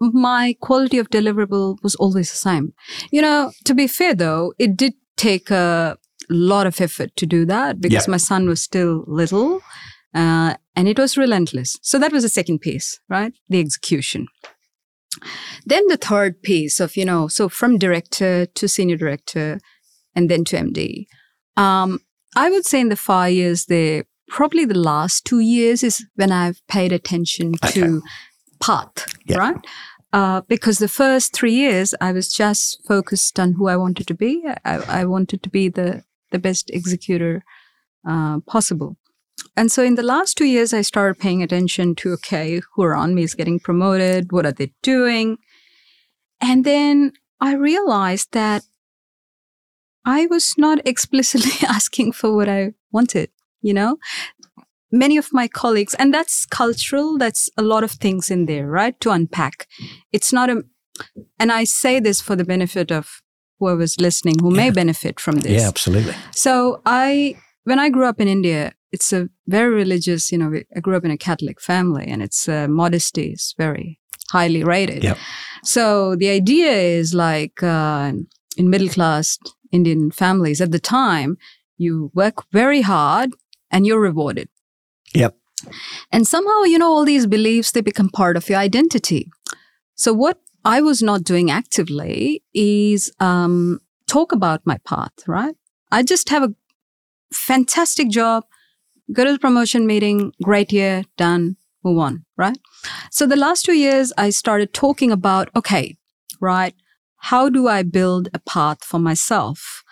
My 0.00 0.54
quality 0.60 0.98
of 0.98 1.10
deliverable 1.10 1.76
was 1.82 1.96
always 1.96 2.30
the 2.30 2.36
same. 2.36 2.72
You 3.10 3.22
know, 3.22 3.50
to 3.64 3.74
be 3.74 3.86
fair 3.88 4.14
though, 4.14 4.54
it 4.58 4.76
did 4.76 4.94
take 5.16 5.50
a 5.50 5.98
lot 6.30 6.66
of 6.66 6.80
effort 6.80 7.14
to 7.16 7.26
do 7.26 7.44
that 7.44 7.80
because 7.80 8.06
Yeah. 8.06 8.12
my 8.12 8.16
son 8.16 8.48
was 8.48 8.62
still 8.62 9.04
little. 9.06 9.60
Uh, 10.14 10.54
and 10.76 10.88
it 10.88 10.98
was 10.98 11.16
relentless. 11.16 11.76
So 11.82 11.98
that 11.98 12.12
was 12.12 12.22
the 12.22 12.28
second 12.28 12.60
piece, 12.60 12.98
right? 13.08 13.32
The 13.48 13.60
execution. 13.60 14.26
Then 15.66 15.86
the 15.88 15.96
third 15.96 16.40
piece 16.42 16.80
of, 16.80 16.96
you 16.96 17.04
know, 17.04 17.28
so 17.28 17.48
from 17.48 17.78
director 17.78 18.46
to 18.46 18.68
senior 18.68 18.96
director 18.96 19.58
and 20.14 20.28
then 20.30 20.44
to 20.44 20.56
MD. 20.56 21.06
Um, 21.56 22.00
I 22.36 22.50
would 22.50 22.64
say 22.66 22.80
in 22.80 22.88
the 22.88 22.96
five 22.96 23.32
years 23.32 23.66
there, 23.66 24.04
probably 24.28 24.64
the 24.64 24.78
last 24.78 25.24
two 25.24 25.40
years 25.40 25.82
is 25.82 26.04
when 26.14 26.30
I've 26.32 26.60
paid 26.68 26.92
attention 26.92 27.54
Okay. 27.64 27.72
to 27.80 28.02
path, 28.60 29.06
Yeah. 29.26 29.38
right? 29.38 29.56
Uh, 30.12 30.40
because 30.48 30.78
the 30.78 30.88
first 30.88 31.32
three 31.32 31.54
years 31.54 31.94
I 32.00 32.12
was 32.12 32.32
just 32.32 32.80
focused 32.86 33.38
on 33.38 33.52
who 33.52 33.68
I 33.68 33.76
wanted 33.76 34.06
to 34.08 34.14
be. 34.14 34.42
I, 34.64 34.76
I 35.00 35.04
wanted 35.04 35.42
to 35.42 35.50
be 35.50 35.68
the 35.68 36.02
the 36.32 36.38
best 36.38 36.70
executor 36.70 37.42
uh, 38.08 38.38
possible. 38.46 38.96
And 39.56 39.72
so 39.72 39.82
in 39.82 39.96
the 39.96 40.02
last 40.04 40.36
two 40.36 40.44
years, 40.46 40.72
I 40.72 40.82
started 40.82 41.18
paying 41.20 41.42
attention 41.42 41.94
to 41.96 42.12
okay, 42.12 42.60
who 42.74 42.82
around 42.84 43.14
me 43.16 43.22
is 43.24 43.34
getting 43.34 43.58
promoted? 43.58 44.30
What 44.32 44.46
are 44.46 44.52
they 44.52 44.72
doing? 44.82 45.38
And 46.40 46.64
then 46.64 47.12
I 47.40 47.54
realized 47.54 48.28
that 48.32 48.62
I 50.04 50.26
was 50.26 50.54
not 50.56 50.86
explicitly 50.86 51.52
asking 51.68 52.12
for 52.12 52.34
what 52.34 52.48
I 52.48 52.72
wanted, 52.92 53.30
you 53.60 53.74
know? 53.74 53.98
Many 54.92 55.16
of 55.16 55.28
my 55.32 55.46
colleagues, 55.46 55.94
and 55.94 56.12
that's 56.12 56.46
cultural, 56.46 57.16
that's 57.16 57.48
a 57.56 57.62
lot 57.62 57.84
of 57.84 57.92
things 57.92 58.30
in 58.30 58.46
there, 58.46 58.66
right? 58.66 58.98
To 59.00 59.10
unpack. 59.10 59.68
It's 60.12 60.32
not 60.32 60.50
a, 60.50 60.64
and 61.38 61.52
I 61.52 61.64
say 61.64 62.00
this 62.00 62.20
for 62.20 62.34
the 62.34 62.44
benefit 62.44 62.90
of 62.90 63.22
whoever's 63.60 64.00
listening 64.00 64.36
who 64.40 64.50
may 64.50 64.70
benefit 64.70 65.20
from 65.20 65.36
this. 65.36 65.62
Yeah, 65.62 65.68
absolutely. 65.68 66.14
So 66.32 66.80
I, 66.86 67.36
when 67.64 67.78
I 67.78 67.90
grew 67.90 68.06
up 68.06 68.20
in 68.20 68.26
India, 68.26 68.72
it's 68.90 69.12
a 69.12 69.28
very 69.46 69.72
religious, 69.72 70.32
you 70.32 70.38
know, 70.38 70.52
I 70.74 70.80
grew 70.80 70.96
up 70.96 71.04
in 71.04 71.10
a 71.12 71.18
Catholic 71.18 71.60
family 71.60 72.06
and 72.06 72.22
it's 72.22 72.48
uh, 72.48 72.66
modesty 72.66 73.32
is 73.32 73.54
very 73.56 74.00
highly 74.30 74.64
rated. 74.64 75.04
Yep. 75.04 75.18
So 75.62 76.16
the 76.16 76.30
idea 76.30 76.72
is 76.72 77.14
like 77.14 77.62
uh, 77.62 78.12
in 78.56 78.70
middle 78.70 78.88
class 78.88 79.38
Indian 79.72 80.10
families 80.10 80.60
at 80.60 80.72
the 80.72 80.78
time, 80.78 81.36
you 81.76 82.10
work 82.14 82.44
very 82.52 82.82
hard 82.82 83.30
and 83.70 83.86
you're 83.86 84.00
rewarded. 84.00 84.48
Yep. 85.14 85.36
And 86.10 86.26
somehow, 86.26 86.62
you 86.62 86.78
know, 86.78 86.92
all 86.92 87.04
these 87.04 87.26
beliefs, 87.26 87.72
they 87.72 87.80
become 87.80 88.08
part 88.08 88.36
of 88.36 88.48
your 88.48 88.58
identity. 88.58 89.30
So 89.94 90.12
what 90.12 90.38
I 90.64 90.80
was 90.80 91.02
not 91.02 91.24
doing 91.24 91.50
actively 91.50 92.42
is 92.54 93.12
um, 93.20 93.80
talk 94.06 94.32
about 94.32 94.62
my 94.64 94.78
path, 94.78 95.12
right? 95.26 95.54
I 95.90 96.02
just 96.02 96.28
have 96.30 96.42
a 96.42 96.54
fantastic 97.32 98.08
job, 98.08 98.44
go 99.12 99.24
to 99.24 99.32
the 99.32 99.38
promotion 99.38 99.86
meeting, 99.86 100.32
great 100.42 100.72
year, 100.72 101.04
done, 101.16 101.56
move 101.84 101.98
on, 101.98 102.24
right? 102.36 102.58
So 103.10 103.26
the 103.26 103.36
last 103.36 103.64
two 103.64 103.74
years, 103.74 104.12
I 104.16 104.30
started 104.30 104.72
talking 104.72 105.10
about, 105.10 105.48
okay, 105.56 105.96
right, 106.40 106.74
how 107.20 107.48
do 107.48 107.68
I 107.68 107.82
build 107.82 108.28
a 108.34 108.38
path 108.38 108.82
for 108.84 108.98
myself? 108.98 109.82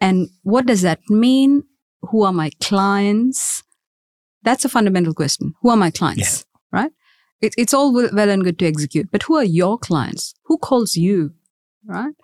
And 0.00 0.28
what 0.42 0.66
does 0.66 0.82
that 0.82 1.00
mean? 1.08 1.64
Who 2.02 2.22
are 2.22 2.32
my 2.32 2.50
clients? 2.60 3.62
That's 4.42 4.64
a 4.64 4.68
fundamental 4.68 5.14
question. 5.14 5.54
Who 5.62 5.70
are 5.70 5.76
my 5.76 5.90
clients? 5.90 6.44
Right? 6.72 6.92
It, 7.40 7.54
it's 7.58 7.74
all 7.74 7.92
well 7.92 8.10
well 8.12 8.30
and 8.30 8.42
good 8.44 8.58
to 8.60 8.66
execute, 8.66 9.10
but 9.10 9.22
who 9.24 9.36
are 9.36 9.44
your 9.44 9.78
clients? 9.78 10.34
Who 10.44 10.58
calls 10.58 10.96
you? 10.96 11.32
Right? 11.86 12.14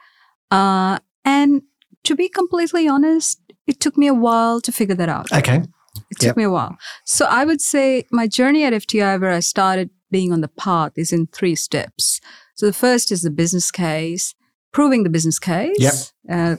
Uh, 0.50 0.98
and 1.24 1.62
to 2.04 2.14
be 2.14 2.28
completely 2.28 2.86
honest, 2.88 3.40
it 3.66 3.80
took 3.80 3.96
me 3.96 4.06
a 4.06 4.14
while 4.14 4.60
to 4.60 4.72
figure 4.72 4.94
that 4.96 5.08
out. 5.08 5.32
Okay. 5.32 5.62
It 6.10 6.18
took 6.18 6.28
Yep. 6.28 6.36
me 6.36 6.44
a 6.44 6.50
while. 6.50 6.76
So 7.04 7.26
I 7.26 7.44
would 7.44 7.60
say 7.60 8.04
my 8.10 8.26
journey 8.26 8.64
at 8.64 8.72
FTI, 8.72 9.20
where 9.20 9.30
I 9.30 9.40
started 9.40 9.90
being 10.10 10.32
on 10.32 10.40
the 10.40 10.48
path, 10.48 10.92
is 10.96 11.12
in 11.12 11.26
three 11.28 11.54
steps. 11.56 12.20
So 12.56 12.66
the 12.66 12.72
first 12.72 13.10
is 13.12 13.22
the 13.22 13.30
business 13.30 13.70
case, 13.70 14.34
proving 14.74 15.04
the 15.04 15.10
business 15.10 15.38
case. 15.38 15.76
Yep. 15.78 15.94
Uh, 16.30 16.56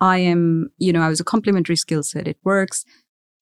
I 0.00 0.18
am, 0.18 0.70
you 0.78 0.92
know, 0.92 1.02
I 1.02 1.08
was 1.08 1.20
a 1.20 1.24
complementary 1.24 1.76
skill 1.76 2.02
set. 2.02 2.28
It 2.28 2.38
works. 2.44 2.84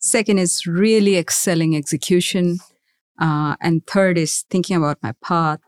Second 0.01 0.39
is 0.39 0.67
really 0.67 1.17
excelling 1.17 1.77
execution. 1.77 2.59
Uh, 3.21 3.55
and 3.61 3.87
third 3.87 4.19
is 4.19 4.45
thinking 4.51 4.77
about 4.77 4.99
my 5.03 5.13
path 5.23 5.61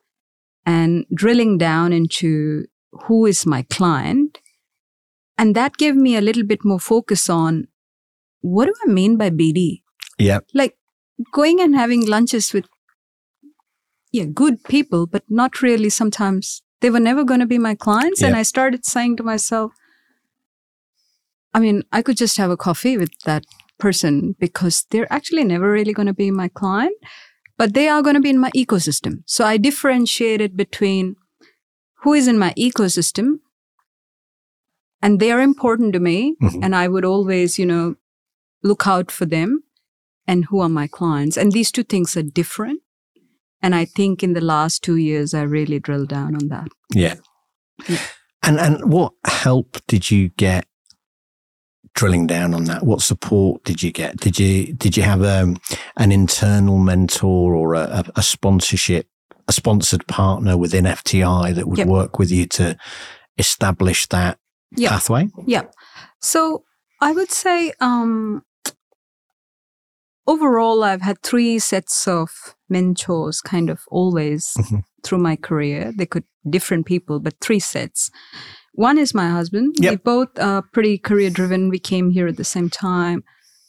and 0.64 1.04
drilling 1.14 1.58
down 1.58 1.92
into 1.92 2.66
who 3.04 3.26
is 3.26 3.46
my 3.46 3.62
client. 3.62 4.40
And 5.38 5.54
that 5.54 5.76
gave 5.76 5.94
me 5.94 6.16
a 6.16 6.20
little 6.20 6.44
bit 6.44 6.64
more 6.64 6.80
focus 6.80 7.28
on 7.28 7.68
what 8.40 8.66
do 8.66 8.74
I 8.86 8.90
mean 8.90 9.16
by 9.16 9.30
BD? 9.30 9.82
Yep. 10.18 10.46
Like 10.54 10.76
going 11.32 11.60
and 11.60 11.76
having 11.76 12.06
lunches 12.06 12.52
with, 12.52 12.66
yeah, 14.12 14.24
good 14.24 14.64
people, 14.64 15.06
but 15.06 15.24
not 15.28 15.60
really 15.62 15.90
sometimes. 15.90 16.62
They 16.80 16.90
were 16.90 17.00
never 17.00 17.24
going 17.24 17.40
to 17.40 17.46
be 17.46 17.58
my 17.58 17.74
clients. 17.74 18.22
And 18.22 18.36
I 18.36 18.42
started 18.42 18.84
saying 18.84 19.16
to 19.16 19.22
myself, 19.22 19.72
I 21.54 21.60
mean, 21.60 21.84
I 21.90 22.02
could 22.02 22.16
just 22.18 22.36
have 22.36 22.50
a 22.50 22.56
coffee 22.56 22.98
with 22.98 23.10
that 23.24 23.44
person 23.78 24.36
because 24.38 24.86
they're 24.90 25.10
actually 25.12 25.44
never 25.44 25.70
really 25.70 25.92
going 25.92 26.06
to 26.06 26.14
be 26.14 26.30
my 26.30 26.48
client, 26.48 26.94
but 27.56 27.72
they 27.74 27.88
are 27.88 28.02
going 28.02 28.14
to 28.14 28.20
be 28.20 28.30
in 28.30 28.38
my 28.38 28.50
ecosystem. 28.50 29.22
So 29.26 29.44
I 29.44 29.56
differentiated 29.56 30.56
between 30.56 31.16
who 32.02 32.12
is 32.12 32.28
in 32.28 32.38
my 32.38 32.52
ecosystem 32.58 33.40
and 35.02 35.18
they 35.18 35.30
are 35.30 35.40
important 35.40 35.92
to 35.94 36.00
me. 36.00 36.36
Mhm. 36.42 36.62
And 36.62 36.74
I 36.76 36.88
would 36.88 37.04
always, 37.04 37.58
you 37.58 37.66
know, 37.66 37.96
look 38.62 38.86
out 38.86 39.10
for 39.10 39.26
them 39.26 39.62
and 40.26 40.46
who 40.46 40.60
are 40.60 40.68
my 40.68 40.86
clients. 40.86 41.36
And 41.36 41.52
these 41.52 41.70
two 41.70 41.84
things 41.84 42.16
are 42.16 42.22
different. 42.22 42.80
And 43.62 43.74
I 43.74 43.84
think 43.84 44.22
in 44.22 44.34
the 44.34 44.40
last 44.40 44.82
two 44.82 44.96
years, 44.96 45.34
I 45.34 45.42
really 45.42 45.78
drilled 45.80 46.08
down 46.08 46.34
on 46.34 46.48
that. 46.48 46.68
Yeah. 46.94 47.14
Yeah. 47.88 47.98
And 48.42 48.60
and 48.60 48.92
what 48.92 49.12
help 49.26 49.78
did 49.88 50.10
you 50.10 50.28
get 50.30 50.66
drilling 51.94 52.26
down 52.26 52.54
on 52.54 52.64
that? 52.64 52.84
What 52.84 53.00
support 53.00 53.64
did 53.64 53.82
you 53.82 53.90
get? 53.90 54.18
Did 54.18 54.38
you 54.38 54.72
did 54.74 54.96
you 54.96 55.02
have 55.02 55.22
um, 55.24 55.56
an 55.96 56.12
internal 56.12 56.78
mentor 56.78 57.54
or 57.54 57.74
a, 57.74 58.04
a, 58.14 58.22
sponsorship, 58.22 59.08
a 59.48 59.52
sponsored 59.52 60.06
partner 60.06 60.56
within 60.56 60.84
FTI 60.84 61.54
that 61.54 61.66
would 61.66 61.78
Yep. 61.78 61.86
work 61.88 62.18
with 62.18 62.30
you 62.30 62.46
to 62.46 62.76
establish 63.38 64.06
that 64.08 64.38
Yeah. 64.76 64.90
pathway? 64.90 65.28
Yeah. 65.46 65.64
So 66.20 66.64
I 67.00 67.12
would 67.12 67.30
say 67.32 67.72
um, 67.80 68.42
overall, 70.26 70.84
I've 70.84 71.02
had 71.02 71.22
three 71.22 71.58
sets 71.58 72.06
of 72.06 72.54
mentors 72.68 73.40
kind 73.40 73.70
of 73.70 73.80
always 73.90 74.54
Mhm. 74.58 74.82
through 75.04 75.18
my 75.18 75.36
career. 75.36 75.92
They 75.96 76.06
could 76.06 76.24
different 76.48 76.86
people, 76.86 77.20
but 77.20 77.34
three 77.40 77.60
sets. 77.60 78.10
One 78.72 78.98
is 78.98 79.14
my 79.14 79.28
husband. 79.30 79.76
Yep. 79.80 79.90
We 79.92 79.96
both 79.96 80.38
are 80.38 80.62
pretty 80.62 80.98
career 80.98 81.30
driven. 81.30 81.70
We 81.70 81.78
came 81.78 82.10
here 82.10 82.26
at 82.28 82.36
the 82.36 82.44
same 82.44 82.68
time. 82.70 83.24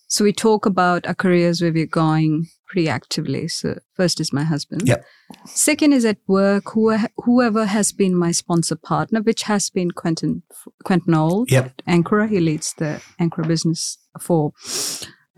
So 0.10 0.24
we 0.24 0.32
talk 0.34 0.66
about 0.66 1.06
our 1.08 1.16
careers 1.16 1.62
where 1.62 1.72
we're 1.74 1.86
going 1.86 2.48
pretty 2.68 2.88
actively. 2.90 3.48
So 3.48 3.80
first 3.96 4.20
is 4.20 4.32
my 4.34 4.44
husband. 4.44 4.88
Yep. 4.88 5.06
Second 5.46 5.94
is 5.94 6.06
at 6.06 6.18
work, 6.28 6.72
who, 6.74 6.98
whoever 7.26 7.66
has 7.66 7.92
been 7.92 8.16
my 8.16 8.32
sponsor 8.32 8.76
partner, 8.76 9.22
which 9.22 9.44
has 9.44 9.70
been 9.70 9.92
Quentin 9.92 10.44
Quentin 10.86 11.14
Olde 11.14 11.52
Yep. 11.52 11.66
at 11.66 11.86
Ankura. 11.86 12.30
He 12.30 12.40
leads 12.40 12.74
the 12.74 13.02
Ankura 13.20 13.48
business 13.48 13.98
for 14.20 14.52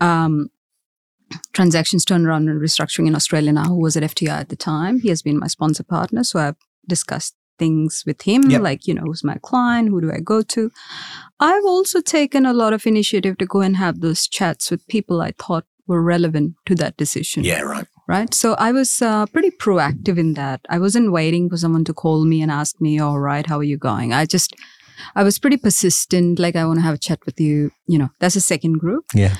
um, 0.00 0.48
transactions 1.52 2.04
turnaround 2.04 2.48
and 2.50 2.60
restructuring 2.60 3.06
in 3.06 3.14
Australia 3.14 3.52
now, 3.52 3.64
who 3.64 3.80
was 3.80 3.96
at 3.96 4.02
FTI 4.02 4.40
at 4.40 4.48
the 4.48 4.56
time. 4.56 5.00
He 5.00 5.08
has 5.08 5.22
been 5.22 5.38
my 5.38 5.46
sponsor 5.46 5.82
partner. 5.82 6.24
So 6.24 6.38
I've 6.40 6.56
discussed 6.88 7.34
things 7.58 8.04
with 8.06 8.22
him, 8.22 8.50
Yep. 8.50 8.62
like, 8.62 8.86
you 8.86 8.94
know, 8.94 9.02
who's 9.02 9.22
my 9.22 9.36
client? 9.42 9.90
Who 9.90 10.00
do 10.00 10.10
I 10.10 10.20
go 10.20 10.40
to? 10.42 10.70
I've 11.40 11.64
also 11.64 12.00
taken 12.00 12.46
a 12.46 12.52
lot 12.54 12.72
of 12.72 12.86
initiative 12.86 13.36
to 13.38 13.46
go 13.46 13.60
and 13.60 13.76
have 13.76 14.00
those 14.00 14.26
chats 14.26 14.70
with 14.70 14.86
people 14.88 15.20
I 15.20 15.32
thought 15.38 15.64
were 15.86 16.02
relevant 16.02 16.54
to 16.66 16.74
that 16.76 16.96
decision 16.96 17.44
Yeah, 17.44 17.60
right. 17.60 17.86
right? 18.08 18.32
So 18.32 18.54
I 18.54 18.72
was 18.72 19.02
uh, 19.02 19.26
pretty 19.26 19.50
proactive 19.50 20.18
in 20.18 20.34
that. 20.34 20.60
I 20.70 20.78
wasn't 20.78 21.12
waiting 21.12 21.50
for 21.50 21.56
someone 21.58 21.84
to 21.84 21.92
call 21.92 22.24
me 22.24 22.40
and 22.40 22.50
ask 22.50 22.80
me, 22.80 22.98
all 22.98 23.18
right, 23.20 23.46
how 23.46 23.58
are 23.58 23.64
you 23.64 23.76
going? 23.76 24.12
I 24.14 24.24
just, 24.24 24.54
I 25.14 25.22
was 25.22 25.38
pretty 25.38 25.56
persistent. 25.58 26.38
Like, 26.38 26.56
I 26.56 26.64
want 26.64 26.78
to 26.78 26.82
have 26.84 26.94
a 26.94 26.98
chat 26.98 27.18
with 27.26 27.38
you. 27.40 27.72
You 27.86 27.98
know, 27.98 28.08
that's 28.20 28.36
a 28.36 28.40
second 28.40 28.78
group. 28.78 29.04
Yeah. 29.14 29.36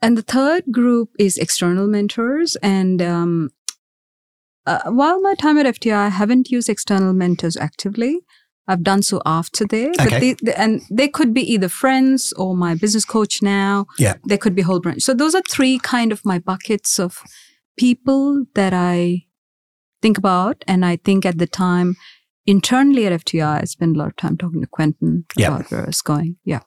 And 0.00 0.16
the 0.16 0.22
third 0.22 0.64
group 0.70 1.10
is 1.18 1.36
external 1.38 1.86
mentors. 1.88 2.56
And 2.62 3.02
um, 3.02 3.50
uh, 4.66 4.90
while 4.90 5.20
my 5.20 5.34
time 5.34 5.58
at 5.58 5.66
FTI, 5.66 5.94
I 5.94 6.08
haven't 6.08 6.50
used 6.50 6.68
external 6.68 7.12
mentors 7.12 7.56
actively. 7.56 8.20
I've 8.70 8.82
done 8.82 9.02
so 9.02 9.22
after 9.24 9.64
there, 9.66 9.92
but 9.96 10.06
Okay. 10.08 10.18
they, 10.20 10.32
they- 10.44 10.54
and 10.54 10.82
they 10.90 11.08
could 11.08 11.32
be 11.32 11.40
either 11.52 11.68
friends 11.70 12.32
or 12.34 12.54
my 12.54 12.74
business 12.74 13.04
coach 13.06 13.40
now. 13.42 13.86
Yeah. 13.98 14.14
they 14.28 14.36
could 14.36 14.54
be 14.54 14.62
whole 14.62 14.78
branch. 14.80 15.02
So 15.02 15.14
those 15.14 15.34
are 15.34 15.42
three 15.50 15.78
kind 15.78 16.12
of 16.12 16.20
my 16.24 16.38
buckets 16.38 16.98
of 17.00 17.22
people 17.78 18.44
that 18.54 18.74
I 18.74 19.24
think 20.02 20.18
about. 20.18 20.62
And 20.68 20.84
I 20.84 20.96
think 20.96 21.24
at 21.24 21.38
the 21.38 21.46
time, 21.46 21.96
internally 22.46 23.06
at 23.06 23.12
FTI, 23.24 23.62
I 23.62 23.64
spent 23.64 23.96
a 23.96 23.98
lot 23.98 24.08
of 24.08 24.16
time 24.16 24.36
talking 24.36 24.60
to 24.60 24.66
Quentin 24.68 25.24
Yeah. 25.34 25.48
about 25.56 25.70
where 25.70 25.82
I 25.84 25.86
was 25.86 26.02
going. 26.02 26.36
Yeah. 26.44 26.60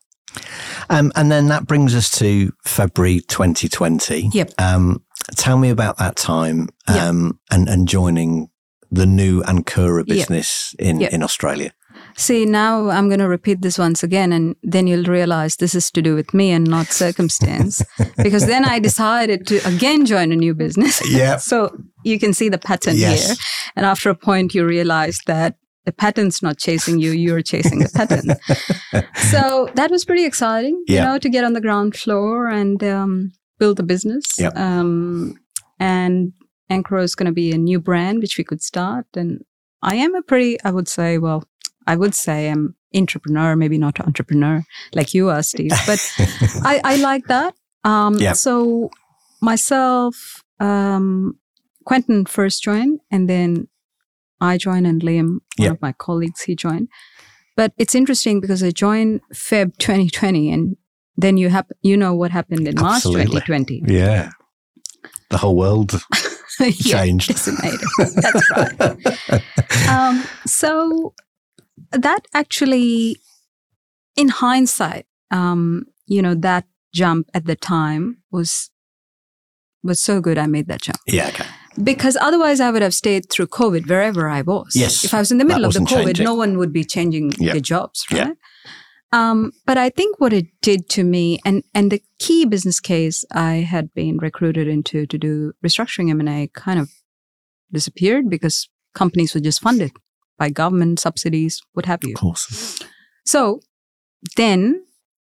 Um, 0.90 1.12
and 1.16 1.32
then 1.32 1.48
that 1.48 1.68
brings 1.68 1.96
us 1.96 2.10
to 2.20 2.52
February 2.66 3.22
2020. 3.22 4.30
Yep. 4.34 4.52
Um, 4.58 5.04
tell 5.36 5.58
me 5.58 5.70
about 5.70 5.98
that 5.98 6.16
time 6.16 6.70
Yep. 6.90 6.98
um, 6.98 7.40
and, 7.52 7.70
and 7.70 7.88
joining 7.88 8.50
the 8.92 9.06
new 9.06 9.42
Ankura 9.44 10.00
Yep. 10.00 10.08
business 10.08 10.76
in, 10.80 11.00
Yep. 11.02 11.14
in 11.14 11.24
Australia. 11.24 11.72
See, 12.18 12.46
now 12.46 12.90
I'm 12.90 13.08
going 13.08 13.20
to 13.20 13.28
repeat 13.28 13.62
this 13.62 13.78
once 13.78 14.04
again, 14.04 14.34
and 14.34 14.56
then 14.64 14.86
you'll 14.86 15.06
realize 15.06 15.56
this 15.56 15.74
is 15.76 15.90
to 15.92 16.02
do 16.02 16.14
with 16.16 16.34
me 16.34 16.52
and 16.52 16.68
not 16.68 16.88
circumstance. 16.88 17.82
because 18.18 18.46
then 18.48 18.66
I 18.66 18.80
decided 18.80 19.48
to 19.48 19.58
again 19.66 20.06
join 20.06 20.32
a 20.32 20.36
new 20.36 20.54
business. 20.54 21.02
Yeah. 21.10 21.38
so 21.52 21.76
you 22.04 22.20
can 22.20 22.34
see 22.34 22.50
the 22.50 22.58
pattern 22.58 22.96
Yes. 22.98 23.28
here. 23.28 23.36
And 23.76 23.86
after 23.86 24.10
a 24.10 24.16
point, 24.16 24.54
you 24.54 24.66
realize 24.66 25.20
that 25.26 25.56
the 25.86 25.92
pattern's 25.92 26.42
not 26.42 26.58
chasing 26.58 27.00
you, 27.00 27.12
you're 27.12 27.42
chasing 27.42 27.80
the 27.80 27.90
pattern. 27.90 29.06
so 29.32 29.70
that 29.76 29.90
was 29.92 30.06
pretty 30.06 30.26
exciting, 30.26 30.84
Yeah. 30.88 31.02
you 31.02 31.08
know, 31.08 31.18
to 31.20 31.30
get 31.30 31.44
on 31.44 31.54
the 31.54 31.62
ground 31.62 31.96
floor 31.96 32.48
and 32.48 32.84
um, 32.84 33.32
build 33.60 33.80
a 33.80 33.84
business. 33.84 34.24
Yep. 34.38 34.56
Um, 34.56 35.36
and 35.80 36.34
Ankura 36.70 37.04
is 37.04 37.16
going 37.16 37.26
to 37.26 37.32
be 37.34 37.52
a 37.52 37.58
new 37.58 37.80
brand 37.80 38.20
which 38.20 38.38
we 38.38 38.44
could 38.44 38.62
start. 38.62 39.06
And 39.16 39.44
I 39.82 39.96
am 39.96 40.14
a 40.16 40.22
pretty, 40.22 40.62
I 40.64 40.70
would 40.72 40.88
say, 40.88 41.18
well, 41.18 41.44
I 41.88 41.96
would 41.96 42.14
say 42.14 42.50
I'm 42.50 42.76
entrepreneur, 42.94 43.56
maybe 43.56 43.78
not 43.78 44.00
entrepreneur 44.00 44.64
like 44.94 45.14
you 45.16 45.30
are, 45.30 45.42
Steve, 45.42 45.72
but 45.88 46.00
I, 46.64 46.80
I 46.84 46.96
like 46.98 47.26
that. 47.28 47.56
Um, 47.84 48.16
Yep. 48.20 48.36
So 48.36 48.92
myself, 49.42 50.44
um, 50.60 51.38
Quentin 51.86 52.26
first 52.26 52.62
joined, 52.62 53.00
and 53.10 53.28
then 53.28 53.68
I 54.42 54.58
joined, 54.58 54.88
and 54.88 55.02
Liam, 55.02 55.28
one 55.30 55.40
Yep. 55.58 55.72
of 55.74 55.82
my 55.82 55.92
colleagues, 55.94 56.42
he 56.42 56.56
joined. 56.56 56.88
But 57.56 57.74
it's 57.78 57.96
interesting 57.96 58.42
because 58.42 58.64
I 58.64 58.72
joined 58.72 59.22
Feb 59.34 59.78
2020, 59.80 60.52
and 60.52 60.76
then 61.16 61.38
you 61.38 61.50
hap- 61.50 61.72
you 61.82 61.96
know 61.96 62.14
what 62.16 62.32
happened 62.32 62.68
in 62.68 62.78
Absolutely. 62.80 63.26
March 63.36 63.46
2020. 63.46 63.84
Yeah. 63.88 64.32
The 65.30 65.38
whole 65.38 65.56
world 65.56 65.94
yeah, 66.60 66.72
changed. 66.72 67.28
decimated. 67.30 67.80
That's 67.98 68.50
right. 68.52 69.90
um, 69.90 70.24
so 70.46 71.14
that 71.92 72.26
actually, 72.34 73.18
in 74.16 74.28
hindsight, 74.30 75.06
um, 75.32 75.86
you 76.08 76.22
know, 76.22 76.36
that 76.36 76.66
jump 76.94 77.30
at 77.34 77.46
the 77.46 77.56
time 77.56 78.18
was 78.32 78.70
was 79.84 80.02
so 80.02 80.20
good. 80.22 80.38
I 80.38 80.48
made 80.48 80.68
that 80.68 80.82
jump 80.82 80.98
yeah. 81.08 81.28
Okay. 81.30 81.46
Because 81.84 82.18
otherwise 82.18 82.60
I 82.60 82.72
would 82.72 82.82
have 82.82 82.94
stayed 82.94 83.30
through 83.30 83.48
COVID 83.48 83.88
wherever 83.90 84.30
I 84.30 84.42
was. 84.42 84.76
Yes, 84.76 85.04
if 85.06 85.14
I 85.14 85.20
was 85.20 85.32
in 85.32 85.38
the 85.38 85.46
middle 85.46 85.66
of 85.66 85.74
the 85.74 85.80
COVID, 85.80 86.06
changing. 86.06 86.24
no 86.26 86.36
one 86.36 86.58
would 86.58 86.74
be 86.74 86.84
changing 86.84 87.32
Yeah. 87.38 87.54
their 87.54 87.62
jobs, 87.62 88.06
right? 88.12 88.36
Um, 89.14 89.52
but 89.66 89.78
I 89.78 89.90
think 89.90 90.20
what 90.20 90.32
it 90.34 90.48
did 90.62 90.88
to 90.90 91.04
me, 91.04 91.40
and 91.46 91.64
and 91.74 91.92
the 91.92 92.02
key 92.20 92.46
business 92.46 92.80
case 92.80 93.26
I 93.34 93.56
had 93.56 93.94
been 93.94 94.18
recruited 94.18 94.68
into 94.68 95.06
to 95.06 95.18
do 95.18 95.54
restructuring 95.66 96.10
M 96.10 96.20
and 96.20 96.30
A, 96.30 96.48
kind 96.54 96.80
of 96.80 96.90
disappeared 97.72 98.30
because 98.30 98.70
companies 98.94 99.34
were 99.34 99.42
just 99.42 99.62
funded 99.62 99.92
by 100.38 100.50
government 100.50 101.00
subsidies, 101.00 101.62
what 101.74 101.86
have 101.86 102.00
you. 102.04 102.14
Of 102.14 102.20
course. 102.22 102.80
So 103.26 103.62
then 104.38 104.84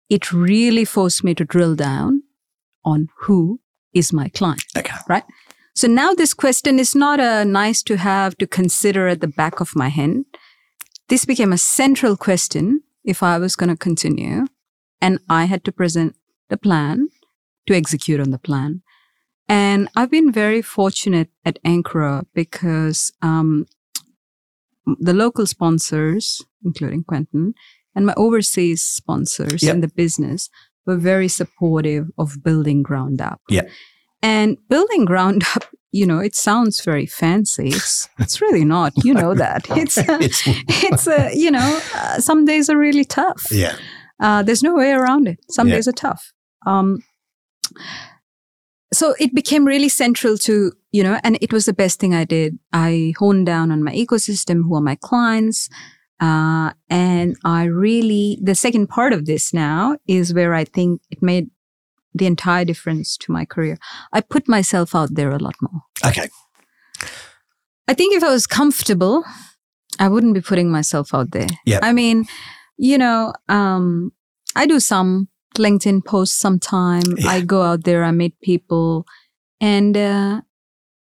it 0.10 0.32
really 0.32 0.86
forced 0.86 1.24
me 1.24 1.34
to 1.36 1.44
drill 1.46 1.76
down 1.76 2.24
on 2.86 3.08
who 3.22 3.60
is 3.94 4.14
my 4.14 4.30
client. 4.30 4.64
Okay. 4.78 4.94
So 5.78 5.88
now 5.88 6.16
this 6.16 6.34
question 6.34 6.80
is 6.80 6.96
not 6.96 7.20
a 7.20 7.46
nice 7.46 7.84
to 7.84 7.98
have 7.98 8.36
to 8.40 8.48
consider 8.48 9.08
at 9.08 9.22
the 9.22 9.28
back 9.28 9.60
of 9.60 9.76
my 9.76 9.90
head. 9.90 10.24
This 11.08 11.24
became 11.24 11.54
a 11.54 11.58
central 11.60 12.18
question 12.18 12.82
if 13.04 13.22
I 13.22 13.38
was 13.38 13.56
going 13.56 13.70
to 13.70 13.78
continue. 13.78 14.48
And 15.00 15.20
I 15.30 15.46
had 15.46 15.64
to 15.66 15.72
present 15.72 16.16
the 16.50 16.58
plan 16.58 17.10
to 17.68 17.76
execute 17.76 18.20
on 18.20 18.32
the 18.32 18.40
plan. 18.40 18.82
And 19.48 19.88
I've 19.96 20.10
been 20.10 20.32
very 20.32 20.64
fortunate 20.64 21.30
at 21.46 21.62
Ankura 21.64 22.26
because 22.34 23.12
um, 23.22 23.68
the 25.00 25.14
local 25.14 25.46
sponsors, 25.46 26.42
including 26.66 27.04
Quentin, 27.04 27.54
and 27.94 28.08
my 28.08 28.16
overseas 28.18 28.82
sponsors 28.82 29.62
Yep. 29.62 29.76
in 29.76 29.82
the 29.82 29.90
business 29.90 30.50
were 30.88 30.98
very 30.98 31.28
supportive 31.28 32.08
of 32.18 32.44
building 32.44 32.82
ground 32.82 33.22
up. 33.22 33.42
Yep. 33.48 33.70
And 34.22 34.58
building 34.70 35.06
ground 35.06 35.44
up, 35.56 35.64
you 35.92 36.06
know, 36.06 36.20
it 36.20 36.36
sounds 36.36 36.84
very 36.84 37.06
fancy. 37.06 37.70
It's 37.70 38.10
it's 38.20 38.42
really 38.42 38.66
not. 38.66 38.94
You 39.04 39.14
know 39.14 39.34
that. 39.44 39.66
It's 39.72 39.98
uh, 39.98 40.18
It's- 40.22 40.44
it's 40.84 41.08
uh, 41.08 41.30
you 41.34 41.52
know, 41.52 41.80
uh, 41.96 42.20
some 42.20 42.46
days 42.46 42.70
are 42.70 42.78
really 42.78 43.06
tough. 43.06 43.46
yeah. 43.52 43.76
Uh, 44.20 44.42
there's 44.44 44.64
no 44.64 44.74
way 44.76 44.92
around 44.92 45.28
it. 45.28 45.38
Some 45.50 45.68
Yeah. 45.68 45.76
days 45.76 45.88
are 45.88 45.92
tough. 45.94 46.34
Um, 46.66 47.04
so 48.94 49.14
it 49.20 49.36
became 49.36 49.66
really 49.66 49.90
central 49.90 50.38
to, 50.40 50.72
you 50.92 51.04
know, 51.04 51.20
and 51.24 51.38
it 51.42 51.52
was 51.54 51.66
the 51.66 51.74
best 51.74 52.00
thing 52.00 52.16
I 52.16 52.24
did. 52.24 52.58
I 52.74 53.14
honed 53.20 53.46
down 53.46 53.72
on 53.72 53.84
my 53.84 53.92
ecosystem, 53.94 54.64
who 54.64 54.76
are 54.76 54.82
my 54.82 54.96
clients. 54.96 55.70
Uh, 56.20 56.72
and 56.90 57.36
I 57.44 57.66
really, 57.66 58.40
the 58.42 58.56
second 58.56 58.88
part 58.88 59.14
of 59.14 59.26
this 59.26 59.54
now 59.54 59.98
is 60.08 60.34
where 60.34 60.54
I 60.56 60.64
think 60.64 61.02
it 61.12 61.22
made 61.22 61.50
the 62.18 62.26
entire 62.26 62.66
difference 62.66 63.18
to 63.18 63.32
my 63.32 63.46
career. 63.46 63.78
I 64.14 64.22
put 64.22 64.48
myself 64.48 64.96
out 64.96 65.16
there 65.16 65.32
a 65.32 65.40
lot 65.40 65.56
more. 65.62 65.82
Okay. 66.06 66.30
I 67.88 67.94
think 67.94 68.16
if 68.16 68.24
I 68.24 68.30
was 68.30 68.48
comfortable, 68.48 69.24
I 70.00 70.10
wouldn't 70.10 70.34
be 70.34 70.42
putting 70.42 70.70
myself 70.70 71.14
out 71.14 71.32
there. 71.32 71.48
Yep. 71.66 71.82
I 71.84 71.94
mean, 71.94 72.26
you 72.78 72.98
know, 72.98 73.34
um, 73.48 74.12
I 74.56 74.66
do 74.66 74.80
some 74.80 75.30
LinkedIn 75.58 76.06
posts 76.06 76.38
sometime. 76.38 77.04
Yeah. 77.18 77.30
I 77.30 77.42
go 77.42 77.62
out 77.62 77.84
there, 77.84 78.04
I 78.04 78.12
meet 78.12 78.40
people, 78.42 79.06
and 79.62 79.98
uh, 79.98 80.42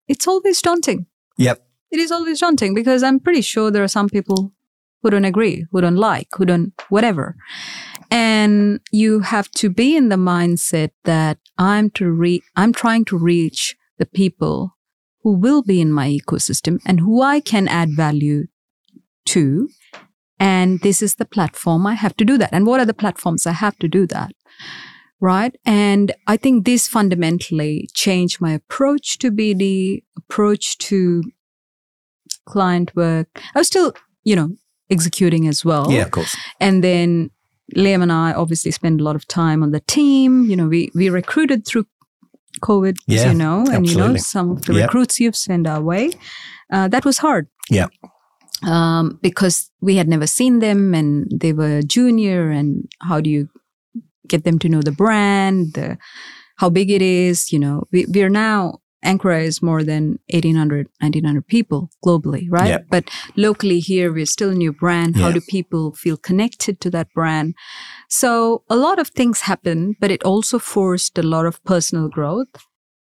it's 0.09 0.27
always 0.27 0.61
daunting. 0.61 1.07
Yep. 1.39 1.65
It 1.91 2.01
is 2.01 2.11
always 2.11 2.41
daunting 2.41 2.75
because 2.75 3.03
I'm 3.03 3.21
pretty 3.21 3.41
sure 3.41 3.71
there 3.71 3.85
are 3.85 3.89
some 3.89 4.09
people 4.09 4.53
who 5.03 5.11
don't 5.11 5.25
agree, 5.25 5.67
who 5.71 5.81
don't 5.81 5.97
like, 5.97 6.29
who 6.37 6.45
don't 6.45 6.73
whatever. 6.89 7.37
And 8.15 8.79
you 8.93 9.21
have 9.21 9.51
to 9.57 9.69
be 9.69 9.97
in 9.97 10.09
the 10.09 10.15
mindset 10.15 10.91
that 11.03 11.39
I'm 11.59 11.91
to 11.91 12.09
re- 12.09 12.45
I'm 12.55 12.73
trying 12.73 13.05
to 13.07 13.19
reach 13.19 13.75
the 13.99 14.07
people 14.07 14.77
who 15.25 15.33
will 15.33 15.63
be 15.65 15.81
in 15.81 15.91
my 15.91 16.09
ecosystem 16.09 16.79
and 16.87 17.01
who 17.01 17.23
I 17.23 17.41
can 17.41 17.67
add 17.67 17.89
value 17.97 18.45
to. 19.27 19.69
And 20.39 20.79
this 20.83 21.03
is 21.03 21.17
the 21.17 21.25
platform 21.25 21.89
I 21.89 21.95
have 21.95 22.17
to 22.19 22.25
do 22.25 22.39
that. 22.39 22.51
And 22.53 22.69
what 22.69 22.79
are 22.79 22.87
the 22.87 22.95
platforms 22.95 23.49
I 23.49 23.53
have 23.53 23.77
to 23.81 23.89
do 23.89 24.07
that? 24.07 24.31
Right. 25.21 25.57
And 25.67 26.13
I 26.29 26.37
think 26.37 26.65
this 26.65 26.87
fundamentally 26.87 27.89
changed 27.95 28.41
my 28.41 28.53
approach 28.53 29.19
to 29.19 29.33
BD, 29.33 30.05
approach 30.17 30.79
to 30.79 31.25
client 32.47 32.95
work. 32.95 33.27
I 33.57 33.59
was 33.59 33.67
still, 33.67 33.93
you 34.23 34.37
know, 34.37 34.51
executing 34.89 35.49
as 35.49 35.65
well. 35.65 35.91
Yeah, 35.91 36.03
of 36.03 36.13
course. 36.13 36.37
And 36.61 36.85
then 36.85 37.31
Liam 37.77 38.03
and 38.03 38.13
I 38.13 38.33
obviously 38.33 38.71
spend 38.71 39.01
a 39.01 39.05
lot 39.05 39.17
of 39.17 39.27
time 39.27 39.63
on 39.63 39.71
the 39.71 39.81
team. 39.81 40.45
You 40.51 40.57
know, 40.57 40.69
we 40.69 40.91
we 40.95 41.09
recruited 41.11 41.67
through 41.67 41.87
COVID, 42.61 42.97
as 43.09 43.15
Yeah, 43.15 43.29
you 43.33 43.35
know, 43.39 43.65
and 43.73 43.89
you 43.89 43.97
know 43.97 44.17
some 44.17 44.51
of 44.51 44.63
the 44.63 44.75
Yep. 44.75 44.83
recruits 44.89 45.19
you've 45.21 45.37
sent 45.37 45.67
our 45.67 45.83
way. 45.83 46.11
Uh, 46.73 46.89
that 46.89 47.05
was 47.05 47.19
hard. 47.19 47.49
Yeah. 47.71 47.87
Um, 48.63 49.19
because 49.23 49.71
we 49.81 49.97
had 49.97 50.09
never 50.09 50.27
seen 50.27 50.61
them 50.61 50.95
and 50.95 51.27
they 51.41 51.53
were 51.53 51.83
junior, 51.83 52.51
and 52.51 52.87
how 53.01 53.21
do 53.21 53.29
you 53.31 53.49
get 54.29 54.45
them 54.45 54.59
to 54.59 54.69
know 54.69 54.83
the 54.83 54.93
brand, 54.93 55.75
the 55.75 55.99
how 56.57 56.71
big 56.71 56.91
it 56.91 57.03
is? 57.03 57.53
You 57.53 57.59
know, 57.59 57.85
we, 57.93 58.07
we 58.07 58.23
are 58.23 58.31
now 58.31 58.81
Ankura 59.05 59.43
is 59.45 59.63
more 59.63 59.83
than 59.85 60.19
1,800, 60.33 60.89
1,900 61.01 61.47
people 61.47 61.91
globally, 62.05 62.47
right? 62.51 62.69
Yep. 62.69 62.87
But 62.91 63.11
locally 63.37 63.81
here, 63.81 64.13
we're 64.13 64.27
still 64.27 64.51
a 64.51 64.55
new 64.55 64.73
brand. 64.73 65.17
How 65.17 65.29
Yeah. 65.29 65.35
do 65.35 65.41
people 65.49 65.93
feel 65.95 66.17
connected 66.17 66.81
to 66.81 66.91
that 66.91 67.09
brand? 67.15 67.55
So 68.09 68.63
a 68.69 68.77
lot 68.77 68.99
of 68.99 69.09
things 69.09 69.41
happened, 69.43 69.97
but 70.01 70.11
it 70.11 70.23
also 70.25 70.59
forced 70.59 71.19
a 71.19 71.23
lot 71.23 71.47
of 71.47 71.63
personal 71.65 72.09
growth 72.09 72.49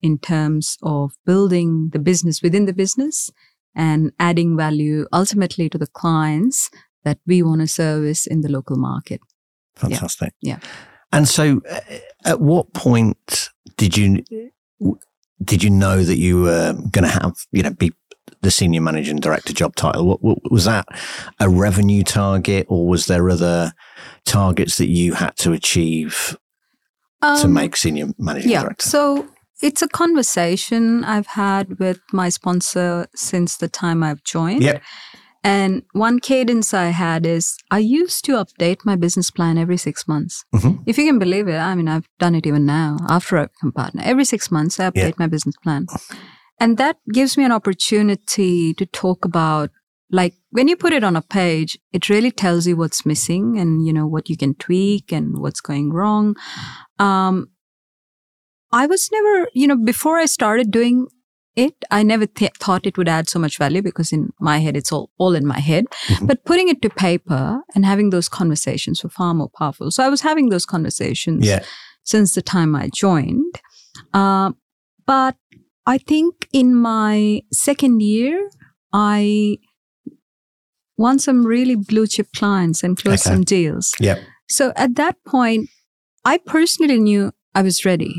in 0.03 0.19
terms 0.19 0.77
of 0.83 1.13
building 1.27 1.91
the 1.93 1.99
business 1.99 2.43
within 2.43 2.65
the 2.67 2.73
business 2.73 3.31
and 3.75 4.11
adding 4.19 4.57
value 4.57 5.07
ultimately 5.13 5.69
to 5.69 5.79
the 5.79 5.87
clients 5.87 6.71
that 7.05 7.19
we 7.27 7.43
want 7.43 7.61
to 7.61 7.67
service 7.67 8.27
in 8.27 8.41
the 8.41 8.49
local 8.49 8.77
market. 8.77 9.21
Fantastic. 9.77 10.33
Yeah. 10.41 10.59
And 11.13 11.29
so, 11.29 11.61
uh, 11.71 11.81
at 12.25 12.41
what 12.41 12.73
point 12.73 13.51
did 13.77 13.97
you 13.97 14.23
did 15.43 15.63
you 15.63 15.71
know 15.71 16.03
that 16.03 16.19
you 16.19 16.43
were 16.43 16.75
going 16.91 17.05
to 17.05 17.09
have 17.09 17.35
you 17.53 17.63
know 17.63 17.71
be 17.71 17.93
the 18.43 18.51
senior 18.51 18.81
managing 18.81 19.19
director 19.19 19.53
job 19.53 19.75
title? 19.77 20.07
What, 20.07 20.23
what 20.23 20.39
was 20.51 20.65
that 20.65 20.87
a 21.39 21.49
revenue 21.49 22.03
target, 22.03 22.67
or 22.69 22.87
was 22.87 23.07
there 23.07 23.29
other 23.29 23.73
targets 24.25 24.79
that 24.79 24.89
you 24.89 25.15
had 25.15 25.37
to 25.39 25.53
achieve 25.53 26.37
to 27.23 27.45
Um, 27.45 27.53
make 27.53 27.77
senior 27.77 28.09
managing 28.19 28.51
yeah. 28.51 28.63
director? 28.63 28.89
So 28.89 29.29
it's 29.63 29.83
a 29.83 29.89
conversation 29.89 31.05
I've 31.05 31.27
had 31.27 31.79
with 31.79 32.01
my 32.13 32.31
sponsor 32.31 33.07
since 33.15 33.59
the 33.59 33.69
time 33.69 34.03
I've 34.03 34.25
joined. 34.25 34.63
Yep. 34.63 34.83
And 35.43 35.83
one 35.93 36.19
cadence 36.21 36.75
I 36.75 36.87
had 36.87 37.25
is 37.25 37.57
I 37.71 37.79
used 37.79 38.25
to 38.27 38.33
update 38.33 38.85
my 38.85 38.95
business 38.95 39.31
plan 39.31 39.57
every 39.57 39.79
six 39.79 40.07
months. 40.07 40.45
Mhm. 40.55 40.83
If 40.87 40.99
you 40.99 41.07
can 41.07 41.19
believe 41.19 41.49
it, 41.49 41.57
I 41.57 41.75
mean, 41.75 41.89
I've 41.89 42.07
done 42.19 42.35
it 42.35 42.47
even 42.47 42.67
now 42.67 42.99
after 43.09 43.39
I 43.39 43.47
become 43.47 43.73
partner. 43.73 44.03
Every 44.05 44.25
six 44.27 44.51
months, 44.51 44.79
I 44.79 44.91
update 44.91 45.15
Yeah. 45.17 45.19
my 45.19 45.27
business 45.29 45.55
plan. 45.63 45.87
And 46.59 46.77
that 46.77 46.97
gives 47.11 47.39
me 47.39 47.45
an 47.45 47.53
opportunity 47.53 48.75
to 48.75 48.85
talk 48.85 49.25
about, 49.25 49.71
like, 50.11 50.35
when 50.51 50.69
you 50.69 50.77
put 50.77 50.93
it 50.93 51.03
on 51.05 51.17
a 51.17 51.23
page, 51.23 51.79
it 51.91 52.11
really 52.11 52.31
tells 52.31 52.67
you 52.67 52.77
what's 52.77 53.07
missing 53.07 53.59
and, 53.59 53.87
you 53.87 53.95
know, 53.95 54.07
what 54.07 54.29
you 54.29 54.37
can 54.37 54.55
tweak 54.55 55.11
and 55.11 55.39
what's 55.39 55.63
going 55.63 55.91
wrong. 55.91 56.37
Um, 56.99 57.49
I 58.73 58.87
was 58.87 59.09
never, 59.11 59.49
you 59.55 59.67
know, 59.67 59.77
before 59.77 60.19
I 60.19 60.27
started 60.27 60.71
doing 60.71 61.07
it, 61.57 61.75
I 61.91 62.03
never 62.03 62.27
th- 62.27 62.53
thought 62.59 62.87
it 62.87 62.97
would 62.97 63.09
add 63.09 63.29
so 63.29 63.39
much 63.39 63.59
value 63.59 63.83
because 63.83 64.13
in 64.13 64.31
my 64.41 64.59
head, 64.59 64.77
it's 64.77 64.93
all, 64.93 65.11
all 65.19 65.35
in 65.35 65.47
my 65.47 65.59
head. 65.59 65.87
Mhm. 66.09 66.27
But 66.29 66.45
putting 66.45 66.69
it 66.69 66.81
to 66.83 66.91
paper 66.91 67.61
and 67.75 67.85
having 67.85 68.11
those 68.11 68.29
conversations 68.29 69.03
were 69.03 69.11
far 69.11 69.35
more 69.35 69.51
powerful. 69.59 69.91
So 69.91 70.05
I 70.05 70.09
was 70.09 70.21
having 70.21 70.49
those 70.51 70.65
conversations 70.65 71.47
Yeah. 71.47 71.65
since 72.05 72.35
the 72.35 72.43
time 72.43 72.75
I 72.77 72.89
joined. 72.95 73.61
Uh, 74.15 74.53
but 75.07 75.37
I 75.87 75.99
think 75.99 76.47
in 76.53 76.75
my 76.75 77.43
second 77.53 78.01
year, 78.01 78.49
I 78.93 79.59
won 80.97 81.19
some 81.19 81.47
really 81.47 81.75
blue 81.77 82.07
chip 82.07 82.29
clients 82.37 82.83
and 82.83 82.97
closed 82.97 83.27
Okay. 83.27 83.35
some 83.35 83.43
deals. 83.43 83.93
Yep. 84.01 84.19
So 84.49 84.73
at 84.77 84.95
that 84.97 85.17
point, 85.27 85.69
I 86.25 86.39
personally 86.39 86.99
knew 86.99 87.33
I 87.55 87.63
was 87.63 87.85
ready. 87.85 88.15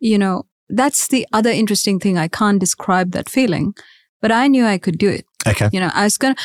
You 0.00 0.18
know, 0.18 0.46
that's 0.68 1.08
the 1.08 1.26
other 1.32 1.50
interesting 1.50 1.98
thing. 2.00 2.18
I 2.18 2.28
can't 2.28 2.58
describe 2.58 3.12
that 3.12 3.28
feeling, 3.28 3.74
but 4.20 4.32
I 4.32 4.48
knew 4.48 4.64
I 4.64 4.78
could 4.78 4.98
do 4.98 5.08
it. 5.08 5.24
Okay. 5.46 5.68
You 5.72 5.80
know, 5.80 5.90
I 5.94 6.04
was 6.04 6.16
going 6.16 6.34
to, 6.34 6.42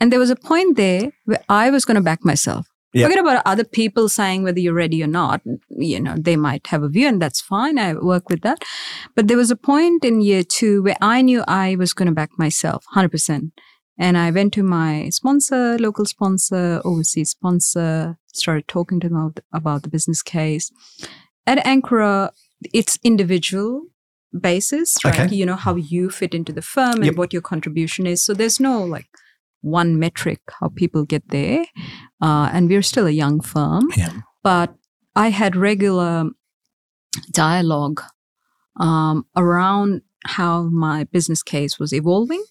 and 0.00 0.12
there 0.12 0.18
was 0.18 0.30
a 0.30 0.36
point 0.36 0.76
there 0.76 1.12
where 1.26 1.42
I 1.48 1.70
was 1.70 1.84
going 1.84 1.96
to 1.96 2.02
back 2.02 2.24
myself. 2.24 2.66
Yeah. 2.92 3.06
Forget 3.06 3.20
about 3.20 3.42
other 3.46 3.62
people 3.62 4.08
saying 4.08 4.42
whether 4.42 4.58
you're 4.58 4.74
ready 4.74 5.02
or 5.02 5.06
not. 5.06 5.42
You 5.68 6.00
know, 6.00 6.16
they 6.18 6.36
might 6.36 6.66
have 6.68 6.82
a 6.82 6.88
view 6.88 7.06
and 7.06 7.22
that's 7.22 7.40
fine. 7.40 7.78
I 7.78 7.94
work 7.94 8.28
with 8.28 8.40
that. 8.40 8.64
But 9.14 9.28
there 9.28 9.36
was 9.36 9.50
a 9.50 9.56
point 9.56 10.04
in 10.04 10.20
year 10.20 10.42
two 10.42 10.82
where 10.82 10.96
I 11.00 11.22
knew 11.22 11.44
I 11.46 11.76
was 11.76 11.92
going 11.92 12.08
to 12.08 12.14
back 12.14 12.30
myself 12.36 12.84
100%. 12.96 13.52
And 13.96 14.16
I 14.16 14.30
went 14.30 14.54
to 14.54 14.62
my 14.62 15.10
sponsor, 15.10 15.78
local 15.78 16.06
sponsor, 16.06 16.80
overseas 16.84 17.30
sponsor, 17.30 18.16
started 18.32 18.66
talking 18.66 18.98
to 19.00 19.08
them 19.08 19.34
about 19.52 19.82
the 19.82 19.90
business 19.90 20.22
case. 20.22 20.72
At 21.46 21.58
Ankura, 21.58 22.30
it's 22.72 22.98
individual 23.02 23.86
basis, 24.38 24.96
right? 25.04 25.20
Okay. 25.20 25.34
You 25.34 25.46
know, 25.46 25.56
how 25.56 25.74
you 25.76 26.10
fit 26.10 26.34
into 26.34 26.52
the 26.52 26.62
firm 26.62 26.96
and 26.96 27.06
Yep. 27.06 27.16
what 27.16 27.32
your 27.32 27.42
contribution 27.42 28.06
is. 28.06 28.22
So 28.22 28.34
there's 28.34 28.60
no 28.60 28.84
like 28.84 29.06
one 29.62 29.98
metric 29.98 30.40
how 30.60 30.68
people 30.68 31.04
get 31.04 31.28
there. 31.28 31.64
Uh, 32.20 32.50
and 32.52 32.68
we're 32.68 32.82
still 32.82 33.06
a 33.06 33.10
young 33.10 33.40
firm. 33.40 33.88
Yeah. 33.96 34.12
But 34.42 34.74
I 35.16 35.30
had 35.30 35.56
regular 35.56 36.30
dialogue 37.32 38.02
um, 38.78 39.26
around 39.36 40.02
how 40.26 40.64
my 40.64 41.04
business 41.04 41.42
case 41.42 41.78
was 41.78 41.92
evolving. 41.92 42.44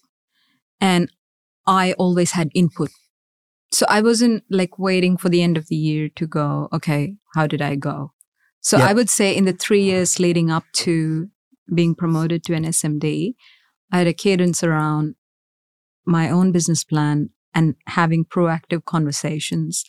And 0.80 1.10
I 1.66 1.92
always 1.94 2.32
had 2.32 2.50
input. 2.54 2.90
So 3.72 3.86
I 3.88 4.02
wasn't 4.02 4.44
like 4.50 4.78
waiting 4.78 5.16
for 5.16 5.28
the 5.28 5.42
end 5.42 5.56
of 5.56 5.68
the 5.68 5.76
year 5.76 6.08
to 6.16 6.26
go, 6.26 6.68
okay, 6.72 7.16
how 7.34 7.46
did 7.46 7.62
I 7.62 7.76
go? 7.76 8.12
So 8.60 8.78
Yeah. 8.78 8.86
I 8.86 8.92
would 8.92 9.08
say 9.10 9.34
in 9.36 9.44
the 9.44 9.52
three 9.52 9.82
years 9.82 10.18
leading 10.20 10.50
up 10.50 10.64
to 10.84 11.28
being 11.74 11.94
promoted 11.94 12.44
to 12.44 12.54
an 12.54 12.64
SMD, 12.64 13.34
I 13.92 13.98
had 13.98 14.06
a 14.06 14.12
cadence 14.14 14.62
around 14.62 15.14
my 16.06 16.28
own 16.30 16.52
business 16.52 16.84
plan 16.84 17.30
and 17.54 17.74
having 17.86 18.24
proactive 18.24 18.84
conversations 18.84 19.84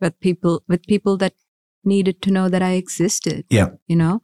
with 0.00 0.18
people 0.20 0.62
with 0.68 0.86
people 0.86 1.16
that 1.18 1.34
needed 1.84 2.20
to 2.22 2.30
know 2.30 2.48
that 2.48 2.62
I 2.62 2.72
existed. 2.72 3.44
Yeah. 3.50 3.68
You 3.86 3.96
know? 3.96 4.20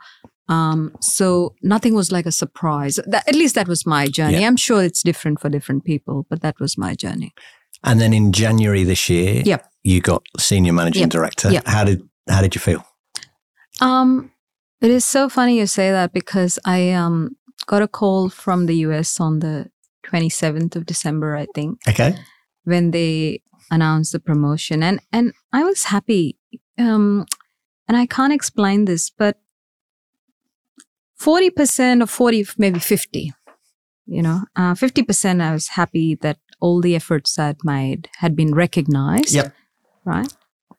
Um, 0.49 0.93
so 1.01 1.55
nothing 1.63 1.95
was 1.95 2.11
like 2.11 2.27
a 2.27 2.33
surprise. 2.33 2.99
That, 3.07 3.27
at 3.29 3.35
least 3.35 3.55
that 3.55 3.69
was 3.69 3.87
my 3.87 4.07
journey. 4.09 4.41
Yeah. 4.41 4.49
I'm 4.49 4.57
sure 4.57 4.83
it's 4.83 5.03
different 5.03 5.41
for 5.41 5.49
different 5.49 5.85
people, 5.85 6.27
but 6.29 6.43
that 6.43 6.59
was 6.61 6.77
my 6.77 6.95
journey. 6.95 7.33
And 7.85 8.01
then 8.01 8.13
in 8.13 8.33
January 8.33 8.85
this 8.85 9.09
year, 9.09 9.43
Yep. 9.45 9.65
you 9.85 10.01
got 10.01 10.23
senior 10.39 10.73
managing 10.73 11.03
Yep. 11.03 11.11
director. 11.11 11.51
Yep. 11.53 11.67
How 11.67 11.85
did 11.85 12.03
how 12.29 12.41
did 12.43 12.55
you 12.55 12.61
feel? 12.61 12.85
Um, 13.83 14.31
it 14.81 14.91
is 14.91 15.05
so 15.05 15.29
funny 15.29 15.59
you 15.59 15.67
say 15.67 15.91
that 15.91 16.13
because 16.13 16.59
I 16.65 16.91
um 16.93 17.37
got 17.67 17.83
a 17.83 17.89
call 17.89 18.29
from 18.31 18.67
the 18.67 18.77
US 18.87 19.21
on 19.21 19.39
the 19.41 19.71
27th 20.07 20.77
of 20.77 20.85
December, 20.87 21.37
I 21.37 21.47
think, 21.55 21.79
Okay. 21.89 22.15
when 22.65 22.91
they 22.91 23.41
announced 23.71 24.13
the 24.13 24.21
promotion, 24.21 24.83
and 24.83 25.01
and 25.13 25.33
I 25.53 25.65
was 25.65 25.85
happy. 25.85 26.39
Um, 26.79 27.27
and 27.89 27.97
I 27.97 28.07
can't 28.07 28.33
explain 28.33 28.85
this, 28.87 29.11
but 29.11 29.37
40% 31.21 32.03
or 32.03 32.07
40, 32.07 32.47
maybe 32.59 32.79
50, 32.81 33.33
you 34.07 34.23
know, 34.23 34.43
uh, 34.57 34.75
50% 34.75 35.41
I 35.43 35.53
was 35.53 35.69
happy 35.69 36.15
that 36.17 36.39
all 36.61 36.81
the 36.81 36.97
efforts 36.97 37.39
I'd 37.39 37.63
made 37.65 38.09
had 38.19 38.35
been 38.35 38.55
recognized. 38.55 39.35
Yep. 39.35 39.53
Right. 40.05 40.33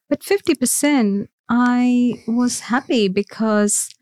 But 0.09 0.21
50%, 0.21 1.27
I 1.55 2.15
was 2.27 2.61
happy 2.61 3.07
because, 3.07 3.93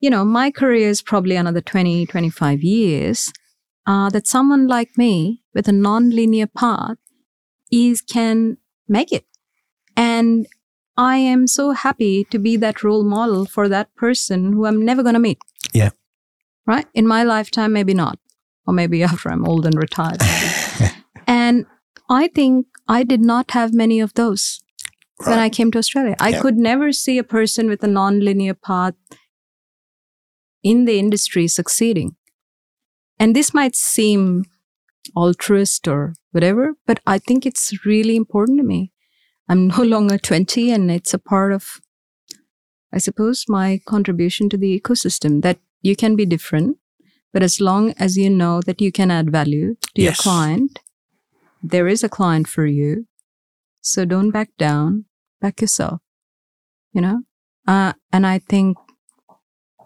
you 0.00 0.10
know, 0.10 0.24
my 0.24 0.50
career 0.50 0.88
is 0.88 1.02
probably 1.02 1.36
another 1.36 1.60
20, 1.60 2.04
25 2.06 2.62
years. 2.64 3.32
Uh, 3.86 4.08
that 4.08 4.26
someone 4.26 4.66
like 4.66 4.96
me 4.96 5.42
with 5.54 5.68
a 5.68 5.72
non-linear 5.72 6.46
path 6.46 6.96
is 7.70 8.00
can 8.00 8.56
make 8.88 9.12
it. 9.12 9.26
And 9.94 10.46
I 10.96 11.18
am 11.18 11.46
so 11.46 11.72
happy 11.72 12.24
to 12.30 12.38
be 12.38 12.56
that 12.56 12.82
role 12.82 13.04
model 13.04 13.44
for 13.44 13.68
that 13.68 13.94
person 13.94 14.54
who 14.54 14.64
I'm 14.64 14.84
never 14.84 15.02
going 15.02 15.14
to 15.14 15.20
meet. 15.20 15.38
Yeah. 15.72 15.90
Right? 16.66 16.86
In 16.94 17.06
my 17.06 17.22
lifetime, 17.24 17.72
maybe 17.72 17.94
not. 17.94 18.18
Or 18.66 18.74
maybe 18.74 19.02
after 19.10 19.28
I'm 19.28 19.46
old 19.46 19.66
and 19.66 19.76
retired. 19.76 20.22
and 21.26 21.66
I 22.08 22.28
think 22.28 22.66
I 22.88 23.04
did 23.04 23.20
not 23.20 23.50
have 23.52 23.74
many 23.74 24.00
of 24.00 24.14
those 24.14 24.63
when 25.18 25.38
I 25.38 25.48
came 25.48 25.70
to 25.72 25.78
Australia. 25.78 26.16
I 26.18 26.30
Yeah. 26.30 26.40
could 26.40 26.56
never 26.56 26.92
see 26.92 27.18
a 27.18 27.24
person 27.24 27.68
with 27.68 27.82
a 27.84 27.86
non-linear 27.88 28.54
path 28.54 28.94
in 30.62 30.84
the 30.86 30.98
industry 30.98 31.46
succeeding. 31.48 32.16
And 33.18 33.36
this 33.36 33.54
might 33.54 33.76
seem 33.76 34.44
altruist 35.16 35.86
or 35.86 36.14
whatever, 36.32 36.74
but 36.86 37.00
I 37.06 37.18
think 37.18 37.46
it's 37.46 37.84
really 37.84 38.16
important 38.16 38.58
to 38.58 38.64
me. 38.64 38.92
I'm 39.48 39.68
no 39.78 39.82
longer 39.84 40.18
20 40.18 40.70
and 40.70 40.90
it's 40.90 41.14
a 41.14 41.18
part 41.18 41.52
of, 41.52 41.80
I 42.92 42.98
suppose, 42.98 43.44
my 43.48 43.80
contribution 43.86 44.48
to 44.50 44.56
the 44.56 44.78
ecosystem 44.80 45.42
that 45.42 45.58
you 45.82 45.94
can 45.94 46.16
be 46.16 46.24
different, 46.26 46.78
but 47.32 47.42
as 47.42 47.60
long 47.60 47.92
as 47.98 48.16
you 48.16 48.30
know 48.30 48.62
that 48.62 48.80
you 48.80 48.90
can 48.90 49.10
add 49.10 49.30
value 49.30 49.76
to 49.94 50.02
your 50.02 50.12
client, 50.14 50.80
there 51.62 51.86
is 51.86 52.02
a 52.02 52.08
client 52.08 52.48
for 52.48 52.66
you. 52.66 53.06
So 53.84 54.04
don't 54.06 54.30
back 54.30 54.48
down, 54.58 55.04
back 55.40 55.60
yourself, 55.60 56.00
you 56.92 57.00
know? 57.02 57.20
Uh, 57.68 57.92
and 58.12 58.26
I 58.26 58.38
think 58.38 58.76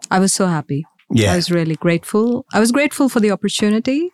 I 0.09 0.19
was 0.19 0.33
so 0.33 0.47
happy. 0.47 0.85
Yeah. 1.11 1.33
I 1.33 1.35
was 1.35 1.51
really 1.51 1.75
grateful. 1.75 2.45
I 2.53 2.59
was 2.59 2.71
grateful 2.71 3.09
for 3.09 3.19
the 3.19 3.31
opportunity. 3.31 4.09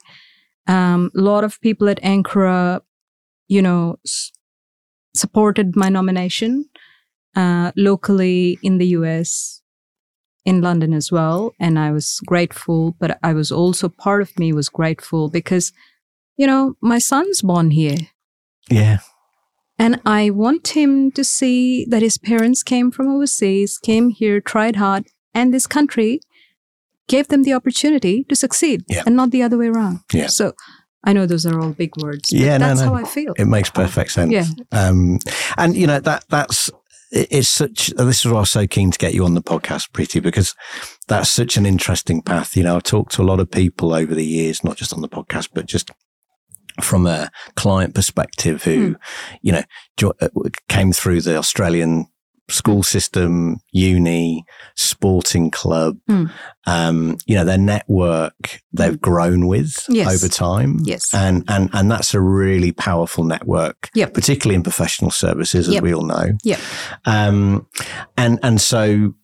Um, 0.68 1.12
a 1.16 1.22
lot 1.22 1.44
of 1.44 1.62
people 1.62 1.88
at 1.88 2.02
Ankura, 2.02 2.82
you 3.48 3.62
know, 3.62 3.98
s- 4.06 4.32
supported 5.14 5.76
my 5.76 5.90
nomination 5.90 6.66
uh, 7.36 7.72
locally 7.76 8.58
in 8.64 8.80
the 8.80 8.88
US, 9.00 9.62
in 10.46 10.62
London 10.62 10.94
as 10.94 11.12
well. 11.12 11.54
And 11.60 11.78
I 11.78 11.92
was 11.92 12.20
grateful, 12.26 12.96
but 13.00 13.20
I 13.22 13.34
was 13.34 13.52
also 13.52 13.90
part 13.90 14.22
of 14.24 14.40
me 14.40 14.52
was 14.52 14.70
grateful 14.70 15.30
because, 15.30 15.72
you 16.38 16.48
know, 16.48 16.74
my 16.82 16.98
son's 16.98 17.44
born 17.44 17.70
here. 17.72 17.98
Yeah. 18.70 19.00
And 19.78 20.00
I 20.06 20.30
want 20.30 20.70
him 20.70 21.12
to 21.12 21.24
see 21.24 21.86
that 21.90 22.02
his 22.02 22.18
parents 22.18 22.64
came 22.64 22.92
from 22.92 23.10
overseas, 23.10 23.78
came 23.78 24.10
here, 24.10 24.40
tried 24.40 24.78
hard, 24.78 25.08
and 25.34 25.54
this 25.54 25.68
country 25.68 26.22
gave 27.08 27.28
them 27.28 27.44
the 27.44 27.54
opportunity 27.54 28.24
to 28.30 28.36
succeed 28.36 28.84
Yeah. 28.88 29.04
and 29.06 29.16
not 29.16 29.32
the 29.32 29.44
other 29.44 29.58
way 29.58 29.68
around. 29.68 30.00
Yeah. 30.14 30.28
So 30.28 30.54
I 31.04 31.14
know 31.14 31.26
those 31.28 31.46
are 31.46 31.60
all 31.60 31.72
big 31.72 31.92
words. 32.02 32.32
But 32.32 32.40
Yeah, 32.40 32.58
no, 32.58 32.68
that's 32.68 32.80
no. 32.82 32.88
how 32.88 32.96
I 32.96 33.04
feel. 33.04 33.34
It 33.38 33.46
makes 33.46 33.70
perfect 33.70 34.12
sense. 34.12 34.32
Yeah. 34.32 34.46
Um, 34.72 35.20
and 35.58 35.76
you 35.76 35.88
know 35.88 36.00
that 36.00 36.24
that's 36.30 36.72
it's 37.12 37.48
such. 37.48 37.90
This 37.96 38.26
is 38.26 38.32
why 38.32 38.38
I 38.38 38.40
was 38.42 38.50
so 38.50 38.66
keen 38.68 38.92
to 38.92 38.98
get 38.98 39.14
you 39.14 39.24
on 39.26 39.36
the 39.36 39.44
podcast, 39.44 39.92
Preeti, 39.92 40.22
because 40.22 40.56
that's 41.08 41.30
such 41.30 41.56
an 41.58 41.66
interesting 41.66 42.22
path. 42.22 42.58
You 42.58 42.64
know, 42.64 42.76
I've 42.76 42.84
talked 42.84 43.12
to 43.14 43.22
a 43.22 43.24
lot 43.30 43.40
of 43.40 43.52
people 43.52 43.94
over 43.94 44.16
the 44.16 44.26
years, 44.26 44.64
not 44.64 44.76
just 44.78 44.92
on 44.94 45.02
the 45.02 45.08
podcast, 45.08 45.50
but 45.54 45.68
just 45.68 45.92
from 46.82 47.06
a 47.08 47.30
client 47.56 47.94
perspective, 47.96 48.64
who 48.64 48.88
Hmm. 48.88 48.94
you 49.42 49.52
know 49.52 49.64
jo- 49.98 50.14
uh, 50.22 50.30
came 50.70 50.92
through 50.94 51.22
the 51.22 51.38
Australian 51.38 52.08
school 52.48 52.84
system, 52.84 53.58
uni, 53.72 54.46
sporting 54.76 55.50
club, 55.50 55.98
Mm. 56.08 56.30
um, 56.68 57.18
you 57.26 57.34
know, 57.34 57.44
their 57.44 57.58
network 57.58 58.62
they've 58.72 59.02
grown 59.02 59.48
with 59.48 59.84
Yes. 59.90 60.08
over 60.14 60.28
time. 60.32 60.78
Yes. 60.84 61.12
And, 61.12 61.44
and, 61.48 61.72
and 61.74 61.90
that's 61.90 62.14
a 62.14 62.22
really 62.22 62.72
powerful 62.72 63.24
network, 63.24 63.90
Yep. 63.96 64.14
particularly 64.14 64.54
in 64.56 64.62
professional 64.62 65.10
services, 65.10 65.68
as 65.68 65.74
Yep. 65.74 65.84
we 65.84 65.96
all 65.96 66.06
know. 66.06 66.34
Yep. 66.44 66.60
Um, 67.06 67.66
and, 68.16 68.38
and 68.44 68.62
so 68.62 69.16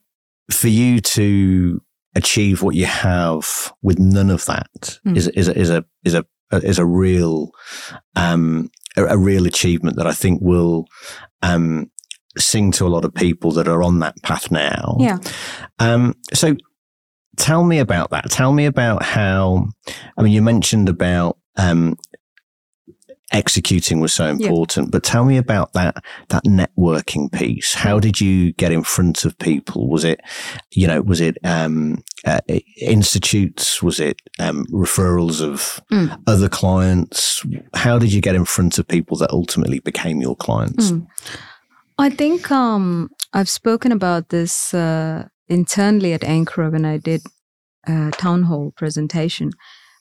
for 0.50 0.70
you 0.70 1.00
to 1.02 1.80
achieve 2.16 2.64
what 2.64 2.74
you 2.76 2.88
have 2.88 3.72
with 3.84 4.00
none 4.00 4.32
of 4.32 4.46
that 4.46 4.98
Mm. 5.06 5.16
is 5.16 5.28
is 5.28 5.48
a, 5.48 5.56
is 5.58 5.70
a, 5.70 5.86
is 6.04 6.14
a, 6.16 6.26
is 6.52 6.80
a 6.80 6.86
real, 6.86 7.52
um, 8.16 8.70
a, 8.98 9.06
a 9.06 9.18
real 9.18 9.46
achievement 9.46 9.98
that 9.98 10.08
I 10.08 10.14
think 10.14 10.42
will, 10.42 10.86
um, 11.42 11.90
sing 12.38 12.72
to 12.72 12.88
a 12.88 12.90
lot 12.90 13.04
of 13.04 13.14
people 13.14 13.52
that 13.52 13.68
are 13.68 13.84
on 13.84 14.00
that 14.00 14.16
path 14.24 14.52
now. 14.52 14.96
Yeah. 15.00 15.18
Um, 15.80 16.16
so 16.34 16.56
tell 17.38 17.64
me 17.64 17.80
about 17.80 18.12
that. 18.12 18.30
Tell 18.32 18.54
me 18.54 18.66
about 18.66 19.04
how, 19.04 19.68
I 20.18 20.22
mean, 20.22 20.32
you 20.32 20.42
mentioned 20.42 20.88
about, 20.88 21.38
um, 21.58 21.98
executing 23.32 24.00
was 24.00 24.14
so 24.14 24.26
important, 24.26 24.92
but 24.92 25.04
tell 25.04 25.26
me 25.26 25.38
about 25.38 25.74
that, 25.74 26.04
that 26.30 26.44
networking 26.44 27.32
piece. 27.32 27.74
How 27.74 28.00
did 28.00 28.20
you 28.20 28.54
get 28.54 28.72
in 28.72 28.84
front 28.84 29.26
of 29.26 29.38
people? 29.40 29.90
Was 29.90 30.04
it, 30.04 30.20
you 30.72 30.88
know, 30.88 31.02
was 31.02 31.22
it, 31.22 31.38
um, 31.44 32.04
uh, 32.26 32.42
institutes? 32.80 33.82
Was 33.82 34.00
it, 34.00 34.18
um, 34.40 34.66
referrals 34.66 35.42
of 35.42 35.80
Mm. 35.92 36.18
other 36.28 36.50
clients? 36.50 37.42
How 37.74 37.98
did 38.00 38.12
you 38.14 38.22
get 38.22 38.36
in 38.36 38.46
front 38.46 38.78
of 38.80 38.88
people 38.88 39.18
that 39.18 39.32
ultimately 39.32 39.80
became 39.80 40.22
your 40.22 40.36
clients? 40.36 40.92
Mm. 40.92 41.08
I 41.98 42.10
think 42.10 42.52
um, 42.52 43.10
I've 43.34 43.50
spoken 43.50 43.92
about 43.92 44.30
this 44.30 44.74
uh, 44.74 45.28
internally 45.48 46.14
at 46.14 46.22
Ankura 46.22 46.72
when 46.72 46.86
I 46.86 46.98
did 46.98 47.22
a 47.88 48.12
town 48.12 48.44
hall 48.44 48.74
presentation. 48.76 49.52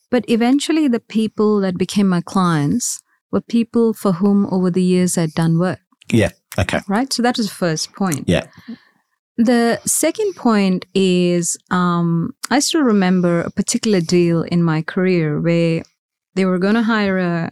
But 0.09 0.25
eventually, 0.27 0.87
the 0.89 0.99
people 0.99 1.61
that 1.61 1.77
became 1.77 2.07
my 2.07 2.21
clients 2.21 3.01
were 3.31 3.41
people 3.41 3.93
for 3.93 4.13
whom 4.13 4.45
over 4.51 4.69
the 4.69 4.83
years 4.83 5.17
I'd 5.17 5.33
done 5.33 5.57
work, 5.57 5.79
Yeah. 6.11 6.31
Okay. 6.59 6.79
right? 6.87 7.11
So 7.11 7.21
that 7.23 7.37
was 7.37 7.47
the 7.47 7.53
first 7.55 7.93
point. 7.93 8.25
Yeah. 8.27 8.45
The 9.37 9.79
second 9.85 10.35
point 10.35 10.85
is 10.93 11.57
um, 11.71 12.35
I 12.49 12.59
still 12.59 12.81
remember 12.83 13.41
a 13.41 13.49
particular 13.51 14.01
deal 14.01 14.43
in 14.43 14.61
my 14.61 14.81
career 14.81 15.39
where 15.39 15.83
they 16.35 16.45
were 16.45 16.59
going 16.59 16.75
to 16.75 16.83
hire 16.83 17.17
a 17.17 17.51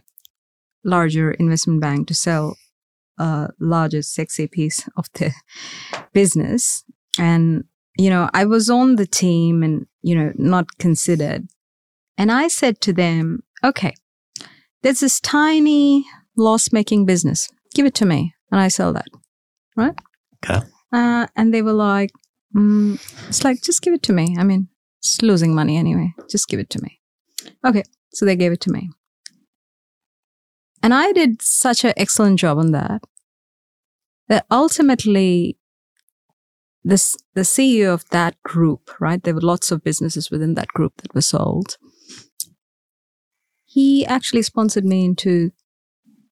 larger 0.84 1.32
investment 1.32 1.80
bank 1.80 2.08
to 2.08 2.14
sell 2.14 2.56
a 3.18 3.48
larger, 3.58 4.02
sexy 4.02 4.46
piece 4.46 4.88
of 4.96 5.06
the 5.14 5.32
business. 6.12 6.84
And, 7.18 7.64
you 7.98 8.10
know, 8.10 8.30
I 8.32 8.44
was 8.44 8.70
on 8.70 8.96
the 8.96 9.06
team 9.06 9.62
and, 9.62 9.86
you 10.02 10.14
know, 10.14 10.32
not 10.36 10.78
considered. 10.78 11.48
And 12.16 12.30
I 12.30 12.48
said 12.48 12.80
to 12.82 12.92
them, 12.92 13.42
okay, 13.64 13.94
there's 14.82 15.00
this 15.00 15.20
tiny 15.20 16.04
loss 16.36 16.72
making 16.72 17.06
business. 17.06 17.48
Give 17.74 17.86
it 17.86 17.94
to 17.96 18.06
me 18.06 18.34
and 18.50 18.60
I 18.60 18.68
sell 18.68 18.92
that. 18.92 19.08
Right? 19.76 19.94
Okay. 20.44 20.66
Uh, 20.92 21.26
and 21.36 21.54
they 21.54 21.62
were 21.62 21.72
like, 21.72 22.10
mm, 22.54 22.94
it's 23.28 23.44
like, 23.44 23.62
just 23.62 23.82
give 23.82 23.94
it 23.94 24.02
to 24.04 24.12
me. 24.12 24.36
I 24.38 24.44
mean, 24.44 24.68
it's 24.98 25.22
losing 25.22 25.54
money 25.54 25.76
anyway. 25.76 26.14
Just 26.28 26.48
give 26.48 26.60
it 26.60 26.70
to 26.70 26.82
me. 26.82 27.00
Okay. 27.64 27.82
So 28.12 28.26
they 28.26 28.36
gave 28.36 28.52
it 28.52 28.60
to 28.62 28.72
me. 28.72 28.90
And 30.82 30.94
I 30.94 31.12
did 31.12 31.42
such 31.42 31.84
an 31.84 31.92
excellent 31.96 32.38
job 32.38 32.58
on 32.58 32.72
that 32.72 33.02
that 34.28 34.46
ultimately 34.50 35.58
this 36.84 37.16
the 37.34 37.42
CEO 37.42 37.92
of 37.92 38.08
that 38.10 38.40
group, 38.42 38.90
right? 39.00 39.22
There 39.22 39.34
were 39.34 39.40
lots 39.40 39.70
of 39.70 39.84
businesses 39.84 40.30
within 40.30 40.54
that 40.54 40.68
group 40.68 40.94
that 41.02 41.14
were 41.14 41.20
sold. 41.20 41.76
He 43.72 44.04
actually 44.06 44.42
sponsored 44.42 44.84
me 44.84 45.04
into 45.04 45.52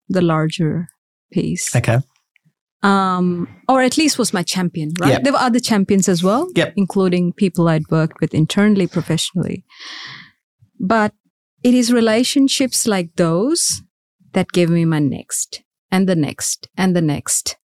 the 0.08 0.20
larger 0.22 0.88
piece 1.30 1.76
Okay. 1.76 1.98
um, 2.82 3.46
or 3.68 3.80
at 3.82 3.96
least 3.96 4.18
was 4.18 4.32
my 4.32 4.42
champion, 4.42 4.90
right? 5.00 5.10
Yep. 5.12 5.22
There 5.22 5.32
were 5.34 5.38
other 5.38 5.60
champions 5.60 6.08
as 6.08 6.22
well, 6.22 6.48
Yep. 6.56 6.72
including 6.76 7.32
people 7.32 7.68
I'd 7.68 7.88
worked 7.90 8.20
with 8.20 8.34
internally, 8.34 8.86
professionally. 8.88 9.64
But 10.80 11.12
it 11.62 11.74
is 11.74 11.92
relationships 11.92 12.86
like 12.86 13.10
those 13.16 13.82
that 14.32 14.50
gave 14.52 14.70
me 14.70 14.84
my 14.84 14.98
next 14.98 15.62
and 15.92 16.08
the 16.08 16.16
next 16.16 16.68
and 16.76 16.96
the 16.96 17.02
next. 17.02 17.56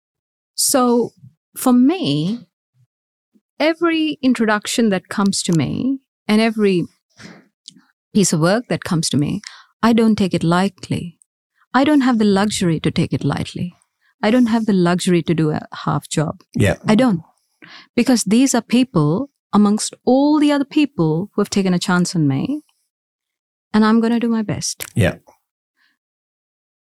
So 0.55 1.11
for 1.57 1.73
me, 1.73 2.47
every 3.59 4.17
introduction 4.21 4.89
that 4.89 5.07
comes 5.09 5.41
to 5.43 5.53
me 5.53 5.99
and 6.27 6.41
every 6.41 6.85
piece 8.13 8.33
of 8.33 8.39
work 8.39 8.67
that 8.69 8.83
comes 8.83 9.09
to 9.09 9.17
me, 9.17 9.41
I 9.81 9.93
don't 9.93 10.15
take 10.15 10.33
it 10.33 10.43
lightly. 10.43 11.19
I 11.73 11.83
don't 11.83 12.01
have 12.01 12.19
the 12.19 12.25
luxury 12.25 12.79
to 12.79 12.91
take 12.91 13.13
it 13.13 13.23
lightly. 13.23 13.73
I 14.21 14.31
don't 14.31 14.45
have 14.47 14.65
the 14.65 14.73
luxury 14.73 15.21
to 15.23 15.33
do 15.33 15.51
a 15.51 15.67
half 15.85 16.07
job. 16.07 16.41
Yeah. 16.55 16.77
I 16.87 16.95
don't. 16.95 17.21
Because 17.95 18.23
these 18.23 18.55
are 18.55 18.61
people 18.61 19.29
amongst 19.51 19.93
all 20.05 20.39
the 20.39 20.51
other 20.51 20.65
people 20.65 21.29
who 21.33 21.41
have 21.41 21.49
taken 21.49 21.73
a 21.73 21.79
chance 21.79 22.15
on 22.15 22.27
me. 22.27 22.61
And 23.73 23.83
I'm 23.83 23.99
going 23.99 24.13
to 24.13 24.19
do 24.19 24.29
my 24.29 24.43
best. 24.43 24.85
Yeah. 24.95 25.15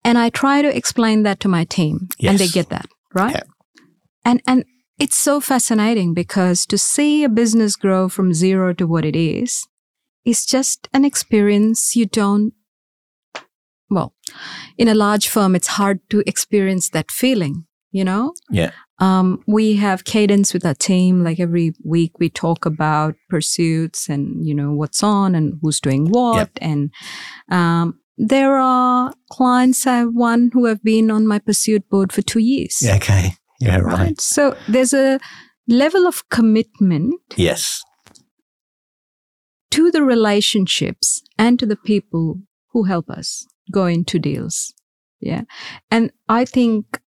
And 0.04 0.18
I 0.18 0.30
try 0.30 0.62
to 0.62 0.76
explain 0.76 1.24
that 1.24 1.40
to 1.42 1.48
my 1.48 1.66
team 1.66 2.08
and 2.24 2.40
they 2.40 2.48
get 2.48 2.70
that, 2.70 2.88
right? 3.14 3.36
Yeah. 3.36 3.44
And 4.24 4.42
and 4.48 4.64
it's 4.98 5.18
so 5.18 5.40
fascinating 5.40 6.14
because 6.14 6.66
to 6.68 6.78
see 6.78 7.24
a 7.24 7.30
business 7.30 7.76
grow 7.76 8.10
from 8.10 8.34
zero 8.34 8.74
to 8.74 8.88
what 8.88 9.06
it 9.06 9.16
is 9.16 9.68
is 10.26 10.46
just 10.46 10.88
an 10.94 11.06
experience 11.06 11.96
you 11.96 12.06
don't 12.06 12.54
well, 13.90 14.14
in 14.78 14.88
a 14.88 14.94
large 14.94 15.28
firm 15.28 15.56
it's 15.56 15.68
hard 15.68 16.00
to 16.10 16.24
experience 16.28 16.90
that 16.90 17.12
feeling, 17.12 17.66
you 17.92 18.04
know? 18.04 18.34
Yeah. 18.52 18.72
Um, 19.00 19.44
we 19.48 19.76
have 19.76 20.04
cadence 20.04 20.54
with 20.54 20.66
our 20.66 20.74
team. 20.74 21.24
Like 21.24 21.40
every 21.40 21.74
week, 21.84 22.20
we 22.20 22.30
talk 22.30 22.66
about 22.66 23.16
pursuits 23.30 24.10
and 24.10 24.46
you 24.46 24.54
know 24.54 24.74
what's 24.74 25.02
on 25.02 25.36
and 25.36 25.58
who's 25.62 25.80
doing 25.80 26.08
what. 26.10 26.50
And 26.62 26.92
um, 27.50 28.00
there 28.18 28.58
are 28.58 29.14
clients 29.32 29.88
I've 29.88 30.14
won 30.14 30.52
who 30.54 30.66
have 30.66 30.84
been 30.84 31.10
on 31.12 31.26
my 31.26 31.40
pursuit 31.40 31.90
board 31.90 32.12
for 32.12 32.22
two 32.22 32.40
years. 32.40 32.80
Yeah. 32.82 32.98
Okay. 32.98 33.32
Yeah. 33.62 33.78
Right. 33.78 34.20
So 34.20 34.58
there's 34.68 34.94
a 34.94 35.20
level 35.70 36.06
of 36.06 36.28
commitment 36.30 37.16
Yes. 37.38 37.82
To 39.72 39.92
the 39.92 40.04
relationships 40.04 41.22
and 41.38 41.60
to 41.60 41.66
the 41.66 41.76
people 41.76 42.42
who 42.72 42.84
help 42.84 43.10
us 43.10 43.46
go 43.72 43.86
into 43.86 44.20
deals. 44.20 44.74
Yeah. 45.20 45.44
And 45.92 46.12
I 46.28 46.46
think 46.46 47.00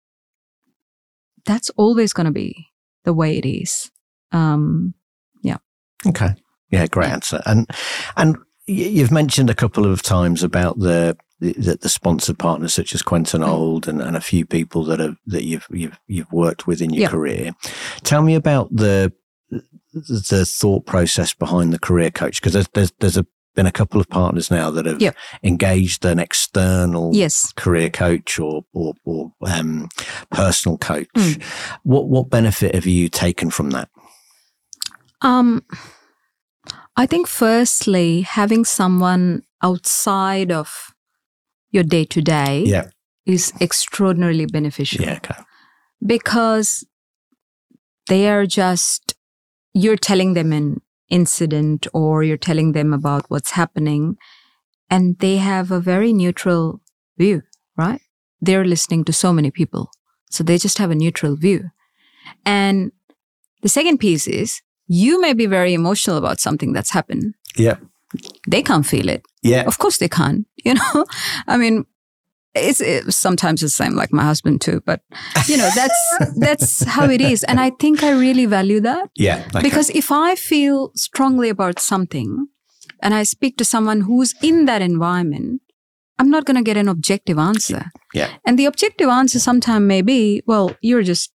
that's 1.45 1.71
always 1.71 2.13
going 2.13 2.27
to 2.27 2.33
be 2.33 2.67
the 3.05 3.15
way 3.15 3.39
it 3.39 3.47
is. 3.47 3.91
Um, 4.33 4.95
yeah. 5.43 5.59
Okay. 6.07 6.35
Yeah, 6.71 6.87
great 6.87 7.11
answer. 7.11 7.41
And 7.47 7.69
and 8.17 8.37
you've 8.67 9.11
mentioned 9.11 9.51
a 9.51 9.55
couple 9.55 9.91
of 9.91 10.03
times 10.03 10.43
about 10.43 10.79
the 10.79 11.17
the, 11.41 11.79
the 11.81 11.89
sponsored 11.89 12.39
partners 12.39 12.75
such 12.75 12.95
as 12.95 13.03
Quentin 13.03 13.41
Mm. 13.41 13.49
Olde 13.49 13.89
and, 13.89 14.03
and 14.03 14.17
a 14.17 14.21
few 14.21 14.45
people 14.45 14.85
that 14.85 15.01
have 15.01 15.17
that 15.27 15.45
you've 15.45 15.67
you've 15.71 15.99
you've 16.07 16.33
worked 16.33 16.67
with 16.67 16.81
in 16.83 16.91
your 16.91 17.09
career. 17.09 17.53
Tell 18.03 18.23
me 18.23 18.35
about 18.35 18.69
the 18.75 19.13
the 19.93 20.45
thought 20.47 20.87
process 20.87 21.35
behind 21.35 21.73
the 21.73 21.79
career 21.79 22.11
coach 22.11 22.41
because 22.41 22.53
there's 22.53 22.69
there's 22.75 22.93
there's 23.01 23.17
a, 23.17 23.27
been 23.55 23.67
a 23.67 23.73
couple 23.73 24.01
of 24.01 24.09
partners 24.09 24.51
now 24.51 24.71
that 24.71 24.87
have 24.87 25.03
Yeah. 25.03 25.11
engaged 25.43 26.05
an 26.05 26.19
external 26.21 27.11
yes. 27.15 27.53
career 27.53 27.91
coach 27.91 28.39
or 28.39 28.65
or, 28.73 28.95
or 29.05 29.33
um, 29.47 29.89
personal 30.31 30.79
coach. 30.79 31.09
Mm. 31.17 31.43
What 31.83 32.09
what 32.09 32.31
benefit 32.31 32.75
have 32.75 32.87
you 32.87 33.09
taken 33.09 33.51
from 33.51 33.71
that? 33.71 33.89
Um, 35.23 35.65
I 36.97 37.07
think 37.07 37.27
firstly, 37.27 38.23
having 38.23 38.65
someone 38.65 39.43
outside 39.63 40.53
of 40.53 40.95
your 41.71 41.85
day 41.85 42.05
to 42.05 42.21
day 42.23 42.83
is 43.27 43.53
extraordinarily 43.61 44.47
beneficial. 44.47 45.05
Yeah. 45.05 45.17
Okay. 45.17 45.41
because 46.05 46.85
they 48.09 48.29
are 48.29 48.47
just 48.47 49.15
you're 49.73 49.97
telling 49.97 50.35
them 50.35 50.53
an 50.53 50.81
incident 51.09 51.87
or 51.93 52.23
you're 52.23 52.37
telling 52.37 52.73
them 52.73 52.93
about 52.93 53.25
what's 53.29 53.53
happening 53.53 54.17
and 54.89 55.19
they 55.19 55.37
have 55.37 55.71
a 55.71 55.81
very 55.81 56.13
neutral 56.13 56.81
view 57.19 57.43
right? 57.77 58.01
They're 58.41 58.65
listening 58.65 59.05
to 59.05 59.13
so 59.13 59.33
many 59.33 59.51
people 59.51 59.91
so 60.31 60.45
they 60.45 60.59
just 60.59 60.79
have 60.79 60.91
a 60.91 60.95
neutral 60.95 61.37
view. 61.37 61.71
And 62.47 62.93
the 63.63 63.69
second 63.69 63.99
piece 63.99 64.27
is 64.29 64.63
you 64.87 65.21
may 65.21 65.33
be 65.35 65.47
very 65.47 65.75
emotional 65.75 66.17
about 66.17 66.41
something 66.41 66.73
that's 66.73 66.91
happened. 66.91 67.35
Yeah. 67.57 67.77
they 68.49 68.63
can't 68.63 68.87
feel 68.87 69.09
it. 69.09 69.23
Yeah. 69.43 69.63
of 69.63 69.79
course 69.79 69.99
they 69.99 70.09
can't 70.09 70.47
you 70.65 70.75
know? 70.75 71.05
I 71.47 71.57
mean 71.57 71.87
it's 72.55 72.81
it, 72.81 73.13
sometimes 73.13 73.63
it's 73.63 73.77
the 73.77 73.85
same 73.85 73.95
like 73.95 74.13
my 74.13 74.25
husband 74.25 74.61
too 74.61 74.81
but 74.85 75.01
you 75.47 75.57
know 75.57 75.69
that's 75.75 76.01
that's 76.39 76.85
how 76.85 77.09
it 77.09 77.21
is 77.21 77.45
and 77.45 77.61
i 77.61 77.71
think 77.71 78.03
i 78.03 78.11
really 78.11 78.47
value 78.47 78.81
that 78.81 79.09
Yeah. 79.17 79.45
okay. 79.55 79.63
because 79.63 79.91
if 79.91 80.11
i 80.11 80.35
feel 80.35 80.91
strongly 80.97 81.49
about 81.49 81.79
something 81.79 82.49
and 83.03 83.15
i 83.15 83.23
speak 83.23 83.57
to 83.59 83.65
someone 83.65 84.01
who's 84.03 84.35
in 84.43 84.65
that 84.67 84.83
environment 84.83 85.63
i'm 86.19 86.29
not 86.31 86.45
going 86.45 86.57
to 86.57 86.63
get 86.65 86.77
an 86.77 86.89
objective 86.89 87.39
answer 87.39 87.85
Yeah. 88.15 88.31
and 88.45 88.59
the 88.59 88.67
objective 88.67 89.09
answer 89.09 89.39
sometime 89.39 89.87
may 89.87 90.03
be 90.03 90.43
well 90.47 90.77
you're 90.81 91.05
just 91.05 91.33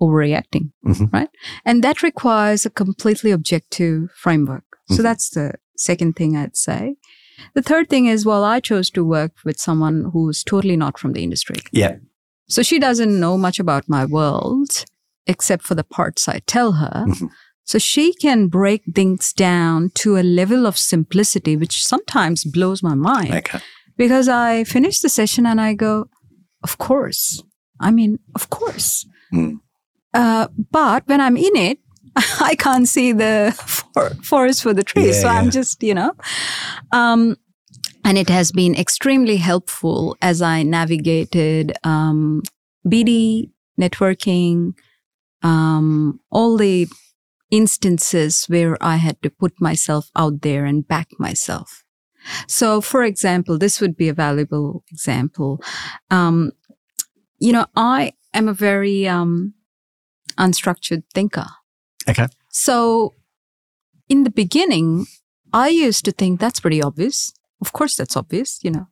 overreacting 0.00 0.72
Mhm. 0.84 1.12
right 1.12 1.28
and 1.64 1.82
that 1.84 2.02
requires 2.02 2.66
a 2.66 2.70
completely 2.70 3.30
objective 3.30 4.10
framework 4.16 4.64
so 4.88 4.96
Mhm. 4.96 5.02
that's 5.02 5.30
the 5.30 5.52
second 5.76 6.14
thing 6.16 6.36
i'd 6.36 6.56
say 6.56 6.96
the 7.54 7.62
third 7.62 7.88
thing 7.90 8.06
is 8.06 8.24
well 8.26 8.44
i 8.44 8.60
chose 8.60 8.90
to 8.90 9.04
work 9.04 9.32
with 9.44 9.58
someone 9.58 10.10
who's 10.12 10.42
totally 10.44 10.76
not 10.76 10.98
from 10.98 11.12
the 11.12 11.22
industry 11.22 11.56
Yeah. 11.72 11.96
so 12.48 12.62
she 12.62 12.78
doesn't 12.78 13.18
know 13.20 13.36
much 13.38 13.58
about 13.60 13.88
my 13.88 14.04
world 14.04 14.84
except 15.26 15.62
for 15.62 15.76
the 15.76 15.84
parts 15.84 16.26
I 16.28 16.40
tell 16.46 16.72
her. 16.72 17.04
Mhm. 17.06 17.28
So 17.64 17.78
she 17.78 18.12
can 18.12 18.48
break 18.48 18.82
things 18.92 19.32
down 19.32 19.90
to 20.02 20.16
a 20.18 20.22
level 20.40 20.66
of 20.66 20.76
simplicity, 20.76 21.56
which 21.56 21.86
sometimes 21.86 22.42
blows 22.44 22.82
my 22.82 22.94
mind 22.96 23.32
Okay. 23.32 23.60
because 23.96 24.26
I 24.28 24.64
finish 24.64 24.98
the 25.00 25.08
session 25.08 25.46
and 25.46 25.60
I 25.60 25.74
go, 25.74 26.08
Of 26.64 26.76
course. 26.78 27.40
I 27.80 27.90
mean, 27.92 28.18
of 28.34 28.50
course. 28.50 29.06
Mm. 29.32 29.60
Uh, 30.12 30.48
but 30.72 31.06
when 31.06 31.20
I'm 31.20 31.36
in 31.36 31.54
it, 31.56 31.78
I 32.40 32.54
can't 32.54 32.88
see 32.88 33.12
the 33.12 33.54
for- 33.66 34.10
forest 34.22 34.62
for 34.62 34.74
the 34.74 34.84
trees. 34.84 35.16
Yeah, 35.16 35.22
so 35.22 35.28
I'm 35.28 35.50
just, 35.50 35.82
you 35.82 35.94
know. 35.94 36.12
Um, 36.92 37.36
and 38.04 38.18
it 38.18 38.28
has 38.28 38.52
been 38.52 38.74
extremely 38.74 39.36
helpful 39.36 40.16
as 40.20 40.42
I 40.42 40.62
navigated 40.62 41.72
um, 41.84 42.42
BD, 42.86 43.50
networking, 43.80 44.74
um, 45.42 46.20
all 46.30 46.56
the 46.56 46.88
instances 47.50 48.46
where 48.46 48.76
I 48.80 48.96
had 48.96 49.22
to 49.22 49.30
put 49.30 49.60
myself 49.60 50.10
out 50.16 50.42
there 50.42 50.64
and 50.64 50.86
back 50.86 51.08
myself. 51.18 51.84
So, 52.46 52.80
for 52.80 53.02
example, 53.02 53.58
this 53.58 53.80
would 53.80 53.96
be 53.96 54.08
a 54.08 54.14
valuable 54.14 54.84
example. 54.90 55.60
Um, 56.10 56.52
you 57.38 57.52
know, 57.52 57.66
I 57.76 58.12
am 58.32 58.48
a 58.48 58.54
very 58.54 59.06
um, 59.06 59.54
unstructured 60.38 61.02
thinker. 61.12 61.46
Okay. 62.08 62.26
So, 62.48 63.14
in 64.08 64.24
the 64.24 64.30
beginning, 64.30 65.06
I 65.52 65.68
used 65.68 66.04
to 66.06 66.12
think 66.12 66.40
that's 66.40 66.60
pretty 66.60 66.82
obvious. 66.82 67.32
Of 67.60 67.72
course, 67.72 67.96
that's 67.96 68.16
obvious, 68.16 68.58
you 68.62 68.70
know. 68.70 68.86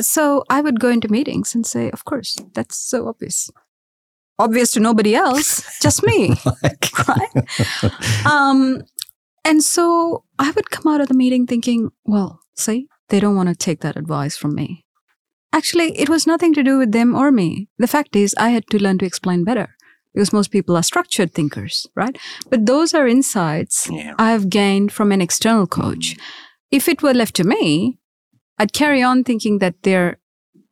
So 0.00 0.44
I 0.48 0.60
would 0.60 0.80
go 0.80 0.88
into 0.88 1.08
meetings 1.08 1.54
and 1.54 1.66
say, 1.66 1.90
of 1.90 2.04
course, 2.04 2.36
that's 2.54 2.76
so 2.76 3.08
obvious. 3.08 3.50
Obvious 4.38 4.70
to 4.72 4.80
nobody 4.80 5.16
else, 5.16 5.64
just 5.80 6.04
me, 6.04 6.36
right? 7.08 8.24
Um, 8.24 8.82
and 9.44 9.62
so 9.62 10.24
I 10.38 10.52
would 10.52 10.70
come 10.70 10.92
out 10.92 11.00
of 11.00 11.08
the 11.08 11.14
meeting 11.14 11.46
thinking, 11.46 11.90
well, 12.04 12.40
see, 12.56 12.86
they 13.08 13.18
don't 13.18 13.34
want 13.34 13.48
to 13.48 13.56
take 13.56 13.80
that 13.80 13.96
advice 13.96 14.36
from 14.36 14.54
me. 14.54 14.84
Actually, 15.52 15.98
it 15.98 16.08
was 16.08 16.26
nothing 16.26 16.54
to 16.54 16.62
do 16.62 16.78
with 16.78 16.92
them 16.92 17.16
or 17.16 17.32
me. 17.32 17.68
The 17.78 17.88
fact 17.88 18.14
is, 18.14 18.34
I 18.38 18.50
had 18.50 18.68
to 18.68 18.80
learn 18.80 18.98
to 18.98 19.06
explain 19.06 19.42
better 19.42 19.74
because 20.14 20.32
most 20.32 20.50
people 20.50 20.76
are 20.76 20.82
structured 20.82 21.32
thinkers, 21.34 21.86
right? 21.94 22.16
But 22.50 22.66
those 22.66 22.94
are 22.94 23.06
insights 23.06 23.88
yeah. 23.90 24.14
I 24.18 24.30
have 24.32 24.48
gained 24.48 24.92
from 24.92 25.12
an 25.12 25.20
external 25.20 25.66
coach. 25.66 26.16
If 26.70 26.88
it 26.88 27.02
were 27.02 27.14
left 27.14 27.34
to 27.36 27.44
me, 27.44 27.98
I'd 28.58 28.72
carry 28.72 29.02
on 29.02 29.24
thinking 29.24 29.58
that 29.58 29.82
they're 29.82 30.18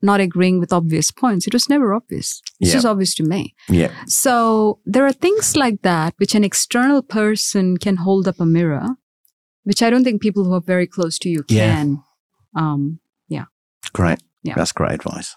not 0.03 0.21
agreeing 0.21 0.61
with 0.61 0.73
obvious 0.73 1.11
points. 1.11 1.47
It 1.47 1.53
was 1.55 1.69
never 1.69 1.95
obvious. 1.95 2.43
It's 2.61 2.69
Yeah. 2.71 2.75
just 2.75 2.87
obvious 2.87 3.15
to 3.15 3.23
me. 3.23 3.55
Yeah. 3.69 3.91
So 4.07 4.79
there 4.85 5.05
are 5.07 5.13
things 5.13 5.57
like 5.57 5.83
that 5.83 6.15
which 6.19 6.35
an 6.35 6.45
external 6.45 7.03
person 7.03 7.77
can 7.79 7.97
hold 7.97 8.29
up 8.29 8.39
a 8.41 8.47
mirror, 8.47 8.97
which 9.65 9.83
I 9.83 9.91
don't 9.91 10.05
think 10.05 10.21
people 10.23 10.45
who 10.45 10.53
are 10.55 10.61
very 10.61 10.87
close 10.87 11.19
to 11.21 11.29
you 11.29 11.45
Yeah. 11.49 11.75
can. 11.75 12.03
Um, 12.55 13.01
yeah. 13.29 13.47
Great. 13.93 14.19
Yeah. 14.43 14.55
That's 14.55 14.73
great 14.73 14.93
advice. 14.93 15.35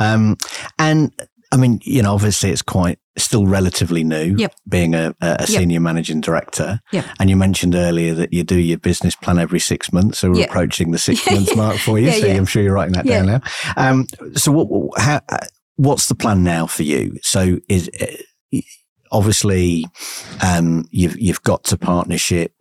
Um, 0.00 0.36
and 0.78 1.12
I 1.52 1.56
mean, 1.56 1.80
you 1.84 2.02
know, 2.02 2.14
obviously 2.14 2.50
it's 2.50 2.62
quite 2.62 2.98
still 3.18 3.46
relatively 3.46 4.02
new 4.04 4.34
Yep. 4.38 4.54
being 4.68 4.94
a, 4.94 5.14
a 5.20 5.26
a 5.26 5.36
Yep. 5.40 5.48
senior 5.48 5.80
managing 5.80 6.20
director. 6.22 6.80
Yep. 6.92 7.04
And 7.20 7.28
you 7.30 7.36
mentioned 7.36 7.74
earlier 7.74 8.14
that 8.14 8.32
you 8.32 8.42
do 8.42 8.58
your 8.58 8.78
business 8.78 9.14
plan 9.14 9.38
every 9.38 9.60
six 9.60 9.92
months. 9.92 10.18
So 10.18 10.30
we're 10.30 10.38
Yeah. 10.40 10.44
approaching 10.46 10.90
the 10.92 10.98
six 10.98 11.24
months 11.30 11.54
mark 11.54 11.76
for 11.76 11.98
you. 11.98 12.06
Yeah, 12.08 12.20
so 12.20 12.26
yeah. 12.26 12.34
I'm 12.36 12.46
sure 12.46 12.62
you're 12.62 12.72
writing 12.74 12.94
that 12.94 13.06
down 13.06 13.26
now. 13.26 13.40
Um, 13.76 14.06
so 14.34 14.50
what, 14.50 14.98
how, 14.98 15.20
what's 15.76 16.08
the 16.08 16.14
plan 16.14 16.42
now 16.42 16.66
for 16.66 16.84
you? 16.84 17.18
So 17.22 17.58
is, 17.68 17.90
uh, 18.00 18.58
obviously, 19.10 19.84
um, 20.42 20.86
you've, 20.90 21.18
you've 21.20 21.42
got 21.42 21.64
to 21.64 21.76
partnership. 21.76 22.54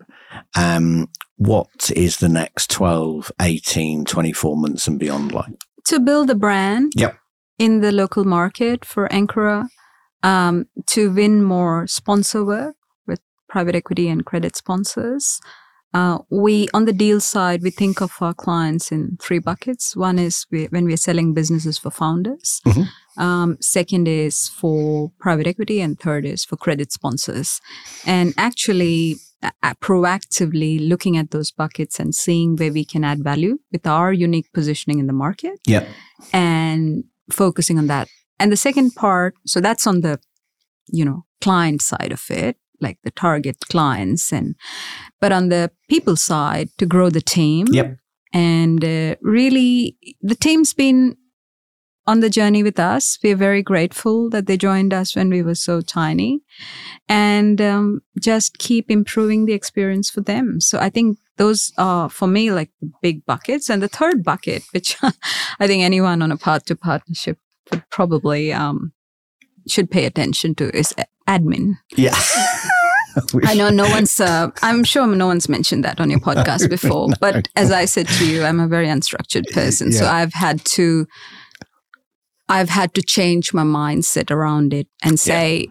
Um, 0.56 1.08
what 1.38 1.92
is 1.96 2.18
the 2.18 2.30
next 2.30 2.70
12, 2.72 3.32
18, 3.42 4.06
24 4.06 4.58
months 4.58 4.88
and 4.88 5.00
beyond 5.00 5.32
like? 5.32 5.54
to 5.86 6.00
build 6.00 6.30
a 6.30 6.36
brand 6.36 6.94
Yep. 6.96 7.18
In 7.60 7.82
the 7.82 7.92
local 7.92 8.24
market 8.26 8.84
for 8.86 9.08
Ankura, 9.10 9.68
um, 10.24 10.66
to 10.88 11.12
win 11.14 11.44
more 11.44 11.86
sponsor 11.88 12.44
work 12.44 12.76
with 13.08 13.20
private 13.50 13.76
equity 13.76 14.08
and 14.10 14.26
credit 14.26 14.56
sponsors. 14.56 15.40
Uh, 15.94 16.20
we 16.30 16.70
on 16.74 16.86
the 16.86 16.94
deal 16.94 17.20
side, 17.20 17.62
we 17.62 17.70
think 17.70 18.02
of 18.02 18.14
our 18.22 18.34
clients 18.34 18.92
in 18.92 19.18
three 19.22 19.40
buckets. 19.40 19.94
One 19.96 20.18
is 20.18 20.46
we, 20.50 20.66
when 20.68 20.86
we're 20.86 20.96
selling 20.98 21.34
businesses 21.34 21.78
for 21.78 21.92
founders. 21.92 22.62
Mhm. 22.66 22.88
Um, 23.18 23.58
second 23.60 24.08
is 24.08 24.48
for 24.48 25.12
private 25.20 25.48
equity, 25.48 25.82
and 25.82 26.00
third 26.00 26.26
is 26.26 26.46
for 26.46 26.56
credit 26.56 26.94
sponsors. 26.94 27.60
And 28.06 28.34
actually, 28.38 29.18
uh, 29.44 29.74
proactively 29.82 30.80
looking 30.88 31.18
at 31.18 31.32
those 31.32 31.52
buckets 31.52 32.00
and 32.00 32.16
seeing 32.16 32.56
where 32.56 32.72
we 32.72 32.86
can 32.86 33.04
add 33.04 33.22
value 33.24 33.58
with 33.72 33.86
our 33.86 34.14
unique 34.14 34.48
positioning 34.54 35.00
in 35.00 35.08
the 35.08 35.14
market 35.14 35.60
Yeah. 35.68 35.84
and 36.32 37.04
focusing 37.30 37.78
on 37.78 37.88
that. 37.88 38.08
And 38.40 38.52
the 38.52 38.58
second 38.58 38.96
part, 38.96 39.36
so 39.46 39.62
that's 39.62 39.86
on 39.86 40.02
the, 40.02 40.20
you 40.88 41.06
know, 41.06 41.26
client 41.42 41.82
side 41.82 42.12
of 42.12 42.24
it, 42.30 42.58
like 42.80 42.98
the 43.04 43.12
target 43.12 43.58
clients 43.70 44.34
and, 44.34 44.56
but 45.20 45.32
on 45.32 45.50
the 45.50 45.72
people 45.90 46.16
side 46.16 46.70
to 46.78 46.86
grow 46.86 47.10
the 47.10 47.22
team. 47.22 47.68
Yep. 47.72 47.98
And 48.34 48.84
uh, 48.84 49.16
really, 49.22 49.98
the 50.22 50.36
team's 50.36 50.74
been 50.74 51.18
on 52.12 52.20
the 52.20 52.30
journey 52.30 52.62
with 52.62 52.78
us. 52.78 53.18
We're 53.24 53.38
very 53.38 53.64
grateful 53.64 54.30
that 54.32 54.46
they 54.46 54.58
joined 54.58 54.94
us 54.94 55.16
when 55.16 55.30
we 55.30 55.42
were 55.42 55.56
so 55.56 55.80
tiny 55.80 56.42
and 57.08 57.62
um, 57.62 58.02
just 58.20 58.58
keep 58.58 58.92
improving 58.92 59.46
the 59.46 59.54
experience 59.54 60.10
for 60.10 60.20
them. 60.20 60.60
So 60.60 60.78
I 60.78 60.90
think 60.90 61.18
those 61.38 61.72
are 61.78 62.10
for 62.10 62.28
me 62.28 62.52
like 62.52 62.70
the 62.82 62.92
big 63.02 63.26
buckets. 63.26 63.70
And 63.70 63.82
the 63.82 63.88
third 63.88 64.26
bucket, 64.26 64.64
which 64.74 64.98
I 65.02 65.68
think 65.68 65.84
anyone 65.84 66.22
on 66.22 66.34
a 66.34 66.38
path 66.38 66.66
to 66.66 66.76
partnership 66.76 67.38
would 67.72 67.90
probably 67.90 68.52
um, 68.52 68.92
should 69.70 69.90
pay 69.90 70.04
attention 70.06 70.54
to 70.56 70.70
is 70.78 70.94
admin. 71.30 71.76
Yeah. 71.96 72.20
I 73.46 73.56
know 73.56 73.70
no 73.70 73.90
one's, 73.90 74.20
uh, 74.20 74.50
I'm 74.62 74.84
sure 74.84 75.08
no 75.08 75.28
one's 75.28 75.48
mentioned 75.48 75.86
that 75.86 76.02
on 76.02 76.10
your 76.10 76.20
podcast 76.20 76.70
before, 76.78 77.08
No. 77.08 77.16
but 77.22 77.48
as 77.56 77.72
I 77.72 77.86
said 77.86 78.08
to 78.08 78.26
you, 78.30 78.44
I'm 78.44 78.60
a 78.60 78.68
very 78.68 78.88
unstructured 78.88 79.50
person. 79.54 79.92
So 79.94 80.06
I've 80.06 80.34
had 80.34 80.64
to, 80.76 81.08
I've 82.52 82.70
had 82.70 82.94
to 82.96 83.02
change 83.02 83.54
my 83.54 83.64
mindset 83.64 84.30
around 84.32 84.74
it 84.74 84.88
and 85.04 85.20
say, 85.20 85.68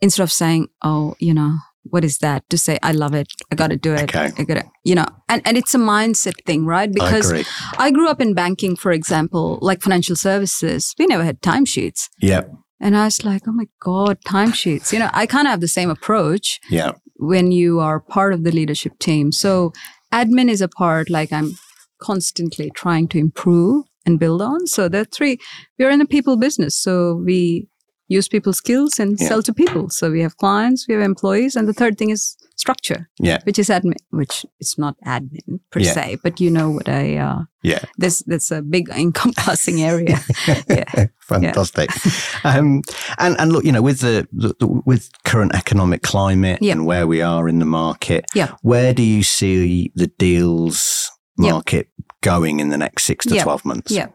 instead 0.00 0.22
of 0.22 0.32
saying, 0.32 0.68
oh, 0.82 1.14
you 1.18 1.32
know, 1.34 1.52
what 1.84 2.04
is 2.04 2.18
that? 2.18 2.42
To 2.50 2.58
say, 2.58 2.78
I 2.82 2.92
love 2.92 3.14
it. 3.14 3.28
I 3.50 3.54
got 3.54 3.70
to 3.70 3.76
do 3.76 3.94
it. 3.94 4.02
Okay. 4.04 4.30
I 4.36 4.42
got 4.44 4.54
to, 4.60 4.64
you 4.84 4.94
know, 4.94 5.06
and, 5.28 5.40
and 5.46 5.56
it's 5.56 5.74
a 5.74 5.78
mindset 5.78 6.34
thing, 6.44 6.66
right? 6.66 6.88
I 6.88 6.92
Because 6.92 7.30
agree. 7.30 7.44
I 7.78 7.90
grew 7.90 8.08
up 8.08 8.20
in 8.20 8.34
banking, 8.34 8.76
for 8.76 8.92
example, 8.92 9.58
like 9.62 9.80
financial 9.80 10.16
services. 10.16 10.94
We 10.98 11.06
never 11.06 11.24
had 11.24 11.40
timesheets. 11.40 12.08
Yeah. 12.20 12.42
And 12.80 12.96
I 12.96 13.04
was 13.06 13.24
like, 13.24 13.42
oh 13.48 13.52
my 13.52 13.66
God, 13.80 14.18
timesheets. 14.26 14.92
You 14.92 14.98
know, 14.98 15.10
I 15.12 15.24
kind 15.26 15.46
of 15.46 15.50
have 15.52 15.60
the 15.60 15.68
same 15.68 15.90
approach 15.90 16.60
Yeah. 16.68 16.92
when 17.16 17.52
you 17.52 17.80
are 17.80 18.00
part 18.00 18.32
of 18.34 18.44
the 18.44 18.52
leadership 18.52 18.98
team. 18.98 19.32
So 19.32 19.72
admin 20.12 20.48
is 20.50 20.60
a 20.60 20.68
part 20.68 21.08
like 21.10 21.32
I'm 21.32 21.52
constantly 22.00 22.70
trying 22.74 23.08
to 23.08 23.18
improve 23.18 23.84
and 24.08 24.18
build 24.18 24.40
on. 24.42 24.66
So 24.66 24.88
there 24.88 25.02
are 25.02 25.10
three. 25.16 25.38
We're 25.78 25.90
in 25.90 26.00
a 26.00 26.06
people 26.06 26.36
business. 26.36 26.74
So 26.82 27.22
we 27.26 27.68
use 28.10 28.26
people's 28.28 28.56
skills 28.56 28.98
and 28.98 29.18
Yeah. 29.20 29.28
sell 29.28 29.42
to 29.42 29.52
people. 29.52 29.90
So 29.90 30.10
we 30.10 30.22
have 30.22 30.34
clients, 30.38 30.86
we 30.88 30.94
have 30.94 31.04
employees. 31.04 31.56
And 31.56 31.68
the 31.68 31.74
third 31.74 31.98
thing 31.98 32.08
is 32.10 32.36
structure, 32.56 33.00
Yeah. 33.20 33.38
which 33.44 33.58
is 33.58 33.68
admin, 33.68 33.98
which 34.10 34.46
is 34.60 34.74
not 34.78 34.94
admin 35.04 35.60
per 35.70 35.80
Yeah. 35.80 35.92
se, 35.94 36.16
but 36.24 36.40
you 36.40 36.50
know 36.50 36.70
what 36.70 36.88
I, 36.88 37.16
uh, 37.18 37.40
Yeah. 37.62 37.80
this, 37.98 38.22
that's 38.26 38.50
a 38.50 38.62
big 38.62 38.88
encompassing 39.04 39.82
area. 39.82 40.18
Yeah. 40.68 41.08
Fantastic. 41.28 41.90
Um, 42.44 42.82
and 43.18 43.36
and 43.40 43.52
look, 43.52 43.64
you 43.64 43.72
know, 43.72 43.82
with 43.84 43.98
the, 44.00 44.26
the, 44.32 44.54
the 44.60 44.66
with 44.86 45.10
current 45.24 45.52
economic 45.54 46.00
climate 46.02 46.58
Yeah. 46.62 46.72
and 46.76 46.86
where 46.86 47.06
we 47.06 47.20
are 47.22 47.48
in 47.50 47.58
the 47.58 47.66
market, 47.66 48.24
Yeah. 48.34 48.50
where 48.62 48.94
do 48.94 49.02
you 49.02 49.22
see 49.22 49.92
the 50.00 50.06
deals 50.18 51.10
Yeah. 51.38 51.52
market 51.52 51.86
going 52.22 52.60
in 52.60 52.68
the 52.70 52.78
next 52.78 53.04
six 53.04 53.26
to 53.26 53.34
Yeah. 53.34 53.44
12 53.44 53.64
months? 53.64 53.90
Yeah. 53.92 54.06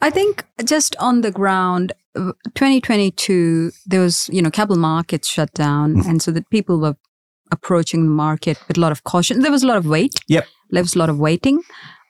I 0.00 0.10
think 0.10 0.44
just 0.64 0.96
on 0.98 1.20
the 1.20 1.30
ground, 1.30 1.92
uh, 2.16 2.32
2022, 2.54 3.72
there 3.86 4.00
was, 4.00 4.28
you 4.32 4.42
know, 4.42 4.50
capital 4.50 4.78
markets 4.78 5.28
shut 5.28 5.52
down. 5.54 5.96
Mhm. 5.96 6.06
And 6.08 6.22
so 6.22 6.30
that 6.32 6.48
people 6.50 6.78
were 6.80 6.96
approaching 7.50 8.04
the 8.04 8.10
market 8.10 8.58
with 8.68 8.78
a 8.78 8.80
lot 8.80 8.92
of 8.92 9.04
caution. 9.04 9.40
There 9.40 9.52
was 9.52 9.62
a 9.62 9.66
lot 9.66 9.76
of 9.76 9.86
wait. 9.86 10.14
Yep. 10.28 10.46
There 10.70 10.82
was 10.82 10.94
a 10.94 10.98
lot 10.98 11.10
of 11.10 11.18
waiting. 11.18 11.62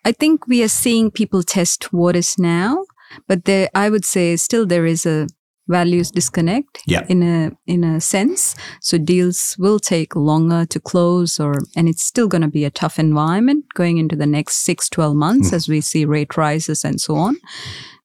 I 0.04 0.12
think 0.12 0.46
we 0.46 0.62
are 0.62 0.68
seeing 0.68 1.10
people 1.10 1.42
test 1.42 1.92
waters 1.92 2.38
now, 2.38 2.84
but 3.28 3.44
there, 3.44 3.68
I 3.74 3.90
would 3.90 4.04
say 4.04 4.36
still 4.36 4.66
there 4.66 4.86
is 4.86 5.06
a 5.06 5.26
values 5.68 6.10
disconnect 6.10 6.82
Yeah. 6.86 7.04
in 7.08 7.22
a 7.22 7.50
in 7.66 7.84
a 7.84 8.00
sense 8.00 8.54
so 8.80 8.98
deals 8.98 9.56
will 9.58 9.78
take 9.78 10.16
longer 10.16 10.66
to 10.66 10.80
close 10.80 11.38
or 11.38 11.54
and 11.76 11.88
it's 11.88 12.02
still 12.02 12.26
going 12.28 12.42
to 12.42 12.48
be 12.48 12.64
a 12.64 12.70
tough 12.70 12.98
environment 12.98 13.64
going 13.74 13.98
into 13.98 14.16
the 14.16 14.26
next 14.26 14.64
6 14.64 14.88
12 14.88 15.14
months 15.16 15.50
Mhm. 15.50 15.54
as 15.56 15.68
we 15.68 15.80
see 15.80 16.04
rate 16.04 16.36
rises 16.36 16.84
and 16.84 17.00
so 17.00 17.14
on 17.14 17.36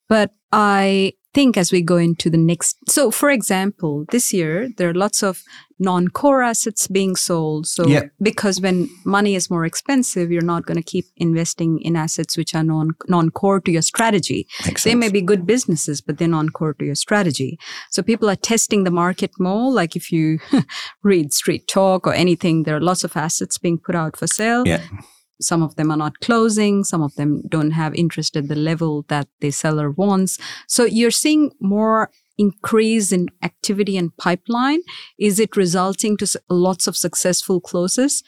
but 0.07 0.31
i 0.51 1.13
think 1.37 1.57
as 1.57 1.71
we 1.71 1.81
go 1.93 1.97
into 2.09 2.27
the 2.35 2.37
next 2.51 2.77
so 2.95 3.11
for 3.11 3.29
example 3.29 3.93
this 4.15 4.27
year 4.37 4.55
there 4.77 4.89
are 4.89 4.99
lots 5.05 5.19
of 5.29 5.33
non-core 5.79 6.41
assets 6.51 6.87
being 6.87 7.15
sold 7.15 7.67
so 7.67 7.81
Yeah. 7.87 8.05
because 8.29 8.59
when 8.65 8.77
money 9.05 9.33
is 9.39 9.49
more 9.55 9.65
expensive 9.71 10.31
you're 10.33 10.51
not 10.53 10.65
going 10.67 10.81
to 10.83 10.89
keep 10.93 11.05
investing 11.27 11.71
in 11.87 11.95
assets 11.95 12.37
which 12.39 12.55
are 12.55 12.63
non 12.63 12.87
non-core 13.15 13.61
to 13.65 13.71
your 13.71 13.83
strategy 13.93 14.41
Makes 14.65 14.83
they 14.83 14.91
sense. 14.91 14.99
may 15.03 15.11
be 15.11 15.21
good 15.31 15.43
businesses, 15.45 16.01
but 16.05 16.17
they're 16.17 16.35
non-core 16.39 16.73
to 16.79 16.85
your 16.85 16.95
strategy. 16.95 17.51
So 17.91 18.01
people 18.11 18.27
are 18.29 18.35
testing 18.53 18.83
the 18.85 18.91
market 19.05 19.31
more. 19.39 19.71
Like 19.81 19.95
if 19.95 20.05
you 20.11 20.39
read 21.11 21.33
Street 21.33 21.63
Talk 21.67 22.07
or 22.07 22.13
anything, 22.13 22.63
there 22.63 22.75
are 22.77 22.85
lots 22.91 23.03
of 23.03 23.15
assets 23.15 23.57
being 23.59 23.77
put 23.85 23.95
out 23.95 24.17
for 24.17 24.27
sale. 24.27 24.63
Yeah. 24.67 24.81
Some 25.41 25.61
of 25.61 25.75
them 25.75 25.91
are 25.91 25.97
not 25.97 26.19
closing. 26.19 26.83
Some 26.83 27.01
of 27.01 27.15
them 27.15 27.41
don't 27.47 27.71
have 27.71 27.93
interest 27.95 28.35
at 28.35 28.47
the 28.47 28.55
level 28.55 29.05
that 29.09 29.27
the 29.39 29.51
seller 29.51 29.91
wants. 29.91 30.37
So 30.67 30.83
you're 30.85 31.11
seeing 31.11 31.51
more 31.61 32.09
increase 32.37 33.11
in 33.11 33.27
activity 33.43 33.97
and 33.97 34.15
pipeline. 34.17 34.81
Is 35.19 35.39
it 35.39 35.55
resulting 35.55 36.17
to 36.17 36.41
lots 36.49 36.87
of 36.87 36.95
successful 36.95 37.59
closes? 37.59 38.23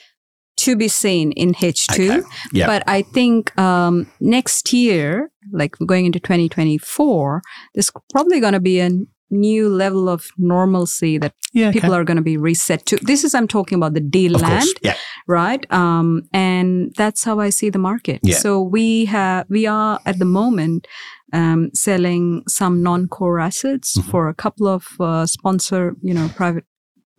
To 0.63 0.75
be 0.75 0.89
seen 0.89 1.31
in 1.31 1.53
H2. 1.53 2.17
Okay. 2.17 2.27
Yeah. 2.51 2.67
But 2.67 2.83
I 2.85 3.03
think 3.03 3.57
um, 3.57 4.11
next 4.19 4.73
year, 4.73 5.31
like 5.53 5.77
going 5.85 6.05
into 6.05 6.19
2024, 6.19 7.41
there's 7.73 7.89
probably 8.11 8.41
going 8.41 8.51
to 8.51 8.59
be 8.59 8.81
a 8.81 8.89
new 9.31 9.69
level 9.69 10.09
of 10.09 10.27
normalcy 10.37 11.17
that 11.17 11.33
yeah. 11.53 11.71
people 11.71 11.93
are 11.93 12.03
going 12.03 12.17
to 12.17 12.23
be 12.23 12.37
reset 12.37 12.85
to. 12.87 12.97
This 13.01 13.23
is, 13.23 13.33
I'm 13.33 13.47
talking 13.47 13.75
about 13.75 13.93
the 13.93 13.99
deal 13.99 14.35
of 14.35 14.41
land. 14.41 14.67
Yeah. 14.81 14.95
right? 15.27 15.71
Um, 15.71 16.23
and 16.33 16.93
that's 16.97 17.23
how 17.23 17.39
I 17.39 17.49
see 17.51 17.69
the 17.69 17.79
market. 17.79 18.19
Yeah. 18.23 18.35
So 18.37 18.61
we 18.61 19.05
have, 19.05 19.45
we 19.49 19.67
are 19.67 19.99
at 20.05 20.19
the 20.19 20.25
moment 20.25 20.87
um, 21.33 21.69
selling 21.73 22.43
some 22.47 22.81
non-core 22.81 23.39
assets 23.39 23.97
Mhm. 23.97 24.09
for 24.09 24.29
a 24.29 24.33
couple 24.33 24.67
of 24.67 24.87
uh, 24.99 25.25
sponsor, 25.25 25.95
you 26.01 26.13
know, 26.13 26.27
private 26.35 26.65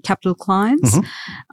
capital 0.03 0.35
clients. 0.35 0.97
Mhm. 0.97 1.05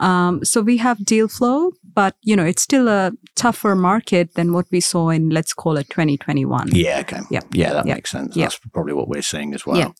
Um, 0.04 0.44
so 0.44 0.60
we 0.60 0.76
have 0.78 1.04
deal 1.04 1.28
flow, 1.28 1.70
but 1.94 2.14
you 2.22 2.36
know, 2.36 2.44
it's 2.44 2.62
still 2.62 2.88
a 2.88 3.12
tougher 3.34 3.74
market 3.74 4.34
than 4.34 4.52
what 4.52 4.66
we 4.70 4.80
saw 4.80 5.10
in, 5.10 5.30
let's 5.30 5.52
call 5.54 5.76
it 5.76 5.88
2021. 5.90 6.68
Yeah. 6.72 7.00
Okay. 7.00 7.20
Yep. 7.30 7.44
Yeah, 7.52 7.72
that 7.72 7.86
Yep. 7.86 7.96
makes 7.96 8.10
sense. 8.10 8.36
Yep. 8.36 8.44
That's 8.50 8.60
probably 8.72 8.92
what 8.94 9.08
we're 9.08 9.22
seeing 9.22 9.54
as 9.54 9.66
well. 9.66 9.76
Yeah. 9.78 9.90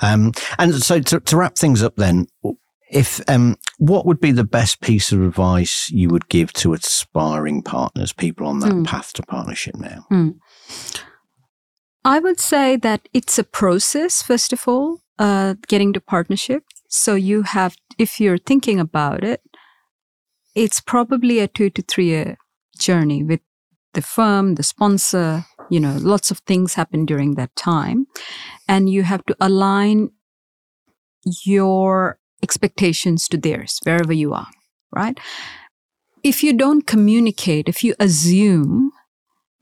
Um, 0.00 0.32
and 0.58 0.74
so 0.82 1.00
to, 1.00 1.20
to 1.20 1.36
wrap 1.36 1.56
things 1.56 1.82
up, 1.82 1.96
then, 1.96 2.26
if 2.90 3.20
um, 3.28 3.56
what 3.78 4.04
would 4.04 4.20
be 4.20 4.32
the 4.32 4.44
best 4.44 4.80
piece 4.82 5.12
of 5.12 5.22
advice 5.22 5.88
you 5.90 6.08
would 6.10 6.28
give 6.28 6.52
to 6.52 6.74
aspiring 6.74 7.62
partners, 7.62 8.12
people 8.12 8.46
on 8.46 8.60
that 8.60 8.72
Hmm. 8.72 8.84
path 8.84 9.12
to 9.14 9.22
partnership 9.22 9.74
now? 9.76 10.06
I 12.04 12.18
would 12.18 12.40
say 12.40 12.76
that 12.76 13.08
it's 13.12 13.38
a 13.38 13.44
process, 13.44 14.22
first 14.22 14.52
of 14.52 14.66
all, 14.66 14.98
uh, 15.18 15.54
getting 15.68 15.92
to 15.92 16.00
partnership. 16.00 16.64
So 16.92 17.14
you 17.14 17.42
have, 17.42 17.74
if 17.98 18.20
you're 18.20 18.36
thinking 18.36 18.78
about 18.78 19.24
it, 19.24 19.40
it's 20.54 20.78
probably 20.80 21.38
a 21.38 21.48
two 21.48 21.70
to 21.70 21.82
three 21.82 22.08
year 22.08 22.36
journey 22.78 23.24
with 23.24 23.40
the 23.94 24.02
firm, 24.02 24.56
the 24.56 24.62
sponsor, 24.62 25.46
you 25.70 25.80
know, 25.80 25.96
lots 25.98 26.30
of 26.30 26.38
things 26.40 26.74
happen 26.74 27.06
during 27.06 27.34
that 27.36 27.56
time. 27.56 28.06
And 28.68 28.90
you 28.90 29.04
have 29.04 29.24
to 29.24 29.36
align 29.40 30.10
your 31.46 32.18
expectations 32.42 33.26
to 33.28 33.38
theirs 33.38 33.80
wherever 33.84 34.12
you 34.12 34.34
are, 34.34 34.48
right? 34.94 35.18
If 36.22 36.42
you 36.42 36.52
don't 36.52 36.86
communicate, 36.86 37.68
if 37.68 37.82
you 37.82 37.94
assume, 38.00 38.92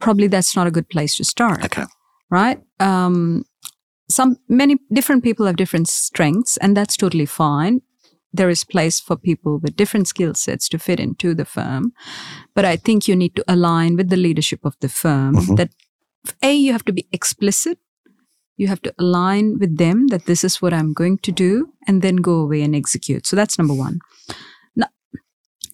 probably 0.01 0.27
that's 0.27 0.57
not 0.57 0.67
a 0.67 0.73
good 0.73 0.89
place 0.89 1.17
to 1.17 1.25
start 1.25 1.65
Okay. 1.65 1.85
right? 2.29 2.61
Um, 2.81 3.45
some 4.11 4.37
many 4.49 4.77
different 4.93 5.23
people 5.25 5.47
have 5.47 5.57
different 5.57 5.89
strengths, 5.89 6.57
and 6.59 6.77
that's 6.77 6.97
totally 6.97 7.27
fine. 7.27 7.81
There 8.33 8.51
is 8.51 8.65
place 8.65 9.01
for 9.01 9.17
people 9.17 9.59
with 9.59 9.77
different 9.77 10.07
skill 10.09 10.35
sets 10.35 10.69
to 10.69 10.79
fit 10.79 11.01
into 11.01 11.35
the 11.35 11.45
firm, 11.45 11.93
but 12.55 12.65
I 12.65 12.77
think 12.77 13.09
you 13.09 13.17
need 13.17 13.35
to 13.37 13.45
align 13.49 13.97
with 13.97 14.09
the 14.11 14.17
leadership 14.17 14.65
of 14.65 14.75
the 14.81 14.89
firm. 14.89 15.35
Mhm. 15.35 15.57
That 15.57 15.71
a 16.43 16.55
you 16.55 16.73
have 16.73 16.85
to 16.85 16.93
be 16.93 17.07
explicit. 17.13 17.79
You 18.57 18.69
have 18.69 18.83
to 18.83 18.93
align 18.99 19.59
with 19.59 19.79
them 19.79 20.09
that 20.09 20.27
this 20.27 20.45
is 20.45 20.61
what 20.63 20.73
I'm 20.75 20.93
going 20.93 21.19
to 21.23 21.33
do, 21.33 21.73
and 21.89 22.03
then 22.03 22.17
go 22.17 22.35
away 22.35 22.63
and 22.63 22.75
execute. 22.77 23.27
So 23.27 23.37
that's 23.37 23.59
number 23.59 23.75
one. 23.75 23.99
Nu- 24.77 24.87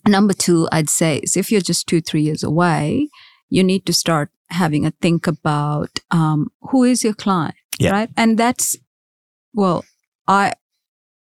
Number 0.06 0.32
two, 0.34 0.68
I'd 0.72 0.88
say 0.88 1.18
is 1.18 1.36
if 1.36 1.50
you're 1.50 1.60
just 1.72 1.86
two, 1.88 2.00
three 2.00 2.22
years 2.22 2.44
away, 2.44 3.08
you 3.50 3.64
need 3.64 3.84
to 3.86 3.92
start 3.92 4.30
having 4.50 4.86
a 4.86 4.92
think 5.02 5.26
about 5.26 5.98
um, 6.12 6.48
who 6.70 6.84
is 6.84 7.02
your 7.02 7.14
client, 7.14 7.56
Yeah. 7.78 7.90
right? 7.90 8.10
And 8.16 8.38
that's, 8.38 8.76
well, 9.52 9.84
I, 10.26 10.52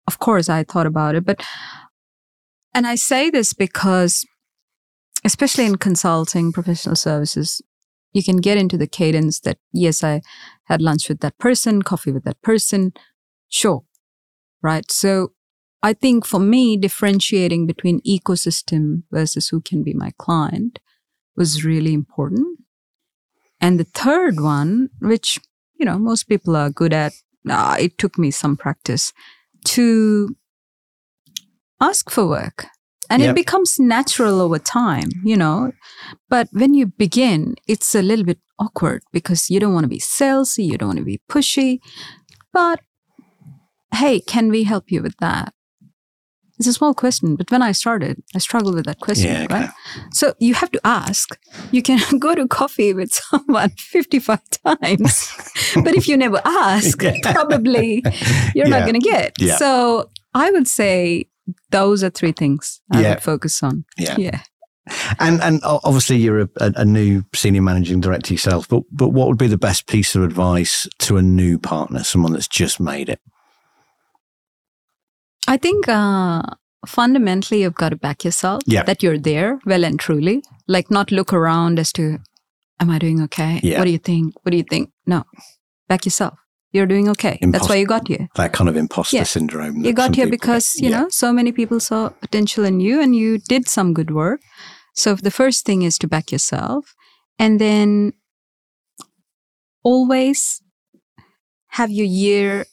of 0.06 0.18
course, 0.18 0.48
I 0.48 0.64
thought 0.64 0.86
about 0.86 1.14
it, 1.14 1.24
but, 1.24 1.44
and 2.74 2.86
I 2.86 2.94
say 2.94 3.30
this 3.30 3.52
because, 3.52 4.24
especially 5.24 5.66
in 5.66 5.76
consulting, 5.76 6.52
professional 6.52 6.96
services, 6.96 7.62
you 8.12 8.22
can 8.22 8.36
get 8.36 8.58
into 8.58 8.76
the 8.76 8.86
cadence 8.86 9.40
that, 9.40 9.58
yes, 9.72 10.04
I 10.04 10.22
had 10.64 10.80
lunch 10.80 11.08
with 11.08 11.20
that 11.20 11.38
person, 11.38 11.82
coffee 11.82 12.12
with 12.12 12.24
that 12.24 12.40
person, 12.42 12.92
sure, 13.48 13.84
right? 14.62 14.90
So 14.90 15.32
I 15.82 15.92
think 15.92 16.24
for 16.24 16.40
me, 16.40 16.76
differentiating 16.76 17.66
between 17.66 18.00
ecosystem 18.02 19.02
versus 19.10 19.48
who 19.48 19.60
can 19.60 19.82
be 19.82 19.92
my 19.92 20.12
client 20.18 20.78
was 21.36 21.64
really 21.64 21.92
important. 21.92 22.60
And 23.60 23.78
the 23.78 23.84
third 23.84 24.40
one, 24.40 24.90
which, 25.00 25.40
you 25.78 25.84
know, 25.86 25.98
most 25.98 26.24
people 26.24 26.56
are 26.56 26.70
good 26.70 26.92
at, 26.92 27.12
uh, 27.48 27.76
it 27.78 27.98
took 27.98 28.18
me 28.18 28.30
some 28.30 28.56
practice 28.56 29.12
to 29.66 30.34
ask 31.80 32.10
for 32.10 32.26
work. 32.26 32.66
And 33.10 33.20
Yep. 33.22 33.30
it 33.30 33.34
becomes 33.34 33.78
natural 33.78 34.40
over 34.40 34.58
time, 34.58 35.10
you 35.24 35.36
know. 35.36 35.72
But 36.30 36.48
when 36.52 36.74
you 36.74 36.86
begin, 36.86 37.54
it's 37.68 37.94
a 37.94 38.02
little 38.02 38.24
bit 38.24 38.38
awkward 38.58 39.02
because 39.12 39.50
you 39.50 39.60
don't 39.60 39.74
want 39.74 39.84
to 39.84 39.88
be 39.88 40.00
salesy, 40.00 40.64
you 40.64 40.78
don't 40.78 40.88
want 40.88 40.98
to 40.98 41.04
be 41.04 41.20
pushy. 41.30 41.80
But 42.52 42.80
hey, 43.94 44.20
can 44.20 44.48
we 44.50 44.64
help 44.64 44.90
you 44.90 45.02
with 45.02 45.16
that? 45.18 45.53
It's 46.58 46.68
a 46.68 46.72
small 46.72 46.94
question, 46.94 47.34
but 47.36 47.50
when 47.50 47.62
I 47.62 47.72
started, 47.72 48.22
I 48.34 48.38
struggled 48.38 48.74
with 48.76 48.84
that 48.86 49.00
question, 49.00 49.30
Yeah, 49.32 49.44
okay. 49.44 49.54
right? 49.54 49.70
So 50.12 50.34
you 50.38 50.54
have 50.54 50.70
to 50.70 50.80
ask. 50.84 51.36
You 51.72 51.82
can 51.82 52.18
go 52.18 52.34
to 52.34 52.46
coffee 52.46 52.94
with 52.94 53.12
someone 53.12 53.70
55 53.76 54.38
times, 54.64 55.32
but 55.84 55.94
if 55.96 56.06
you 56.08 56.16
never 56.16 56.40
ask, 56.44 57.02
Yeah. 57.02 57.16
probably 57.32 58.02
you're 58.54 58.68
Yeah. 58.68 58.78
not 58.78 58.82
going 58.88 59.00
to 59.00 59.10
get. 59.10 59.32
So 59.58 60.10
I 60.32 60.50
would 60.50 60.68
say 60.68 61.28
those 61.70 62.02
are 62.04 62.10
three 62.10 62.32
things 62.32 62.80
I 62.92 63.02
would 63.02 63.22
focus 63.22 63.62
on. 63.62 63.84
Yeah. 63.98 64.16
Yeah. 64.18 64.40
And 65.18 65.40
and 65.42 65.60
obviously 65.64 66.18
you're 66.18 66.40
a, 66.42 66.48
a, 66.60 66.72
a 66.76 66.84
new 66.84 67.24
senior 67.34 67.62
managing 67.62 68.00
director 68.00 68.34
yourself, 68.34 68.68
but 68.68 68.82
but 68.92 69.08
what 69.08 69.28
would 69.28 69.38
be 69.38 69.46
the 69.48 69.56
best 69.58 69.86
piece 69.86 70.14
of 70.14 70.22
advice 70.22 70.86
to 71.00 71.16
a 71.16 71.22
new 71.22 71.58
partner, 71.58 72.04
someone 72.04 72.32
that's 72.34 72.48
just 72.48 72.78
made 72.80 73.08
it? 73.08 73.18
I 75.46 75.56
think 75.56 75.88
uh, 75.88 76.42
fundamentally 76.86 77.62
you've 77.62 77.74
got 77.74 77.90
to 77.90 77.96
back 77.96 78.24
yourself 78.24 78.62
Yeah. 78.66 78.82
that 78.84 79.02
you're 79.02 79.18
there 79.18 79.58
well 79.66 79.84
and 79.84 79.98
truly. 79.98 80.42
Like 80.68 80.90
not 80.90 81.10
look 81.12 81.32
around 81.32 81.78
as 81.78 81.92
to, 81.92 82.18
am 82.80 82.90
I 82.90 82.98
doing 82.98 83.20
okay? 83.22 83.60
Yeah. 83.62 83.78
What 83.78 83.84
do 83.84 83.90
you 83.90 83.98
think? 83.98 84.34
What 84.42 84.50
do 84.50 84.56
you 84.56 84.64
think? 84.64 84.90
No, 85.06 85.24
back 85.88 86.04
yourself. 86.04 86.38
You're 86.72 86.86
doing 86.86 87.08
okay. 87.10 87.38
That's 87.40 87.68
why 87.68 87.76
you 87.76 87.86
got 87.86 88.08
here. 88.08 88.28
That 88.34 88.52
kind 88.52 88.68
of 88.68 88.76
imposter 88.76 89.16
Yeah. 89.16 89.22
syndrome. 89.24 89.84
You 89.84 89.92
got 89.92 90.16
here 90.16 90.26
because, 90.28 90.72
get. 90.72 90.84
you 90.84 90.90
know, 90.90 91.08
so 91.08 91.32
many 91.32 91.52
people 91.52 91.78
saw 91.78 92.08
potential 92.08 92.64
in 92.64 92.80
you 92.80 93.00
and 93.00 93.14
you 93.14 93.38
did 93.38 93.68
some 93.68 93.94
good 93.94 94.10
work. 94.10 94.40
So 94.94 95.14
the 95.14 95.30
first 95.30 95.64
thing 95.64 95.82
is 95.82 95.98
to 95.98 96.08
back 96.08 96.32
yourself 96.32 96.94
and 97.38 97.60
then 97.60 98.12
always 99.84 100.62
have 101.68 101.90
your 101.90 102.06
year 102.06 102.64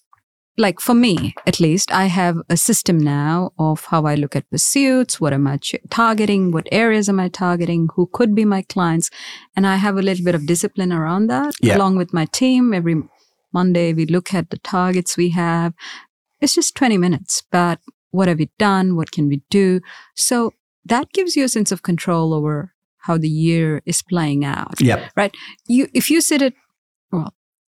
like 0.57 0.79
for 0.79 0.93
me 0.93 1.33
at 1.47 1.59
least, 1.59 1.91
I 1.91 2.05
have 2.05 2.37
a 2.49 2.57
system 2.57 2.97
now 2.97 3.51
of 3.57 3.85
how 3.85 4.05
I 4.05 4.15
look 4.15 4.35
at 4.35 4.49
pursuits, 4.49 5.19
what 5.19 5.33
am 5.33 5.47
I 5.47 5.57
ch- 5.57 5.75
targeting, 5.89 6.51
what 6.51 6.67
areas 6.71 7.07
am 7.09 7.19
I 7.19 7.29
targeting, 7.29 7.89
who 7.95 8.07
could 8.11 8.35
be 8.35 8.45
my 8.45 8.61
clients. 8.63 9.09
And 9.55 9.65
I 9.65 9.77
have 9.77 9.97
a 9.97 10.01
little 10.01 10.25
bit 10.25 10.35
of 10.35 10.45
discipline 10.45 10.91
around 10.93 11.27
that 11.27 11.53
Yeah. 11.61 11.77
along 11.77 11.97
with 11.97 12.13
my 12.13 12.25
team. 12.25 12.73
Every 12.73 13.01
Monday, 13.53 13.93
we 13.93 14.05
look 14.05 14.33
at 14.33 14.49
the 14.49 14.57
targets 14.59 15.17
we 15.17 15.29
have. 15.29 15.73
It's 16.41 16.55
just 16.55 16.75
20 16.75 16.97
minutes, 16.97 17.43
but 17.51 17.79
what 18.11 18.27
have 18.27 18.39
we 18.39 18.49
done? 18.59 18.95
What 18.95 19.11
can 19.11 19.27
we 19.27 19.41
do? 19.49 19.79
So 20.15 20.53
that 20.85 21.11
gives 21.13 21.35
you 21.35 21.45
a 21.45 21.49
sense 21.49 21.71
of 21.71 21.81
control 21.81 22.33
over 22.33 22.73
how 23.05 23.17
the 23.17 23.29
year 23.29 23.81
is 23.85 24.01
playing 24.03 24.45
out 24.45 24.79
Yep. 24.79 25.11
you 25.67 25.87
if 25.93 26.09
you 26.11 26.21
sit 26.21 26.41
at 26.41 26.53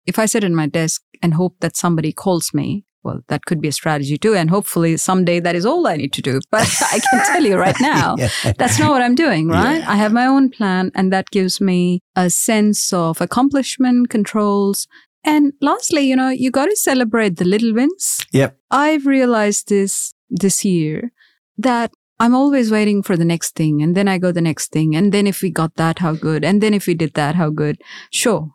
if 0.06 0.18
i 0.18 0.26
sit 0.26 0.44
at 0.44 0.50
my 0.50 0.66
desk 0.66 1.02
and 1.22 1.34
hope 1.34 1.56
that 1.60 1.76
somebody 1.76 2.12
calls 2.12 2.52
me 2.54 2.84
well 3.04 3.20
that 3.28 3.44
could 3.44 3.60
be 3.60 3.68
a 3.68 3.72
strategy 3.72 4.16
too 4.16 4.34
and 4.34 4.50
hopefully 4.50 4.96
someday 4.96 5.38
that 5.40 5.54
is 5.54 5.66
all 5.66 5.86
i 5.86 5.96
need 5.96 6.12
to 6.12 6.22
do 6.22 6.40
but 6.50 6.68
i 6.92 6.98
can 7.10 7.24
tell 7.26 7.42
you 7.44 7.56
right 7.56 7.76
now 7.80 8.14
Yeah. 8.18 8.30
that's 8.58 8.78
not 8.78 8.90
what 8.90 9.02
i'm 9.02 9.14
doing 9.14 9.48
right 9.48 9.78
Yeah. 9.80 9.90
i 9.90 9.96
have 9.96 10.12
my 10.12 10.26
own 10.26 10.50
plan 10.50 10.90
and 10.94 11.12
that 11.12 11.30
gives 11.30 11.60
me 11.60 12.00
a 12.16 12.30
sense 12.30 12.92
of 12.92 13.20
accomplishment 13.20 14.08
controls 14.10 14.86
and 15.24 15.52
lastly 15.60 16.02
you 16.02 16.16
know 16.16 16.28
you 16.30 16.50
got 16.50 16.66
to 16.66 16.76
celebrate 16.76 17.36
the 17.36 17.44
little 17.44 17.74
wins 17.74 18.18
Yep. 18.32 18.56
i've 18.70 19.06
realized 19.06 19.68
this 19.68 20.14
this 20.30 20.64
year 20.64 21.12
that 21.58 21.92
I'm 22.18 22.34
always 22.36 22.70
waiting 22.70 23.02
for 23.02 23.16
the 23.16 23.24
next 23.24 23.56
thing. 23.56 23.82
And 23.82 23.96
then 23.96 24.06
I 24.06 24.16
go 24.16 24.30
the 24.30 24.40
next 24.40 24.70
thing. 24.70 24.94
And 24.94 25.10
then 25.12 25.26
if 25.26 25.42
we 25.42 25.50
got 25.50 25.74
that, 25.74 25.98
how 25.98 26.12
good? 26.14 26.44
And 26.44 26.60
then 26.62 26.72
if 26.72 26.86
we 26.86 26.94
did 26.94 27.14
that, 27.14 27.34
how 27.34 27.50
good? 27.50 27.80
Sure. 28.12 28.50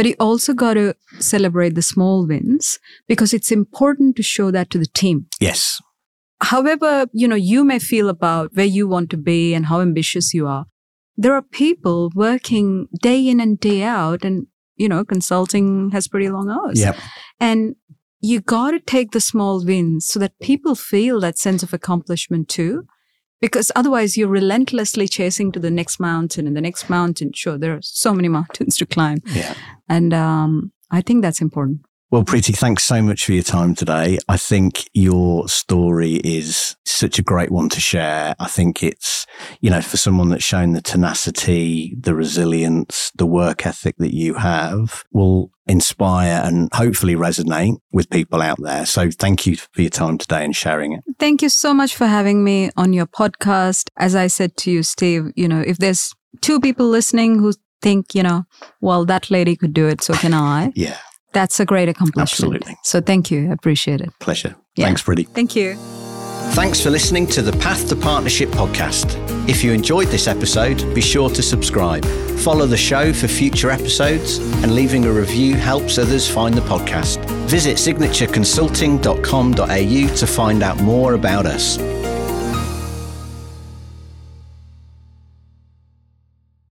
But 0.00 0.06
you 0.06 0.14
also 0.18 0.54
got 0.54 0.74
to 0.74 0.94
celebrate 1.18 1.74
the 1.74 1.82
small 1.82 2.26
wins 2.26 2.78
because 3.06 3.34
it's 3.34 3.52
important 3.52 4.16
to 4.16 4.22
show 4.22 4.50
that 4.50 4.70
to 4.70 4.78
the 4.78 4.86
team. 4.86 5.26
Yes. 5.40 5.78
However, 6.40 7.04
you 7.12 7.28
know, 7.28 7.36
you 7.36 7.64
may 7.64 7.78
feel 7.78 8.08
about 8.08 8.52
where 8.54 8.64
you 8.64 8.88
want 8.88 9.10
to 9.10 9.18
be 9.18 9.52
and 9.52 9.66
how 9.66 9.82
ambitious 9.82 10.32
you 10.32 10.46
are. 10.46 10.64
There 11.18 11.34
are 11.34 11.42
people 11.42 12.10
working 12.14 12.86
day 13.02 13.28
in 13.28 13.40
and 13.40 13.60
day 13.60 13.82
out 13.82 14.24
and, 14.24 14.46
you 14.76 14.88
know, 14.88 15.04
consulting 15.04 15.90
has 15.90 16.08
pretty 16.08 16.30
long 16.30 16.48
hours. 16.48 16.80
Yep. 16.80 16.96
And 17.38 17.76
you 18.20 18.40
got 18.40 18.70
to 18.70 18.80
take 18.80 19.10
the 19.10 19.20
small 19.20 19.62
wins 19.62 20.06
so 20.06 20.18
that 20.18 20.32
people 20.40 20.74
feel 20.74 21.20
that 21.20 21.36
sense 21.36 21.62
of 21.62 21.74
accomplishment 21.74 22.48
too. 22.48 22.86
Because 23.40 23.72
otherwise 23.74 24.16
you're 24.16 24.28
relentlessly 24.28 25.08
chasing 25.08 25.50
to 25.52 25.60
the 25.60 25.70
next 25.70 25.98
mountain 25.98 26.46
and 26.46 26.56
the 26.56 26.60
next 26.60 26.90
mountain. 26.90 27.32
Sure, 27.32 27.56
there 27.56 27.74
are 27.74 27.82
so 27.82 28.12
many 28.12 28.28
mountains 28.38 28.76
to 28.78 28.86
climb. 28.86 29.18
Yeah. 29.26 29.54
And 29.88 30.12
um, 30.12 30.72
I 30.90 31.00
think 31.00 31.22
that's 31.22 31.40
important. 31.40 31.80
Well, 32.10 32.24
Preeti, 32.24 32.56
thanks 32.56 32.82
so 32.82 33.00
much 33.00 33.24
for 33.24 33.32
your 33.34 33.44
time 33.44 33.76
today. 33.76 34.18
I 34.28 34.36
think 34.36 34.88
your 34.92 35.48
story 35.48 36.14
is 36.24 36.74
such 36.84 37.20
a 37.20 37.22
great 37.22 37.52
one 37.52 37.68
to 37.68 37.80
share. 37.80 38.34
I 38.40 38.48
think 38.48 38.82
it's, 38.82 39.26
you 39.60 39.70
know, 39.70 39.80
for 39.80 39.96
someone 39.96 40.28
that's 40.28 40.42
shown 40.42 40.72
the 40.72 40.82
tenacity, 40.82 41.94
the 42.00 42.16
resilience, 42.16 43.12
the 43.14 43.26
work 43.26 43.64
ethic 43.64 43.94
that 43.98 44.12
you 44.12 44.34
have 44.34 45.04
will 45.12 45.52
inspire 45.68 46.42
and 46.44 46.68
hopefully 46.72 47.14
resonate 47.14 47.76
with 47.92 48.10
people 48.10 48.42
out 48.42 48.58
there. 48.60 48.86
So 48.86 49.08
thank 49.12 49.46
you 49.46 49.56
for 49.56 49.80
your 49.80 49.90
time 49.90 50.18
today 50.18 50.44
and 50.44 50.56
sharing 50.56 50.94
it. 50.94 51.04
Thank 51.20 51.42
you 51.42 51.48
so 51.48 51.72
much 51.72 51.94
for 51.94 52.08
having 52.08 52.42
me 52.42 52.72
on 52.76 52.92
your 52.92 53.06
podcast. 53.06 53.88
As 53.96 54.16
I 54.16 54.26
said 54.26 54.56
to 54.56 54.72
you, 54.72 54.82
Steve, 54.82 55.30
you 55.36 55.46
know, 55.46 55.60
if 55.60 55.78
there's 55.78 56.12
two 56.40 56.58
people 56.58 56.88
listening 56.88 57.38
who 57.38 57.52
think, 57.82 58.16
you 58.16 58.24
know, 58.24 58.46
well, 58.80 59.04
that 59.04 59.30
lady 59.30 59.54
could 59.54 59.72
do 59.72 59.86
it, 59.86 60.02
so 60.02 60.14
can 60.14 60.34
I. 60.34 60.72
Yeah. 60.80 60.98
That's 61.32 61.60
a 61.60 61.64
great 61.64 61.88
accomplishment. 61.88 62.30
Absolutely. 62.30 62.76
So 62.82 63.00
thank 63.00 63.30
you. 63.30 63.50
I 63.50 63.52
appreciate 63.52 64.00
it. 64.00 64.10
Pleasure. 64.18 64.56
Yeah. 64.76 64.86
Thanks, 64.86 65.02
Preeti. 65.02 65.28
Thank 65.28 65.54
you. 65.54 65.76
Thanks 66.54 66.80
for 66.80 66.90
listening 66.90 67.28
to 67.28 67.42
the 67.42 67.52
Path 67.52 67.88
to 67.90 67.96
Partnership 67.96 68.48
podcast. 68.48 69.16
If 69.48 69.62
you 69.62 69.72
enjoyed 69.72 70.08
this 70.08 70.26
episode, 70.26 70.82
be 70.94 71.00
sure 71.00 71.30
to 71.30 71.42
subscribe. 71.42 72.04
Follow 72.40 72.66
the 72.66 72.76
show 72.76 73.12
for 73.12 73.28
future 73.28 73.70
episodes, 73.70 74.38
and 74.38 74.74
leaving 74.74 75.04
a 75.04 75.12
review 75.12 75.54
helps 75.54 75.98
others 75.98 76.28
find 76.28 76.54
the 76.54 76.62
podcast. 76.62 77.24
Visit 77.48 77.76
signatureconsulting.com.au 77.76 80.16
to 80.16 80.26
find 80.26 80.62
out 80.62 80.82
more 80.82 81.14
about 81.14 81.46
us. 81.46 81.78